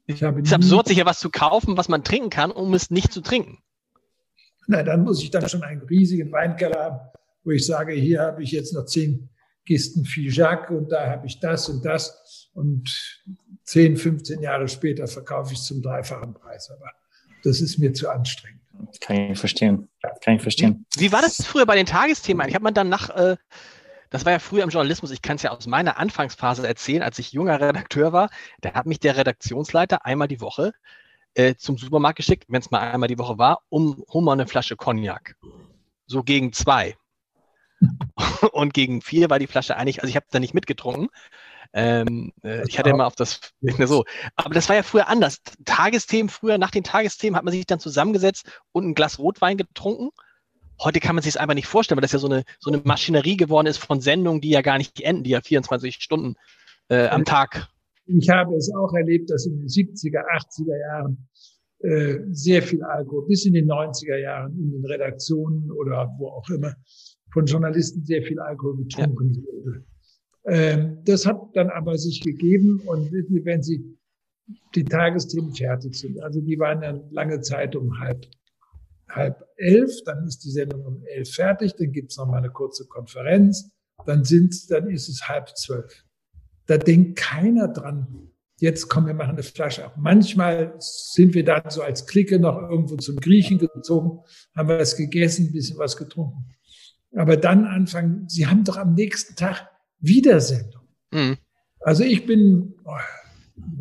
[0.05, 2.75] Ich habe es ist absurd, sich ja was zu kaufen, was man trinken kann, um
[2.75, 3.59] es nicht zu trinken.
[4.67, 7.01] Na, dann muss ich dann schon einen riesigen Weinkeller haben,
[7.43, 9.31] wo ich sage, hier habe ich jetzt noch zehn
[9.69, 12.89] Kisten Figeac und da habe ich das und das und
[13.65, 16.71] 10, 15 Jahre später verkaufe ich es zum dreifachen Preis.
[16.71, 16.91] Aber
[17.45, 18.63] das ist mir zu anstrengend.
[19.03, 19.89] Kann ich verstehen.
[20.23, 20.87] Kann ich verstehen.
[20.97, 22.49] Wie war das früher bei den Tagesthemen?
[22.49, 23.37] Ich habe man dann nach, äh,
[24.09, 27.19] das war ja früher im Journalismus, ich kann es ja aus meiner Anfangsphase erzählen, als
[27.19, 28.31] ich junger Redakteur war,
[28.63, 30.73] da hat mich der Redaktionsleiter einmal die Woche
[31.35, 34.77] äh, zum Supermarkt geschickt, wenn es mal einmal die Woche war, um Hummer eine Flasche
[34.77, 35.37] Cognac.
[36.07, 36.97] So gegen zwei.
[38.53, 41.09] Und gegen vier war die Flasche eigentlich, also ich habe da nicht mitgetrunken,
[41.73, 44.05] ähm, äh, ich hatte immer auf das, nicht mehr so.
[44.37, 45.41] Aber das war ja früher anders.
[45.65, 50.11] Tagesthemen, früher nach den Tagesthemen hat man sich dann zusammengesetzt und ein Glas Rotwein getrunken
[50.81, 52.81] Heute kann man sich es einfach nicht vorstellen, weil das ja so eine, so eine
[52.85, 56.37] Maschinerie geworden ist von Sendungen, die ja gar nicht enden, die ja 24 Stunden
[56.89, 57.69] äh, am Tag.
[58.07, 61.29] Ich habe es auch erlebt, dass in den 70er, 80er Jahren
[61.81, 66.49] äh, sehr viel Alkohol, bis in den 90er Jahren in den Redaktionen oder wo auch
[66.49, 66.75] immer,
[67.33, 69.43] von Journalisten sehr viel Alkohol getrunken ja.
[69.53, 69.85] wurde.
[70.47, 73.99] Ähm, das hat dann aber sich gegeben und wenn Sie
[74.75, 78.27] die Tagesthemen fertig sind, also die waren dann lange Zeit um halb,
[79.11, 82.87] halb elf, dann ist die Sendung um elf fertig, dann gibt's noch mal eine kurze
[82.87, 83.71] Konferenz,
[84.07, 86.05] dann sind's, dann ist es halb zwölf.
[86.67, 89.97] Da denkt keiner dran, jetzt kommen wir machen eine Flasche ab.
[89.99, 94.21] Manchmal sind wir dann so als Clique noch irgendwo zum Griechen gezogen,
[94.57, 96.47] haben wir was gegessen, ein bisschen was getrunken.
[97.17, 99.69] Aber dann anfangen, Sie haben doch am nächsten Tag
[99.99, 100.83] Wiedersendung.
[101.11, 101.39] Mhm.
[101.81, 102.75] Also ich bin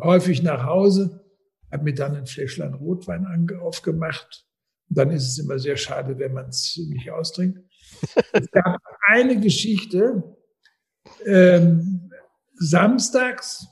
[0.00, 1.24] häufig nach Hause,
[1.70, 4.46] habe mir dann ein Fläschlein Rotwein aufgemacht.
[4.88, 7.60] Und dann ist es immer sehr schade, wenn man es nicht austrinkt.
[8.32, 10.36] es gab eine Geschichte,
[11.26, 12.10] ähm,
[12.54, 13.66] samstags,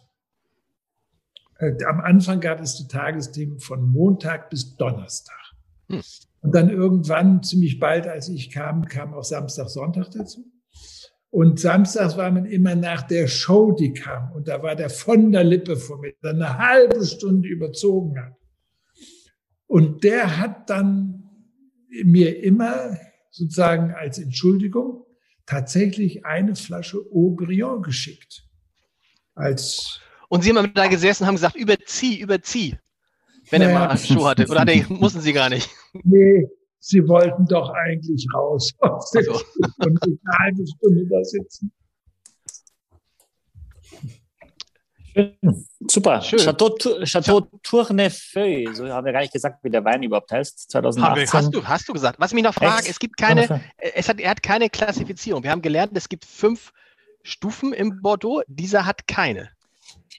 [1.59, 5.41] äh, am Anfang gab es die Tagesthemen von Montag bis Donnerstag.
[5.89, 6.03] Hm.
[6.47, 10.45] Und dann irgendwann, ziemlich bald, als ich kam, kam auch Samstag, Sonntag dazu.
[11.29, 14.31] Und samstags war man immer nach der Show, die kam.
[14.31, 18.35] Und da war der von der Lippe vor mir, der eine halbe Stunde überzogen hat.
[19.67, 21.25] Und der hat dann
[22.05, 22.97] mir immer
[23.33, 25.05] sozusagen als Entschuldigung
[25.47, 28.45] tatsächlich eine Flasche Aubryon geschickt.
[29.35, 32.77] Als und Sie haben da gesessen und haben gesagt, überzieh, überzieh,
[33.51, 33.83] wenn naja.
[33.83, 34.47] er mal Show hatte.
[34.49, 35.69] Oder hatte, mussten Sie gar nicht?
[36.05, 36.49] Nee,
[36.79, 39.41] sie wollten doch eigentlich raus aus also.
[39.79, 41.73] und eine halbe Stunde da sitzen.
[45.17, 45.67] Schön.
[45.89, 46.21] Super.
[46.21, 46.39] Schön.
[46.41, 50.71] Chateau, Chateau Tournefeuille, so haben wir gar nicht gesagt, wie der Wein überhaupt heißt.
[50.71, 51.33] 2018.
[51.33, 52.21] Hast du, hast du gesagt.
[52.21, 55.43] Was mich noch fragt, es gibt keine, es hat, er hat keine Klassifizierung.
[55.43, 56.73] Wir haben gelernt, es gibt fünf
[57.23, 58.43] Stufen im Bordeaux.
[58.47, 59.49] Dieser hat keine.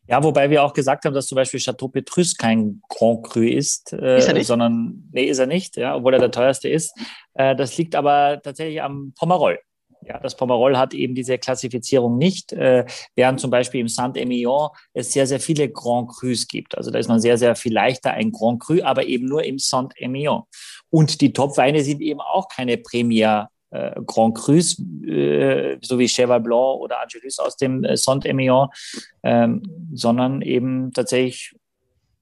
[0.06, 3.94] Ja, wobei wir auch gesagt haben, dass zum Beispiel Chateau Petrus kein Grand Cru ist,
[3.94, 4.48] äh, ist er nicht?
[4.48, 6.94] sondern, nee, ist er nicht, ja, obwohl er der teuerste ist.
[7.34, 9.60] Äh, das liegt aber tatsächlich am Pomerol.
[10.02, 15.12] Ja, das Pomerol hat eben diese Klassifizierung nicht, äh, während zum Beispiel im Saint-Emilion es
[15.12, 16.78] sehr, sehr viele Grand Crus gibt.
[16.78, 19.60] Also da ist man sehr, sehr viel leichter ein Grand Cru, aber eben nur im
[19.60, 20.44] Saint-Emilion.
[20.90, 26.40] Und die Top-Weine sind eben auch keine Premier äh, Grand Crus, äh, so wie Cheval
[26.40, 28.70] Blanc oder Angelus aus dem äh, Saint-Emilion,
[29.24, 29.64] ähm,
[29.94, 31.56] sondern eben tatsächlich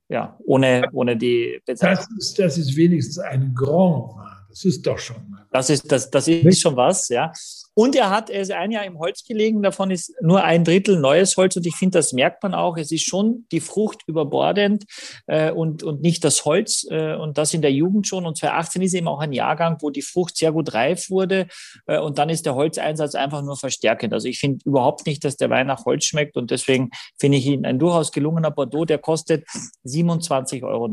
[0.08, 2.08] ja, ohne, ohne die Bezeichnung.
[2.18, 4.14] Das ist, das ist wenigstens ein Grand
[4.56, 5.46] Das ist doch schon mal.
[5.52, 7.34] Das ist, das, das ist schon was, ja.
[7.74, 10.98] Und er hat, er ist ein Jahr im Holz gelegen, davon ist nur ein Drittel
[10.98, 12.78] neues Holz und ich finde, das merkt man auch.
[12.78, 14.86] Es ist schon die Frucht überbordend
[15.28, 18.26] äh, und, und nicht das Holz äh, und das in der Jugend schon.
[18.26, 21.48] Und 2018 ist eben auch ein Jahrgang, wo die Frucht sehr gut reif wurde
[21.86, 24.14] äh, und dann ist der Holzeinsatz einfach nur verstärkend.
[24.14, 27.46] Also ich finde überhaupt nicht, dass der Wein nach Holz schmeckt und deswegen finde ich
[27.46, 29.46] ihn ein durchaus gelungener Bordeaux, der kostet
[29.86, 30.90] 27,90 Euro.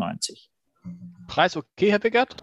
[1.28, 2.42] Preis okay, Herr Beckert?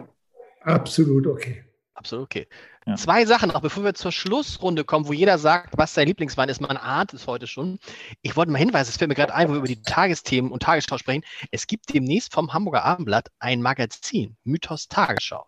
[0.70, 1.64] Absolut okay.
[1.94, 2.48] Absolut okay.
[2.86, 2.96] Ja.
[2.96, 6.62] Zwei Sachen noch, bevor wir zur Schlussrunde kommen, wo jeder sagt, was sein Lieblingswein ist.
[6.62, 7.78] Man ahnt es heute schon.
[8.22, 10.64] Ich wollte mal hinweisen, es fällt mir gerade ein, wo wir über die Tagesthemen und
[10.64, 11.24] Tagesschau sprechen.
[11.52, 15.46] Es gibt demnächst vom Hamburger Abendblatt ein Magazin, Mythos Tagesschau.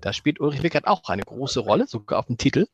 [0.00, 2.66] Da spielt Ulrich Wickert auch eine große Rolle, sogar auf dem Titel.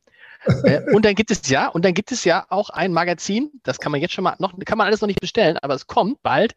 [0.65, 3.79] äh, und dann gibt es ja, und dann gibt es ja auch ein Magazin, das
[3.79, 6.23] kann man jetzt schon mal noch, kann man alles noch nicht bestellen, aber es kommt
[6.23, 6.55] bald.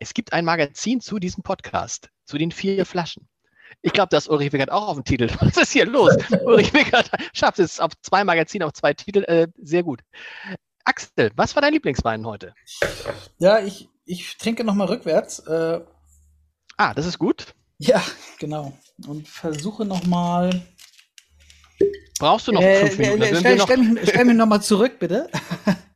[0.00, 3.28] Es gibt ein Magazin zu diesem Podcast, zu den vier Flaschen.
[3.82, 5.28] Ich glaube, dass Ulrich Wickert auch auf dem Titel.
[5.40, 6.16] Was ist hier los?
[6.44, 9.22] Ulrich Wickert schafft es auf zwei Magazine, auf zwei Titel.
[9.24, 10.00] Äh, sehr gut.
[10.84, 12.54] Axel, was war dein Lieblingswein heute?
[13.38, 15.40] Ja, ich, ich trinke nochmal rückwärts.
[15.40, 15.80] Äh,
[16.76, 17.54] ah, das ist gut.
[17.78, 18.02] Ja,
[18.38, 18.72] genau.
[19.06, 20.62] Und versuche nochmal.
[22.20, 23.22] Brauchst du noch äh, fünf Minuten?
[23.22, 25.28] Äh, stell, stell, mich, stell mich nochmal zurück, bitte.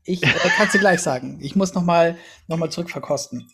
[0.04, 1.38] Ich äh, kann es dir gleich sagen.
[1.40, 2.18] Ich muss nochmal
[2.48, 3.48] noch mal zurück verkosten.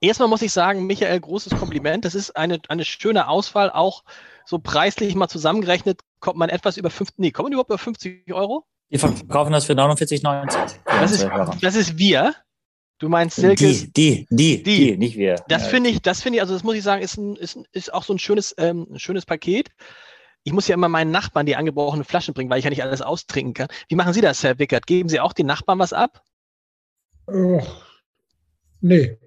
[0.00, 2.04] Erstmal muss ich sagen, Michael, großes Kompliment.
[2.04, 4.04] Das ist eine, eine schöne Auswahl, auch
[4.44, 8.32] so preislich mal zusammengerechnet, kommt man etwas über 50, nee, kommt man überhaupt über 50
[8.32, 8.66] Euro?
[8.88, 10.78] Wir verkaufen das für 49,90.
[10.84, 11.28] Das ist,
[11.60, 12.34] das ist wir.
[12.98, 13.66] Du meinst Silke?
[13.66, 15.36] Die, die, die, die, die nicht wir.
[15.48, 15.68] Das ja.
[15.68, 18.04] finde ich, das finde ich, also das muss ich sagen, ist, ein, ist, ist auch
[18.04, 19.70] so ein schönes, ähm, ein schönes Paket.
[20.44, 23.02] Ich muss ja immer meinen Nachbarn die angebrochenen Flaschen bringen, weil ich ja nicht alles
[23.02, 23.68] austrinken kann.
[23.88, 24.86] Wie machen Sie das, Herr Wickert?
[24.86, 26.22] Geben Sie auch den Nachbarn was ab?
[27.26, 27.60] Oh,
[28.80, 29.18] nee.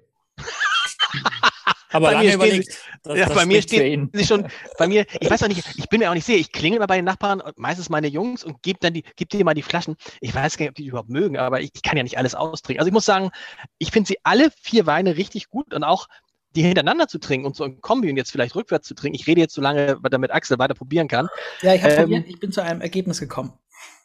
[1.92, 2.68] Aber bei mir überlegt,
[3.02, 4.46] das, ja, das bei mir steht sie schon,
[4.78, 6.86] bei mir, ich weiß auch nicht, ich bin mir auch nicht sicher, ich klingel immer
[6.86, 9.96] bei den Nachbarn, meistens meine Jungs und gebe dann die, gib dir mal die Flaschen.
[10.20, 12.16] Ich weiß gar nicht, ob die, die überhaupt mögen, aber ich, ich kann ja nicht
[12.16, 12.80] alles austrinken.
[12.80, 13.30] Also ich muss sagen,
[13.78, 16.06] ich finde sie alle vier Weine richtig gut und auch
[16.54, 19.16] die hintereinander zu trinken und so ein Kombi und jetzt vielleicht rückwärts zu trinken.
[19.16, 21.28] Ich rede jetzt so lange, damit Axel weiter probieren kann.
[21.62, 23.52] Ja, ich, ähm, ich bin zu einem Ergebnis gekommen.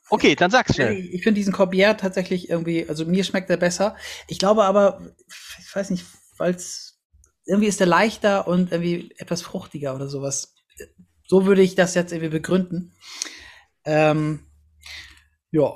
[0.10, 0.94] Okay, dann sag's schnell.
[1.12, 3.96] Ich finde diesen Corbière tatsächlich irgendwie, also mir schmeckt er besser.
[4.28, 5.02] Ich glaube aber,
[5.60, 6.06] ich weiß nicht,
[6.38, 6.95] weil es
[7.46, 10.56] irgendwie ist er leichter und irgendwie etwas fruchtiger oder sowas.
[11.28, 12.94] So würde ich das jetzt irgendwie begründen.
[13.84, 14.46] Ähm,
[15.52, 15.72] ja.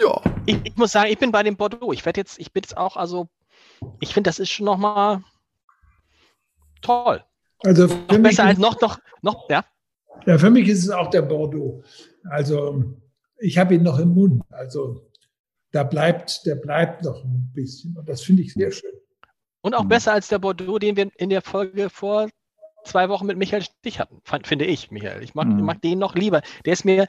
[0.00, 0.22] ja.
[0.46, 1.92] Ich, ich, muss sagen, ich bin bei dem Bordeaux.
[1.92, 3.28] Ich werde jetzt, ich bin jetzt auch, also,
[4.00, 5.22] ich finde, das ist schon noch mal
[6.82, 7.24] toll.
[7.64, 9.64] Also noch besser als noch, noch, noch, ja.
[10.26, 11.82] Ja, für mich ist es auch der Bordeaux.
[12.24, 12.96] Also
[13.38, 14.42] ich habe ihn noch im Mund.
[14.50, 15.10] Also
[15.72, 17.96] da bleibt, der bleibt noch ein bisschen.
[17.96, 18.92] Und das finde ich sehr schön.
[19.62, 19.88] Und auch mhm.
[19.88, 22.28] besser als der Bordeaux, den wir in der Folge vor
[22.84, 25.22] zwei Wochen mit Michael Stich hatten, finde ich, Michael.
[25.22, 25.64] Ich mag, mhm.
[25.64, 26.42] mag den noch lieber.
[26.64, 27.06] Der ist mir,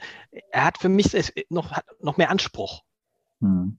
[0.50, 1.10] er hat für mich
[1.50, 2.82] noch, noch mehr Anspruch.
[3.40, 3.76] Hm.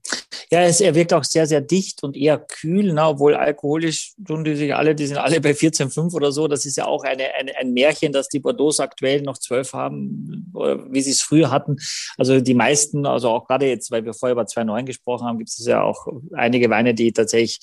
[0.50, 4.44] Ja, es, er wirkt auch sehr, sehr dicht und eher kühl, ne, obwohl alkoholisch tun
[4.44, 6.46] die sich alle, die sind alle bei 14,5 oder so.
[6.46, 10.52] Das ist ja auch eine, eine, ein Märchen, dass die Bordeaux aktuell noch 12 haben,
[10.90, 11.78] wie sie es früher hatten.
[12.16, 15.50] Also die meisten, also auch gerade jetzt, weil wir vorher über 2,9 gesprochen haben, gibt
[15.50, 17.58] es ja auch einige Weine, die tatsächlich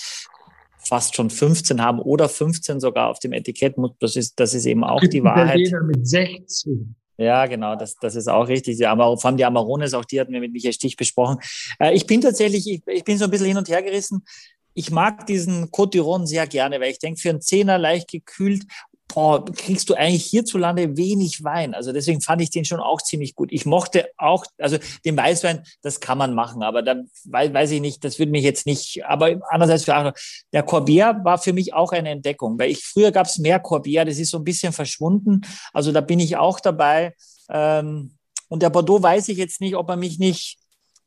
[0.86, 3.76] fast schon 15 haben oder 15 sogar auf dem Etikett.
[4.00, 5.72] Das ist, das ist eben auch die Wahrheit.
[5.86, 6.96] mit 16.
[7.18, 8.80] Ja, genau, das, das ist auch richtig.
[8.80, 11.38] Ja, aber vor allem die Amarones, auch die hatten wir mit Michael Stich besprochen.
[11.80, 14.26] Äh, ich bin tatsächlich, ich, ich bin so ein bisschen hin und her gerissen.
[14.74, 18.64] Ich mag diesen Côte d'Iron sehr gerne, weil ich denke, für einen Zehner leicht gekühlt
[19.14, 21.74] boah, kriegst du eigentlich hierzulande wenig Wein.
[21.74, 23.52] Also deswegen fand ich den schon auch ziemlich gut.
[23.52, 26.96] Ich mochte auch, also den Weißwein, das kann man machen, aber da
[27.26, 30.14] weiß ich nicht, das würde mich jetzt nicht, aber andererseits für
[30.52, 34.06] der Corbière war für mich auch eine Entdeckung, weil ich früher gab es mehr Corbière,
[34.06, 35.42] das ist so ein bisschen verschwunden.
[35.74, 37.14] Also da bin ich auch dabei.
[37.50, 38.18] Ähm,
[38.50, 40.58] und der Bordeaux weiß ich jetzt nicht, ob er mich nicht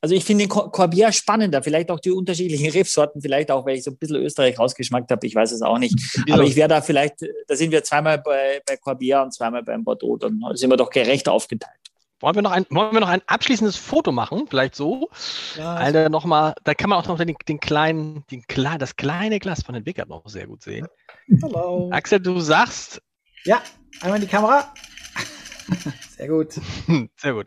[0.07, 3.83] also ich finde den Corbière spannender, vielleicht auch die unterschiedlichen Rebsorten, vielleicht auch, weil ich
[3.83, 5.99] so ein bisschen Österreich rausgeschmackt habe, ich weiß es auch nicht.
[6.31, 9.83] Aber ich wäre da vielleicht, da sind wir zweimal bei, bei Corbière und zweimal beim
[9.83, 11.75] Bordeaux, dann sind wir doch gerecht aufgeteilt.
[12.21, 14.47] Wollen wir noch ein, wollen wir noch ein abschließendes Foto machen?
[14.49, 15.11] Vielleicht so.
[15.57, 15.75] Ja.
[15.75, 18.45] Alter, noch mal, da kann man auch noch den, den kleinen, den,
[18.79, 20.87] das kleine Glas von den Wickert noch sehr gut sehen.
[21.43, 21.91] Hallo.
[21.91, 23.03] Axel, du sagst.
[23.43, 23.61] Ja,
[24.03, 24.73] einmal in die Kamera.
[26.17, 26.53] Sehr gut.
[27.17, 27.47] Sehr gut.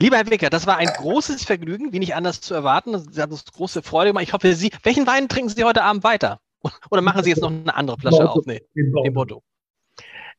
[0.00, 2.98] Lieber Herr Wicker, das war ein großes Vergnügen, wie nicht anders zu erwarten.
[3.12, 4.24] Sie haben uns große Freude gemacht.
[4.24, 6.40] Ich hoffe, Sie, welchen Wein trinken Sie heute Abend weiter?
[6.90, 8.44] Oder machen Sie jetzt noch eine andere Flasche auf?
[8.46, 9.42] Nee, den Bordeaux.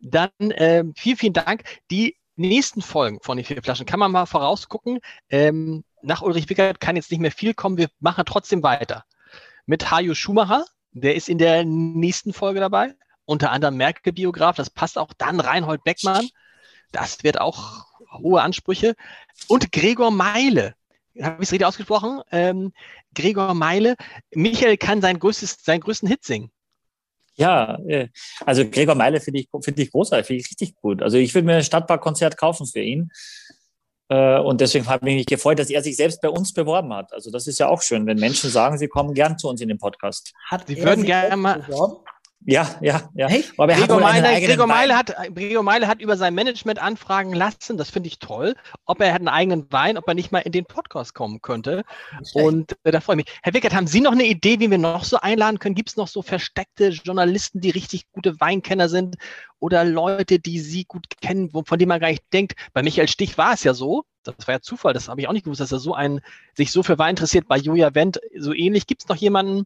[0.02, 1.64] Dann ähm, vielen, vielen Dank.
[1.90, 5.00] Die nächsten Folgen von den vier Flaschen kann man mal vorausgucken.
[5.30, 7.78] Ähm, nach Ulrich Wickert kann jetzt nicht mehr viel kommen.
[7.78, 9.06] Wir machen trotzdem weiter.
[9.66, 12.94] Mit Hajo Schumacher, der ist in der nächsten Folge dabei.
[13.26, 15.12] Unter anderem Merkel-Biograf, das passt auch.
[15.18, 16.30] Dann Reinhold Beckmann,
[16.92, 18.96] das wird auch hohe Ansprüche.
[19.48, 20.76] Und Gregor Meile.
[21.22, 22.22] Habe ich es richtig ausgesprochen?
[22.32, 22.74] Ähm,
[23.14, 23.96] Gregor Meile.
[24.34, 26.52] Michael kann sein größtes, seinen größten Hit singen.
[27.36, 28.10] Ja, äh,
[28.46, 31.02] also Gregor Meile finde ich, finde ich großartig, finde ich richtig gut.
[31.02, 33.12] Also ich würde mir ein Stadtparkkonzert kaufen für ihn.
[34.08, 37.12] Äh, und deswegen habe ich mich gefreut, dass er sich selbst bei uns beworben hat.
[37.12, 39.68] Also das ist ja auch schön, wenn Menschen sagen, sie kommen gern zu uns in
[39.68, 40.34] den Podcast.
[40.46, 41.60] Hat sie würden gerne mal.
[41.60, 42.06] Beworben?
[42.48, 43.28] Ja, ja, ja.
[43.28, 46.80] Hey, Aber er Gregor, hat Meile, Gregor, Meile hat, Gregor Meile hat über sein Management
[46.80, 48.56] anfragen lassen, das finde ich toll,
[48.86, 51.84] ob er hat einen eigenen Wein, ob er nicht mal in den Podcast kommen könnte.
[52.34, 53.40] Und äh, da freue ich mich.
[53.42, 55.74] Herr Wickert, haben Sie noch eine Idee, wie wir noch so einladen können?
[55.74, 59.16] Gibt es noch so versteckte Journalisten, die richtig gute Weinkenner sind
[59.60, 62.54] oder Leute, die Sie gut kennen, von denen man gar nicht denkt?
[62.74, 65.34] Bei Michael Stich war es ja so, das war ja Zufall, das habe ich auch
[65.34, 66.22] nicht gewusst, dass er so ein,
[66.54, 67.48] sich so für Wein interessiert.
[67.48, 68.86] Bei Julia Wendt so ähnlich.
[68.86, 69.66] Gibt es noch jemanden,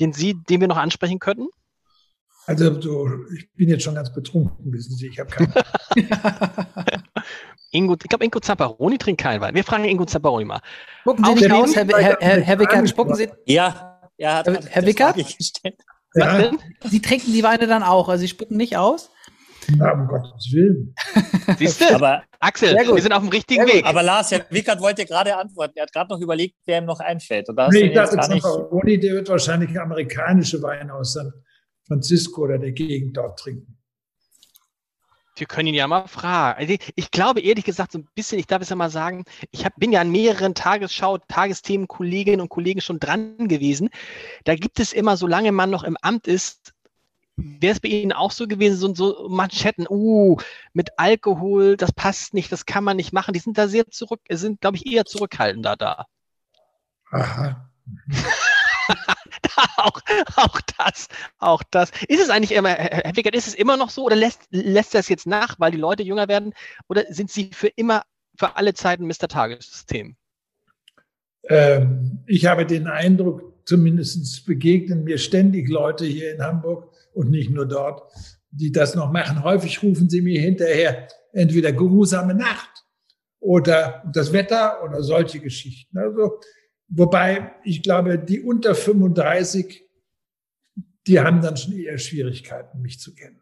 [0.00, 1.48] den Sie, den wir noch ansprechen könnten?
[2.48, 3.06] Also so,
[3.36, 5.08] ich bin jetzt schon ganz betrunken, wissen Sie.
[5.08, 5.52] Ich habe keine.
[7.72, 9.54] Ingo, ich glaube, Ingo Zapparoni trinkt keinen Wein.
[9.54, 10.62] Wir fragen Ingo Zapparoni mal.
[11.02, 13.28] Spucken Sie nicht aus, Herr, Herr, Herr, Herr Wickert, spucken Sie.
[13.44, 15.16] Ja, ja hat, Herr, Herr Wickert?
[16.14, 16.50] Ja.
[16.84, 19.10] Sie trinken die Weine dann auch, also Sie spucken nicht aus?
[19.76, 20.94] Na, um Gottes Willen.
[21.58, 21.94] Siehst du?
[21.94, 23.84] Aber Axel, wir sind auf dem richtigen Weg.
[23.84, 25.74] Aber Lars, Herr Wickert wollte gerade antworten.
[25.76, 27.50] Er hat gerade noch überlegt, wer ihm noch einfällt.
[27.50, 31.30] Und da nee, ich dachte, Zapparoni, der wird wahrscheinlich amerikanische Weine aus sein
[31.88, 33.78] Francisco oder der Gegend dort trinken.
[35.36, 36.58] Wir können ihn ja mal fragen.
[36.58, 39.64] Also ich glaube ehrlich gesagt so ein bisschen, ich darf es ja mal sagen, ich
[39.64, 43.88] hab, bin ja an mehreren Tagesschau, Tagesthemen, Kolleginnen und Kollegen schon dran gewesen.
[44.44, 46.74] Da gibt es immer, solange man noch im Amt ist,
[47.36, 50.36] wäre es bei Ihnen auch so gewesen, so, so Manschetten, uh,
[50.72, 53.32] mit Alkohol, das passt nicht, das kann man nicht machen.
[53.32, 56.06] Die sind da sehr zurück, sind, glaube ich, eher zurückhaltender da.
[57.10, 57.70] Aha.
[59.76, 60.00] auch,
[60.36, 61.08] auch das,
[61.38, 61.90] auch das.
[62.08, 65.08] Ist es eigentlich immer, Herr Wickert, ist es immer noch so oder lässt, lässt das
[65.08, 66.54] jetzt nach, weil die Leute jünger werden?
[66.88, 68.04] Oder sind Sie für immer,
[68.38, 69.28] für alle Zeiten Mr.
[69.28, 70.16] Tagessystem?
[71.48, 77.50] Ähm, ich habe den Eindruck, zumindest begegnen mir ständig Leute hier in Hamburg und nicht
[77.50, 78.02] nur dort,
[78.50, 79.42] die das noch machen.
[79.42, 82.84] Häufig rufen sie mir hinterher entweder geruhsame Nacht
[83.40, 85.98] oder das Wetter oder solche Geschichten.
[85.98, 86.40] Also,
[86.88, 89.84] wobei ich glaube, die unter 35,
[91.06, 93.40] die haben dann schon eher Schwierigkeiten, mich zu kennen.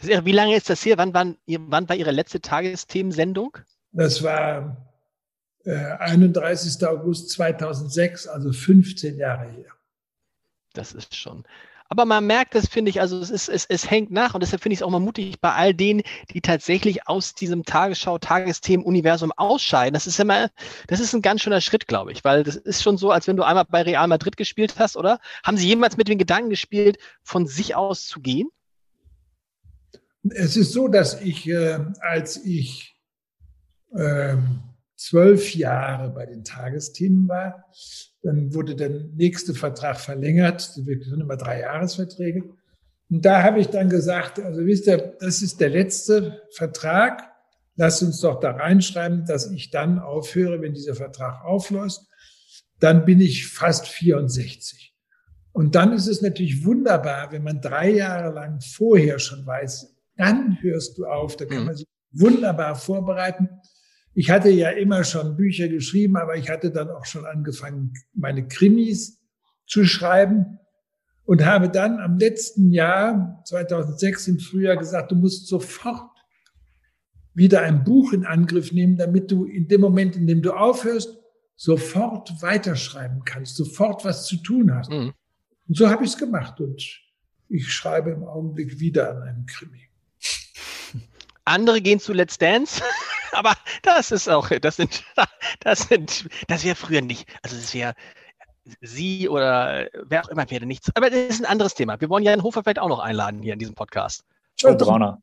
[0.00, 0.96] Wie lange ist das hier?
[0.98, 3.58] Wann, wann, wann war Ihre letzte Tagesthemensendung?
[3.92, 4.94] Das war
[5.64, 6.86] äh, 31.
[6.86, 9.72] August 2006, also 15 Jahre her.
[10.72, 11.44] Das ist schon.
[11.88, 14.62] Aber man merkt das, finde ich, also es, ist, es, es hängt nach und deshalb
[14.62, 16.02] finde ich es auch mal mutig bei all denen,
[16.32, 19.94] die tatsächlich aus diesem Tagesschau, Tagesthemen-Universum ausscheiden.
[19.94, 20.50] Das ist immer,
[20.88, 23.36] das ist ein ganz schöner Schritt, glaube ich, weil das ist schon so, als wenn
[23.36, 25.20] du einmal bei Real Madrid gespielt hast, oder?
[25.42, 28.48] Haben Sie jemals mit den Gedanken gespielt, von sich aus zu gehen?
[30.30, 32.96] Es ist so, dass ich, äh, als ich
[33.94, 34.36] äh,
[34.96, 37.66] zwölf Jahre bei den Tagesthemen war,
[38.24, 40.72] dann wurde der nächste Vertrag verlängert.
[40.76, 42.44] Wir sind immer drei Jahresverträge.
[43.10, 47.22] Und da habe ich dann gesagt, also wisst ihr, das ist der letzte Vertrag.
[47.76, 52.00] Lasst uns doch da reinschreiben, dass ich dann aufhöre, wenn dieser Vertrag aufläuft.
[52.80, 54.94] Dann bin ich fast 64.
[55.52, 60.58] Und dann ist es natürlich wunderbar, wenn man drei Jahre lang vorher schon weiß, dann
[60.62, 61.66] hörst du auf, da kann mhm.
[61.66, 63.48] man sich wunderbar vorbereiten.
[64.14, 68.46] Ich hatte ja immer schon Bücher geschrieben, aber ich hatte dann auch schon angefangen, meine
[68.46, 69.20] Krimis
[69.66, 70.58] zu schreiben
[71.24, 76.10] und habe dann am letzten Jahr, 2006 im Frühjahr, gesagt, du musst sofort
[77.34, 81.18] wieder ein Buch in Angriff nehmen, damit du in dem Moment, in dem du aufhörst,
[81.56, 84.90] sofort weiterschreiben kannst, sofort was zu tun hast.
[84.90, 85.12] Mhm.
[85.66, 86.82] Und so habe ich es gemacht und
[87.48, 89.88] ich schreibe im Augenblick wieder an einem Krimi.
[91.44, 92.82] Andere gehen zu Let's Dance.
[93.34, 95.04] Aber das ist auch, das sind,
[95.60, 97.94] das sind, das wäre früher nicht, also das wäre
[98.80, 100.90] Sie oder wer auch immer wäre nichts.
[100.94, 102.00] Aber das ist ein anderes Thema.
[102.00, 104.24] Wir wollen Jan Hofer vielleicht auch noch einladen hier in diesem Podcast.
[104.56, 105.20] Joe Brauner.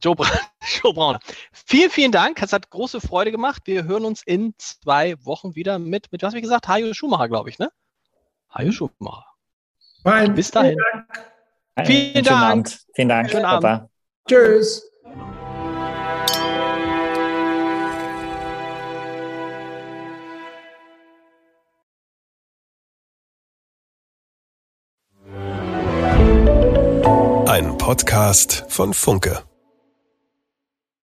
[0.00, 0.26] Joe, Bra
[0.82, 1.20] Joe Brauner.
[1.52, 2.42] Vielen, vielen Dank.
[2.42, 3.62] Es hat große Freude gemacht.
[3.66, 6.68] Wir hören uns in zwei Wochen wieder mit, mit was habe ich gesagt?
[6.68, 7.70] Hajo Schumacher, glaube ich, ne?
[8.54, 8.72] Hajo.
[8.72, 9.26] Schumacher.
[10.02, 10.34] Fein.
[10.34, 10.78] Bis dahin.
[11.84, 12.24] Vielen Dank.
[12.24, 12.68] Vielen Dank.
[12.94, 13.30] Vielen Dank.
[13.30, 13.88] Schönen Abend.
[14.28, 14.90] Tschüss.
[27.82, 29.42] Podcast von Funke.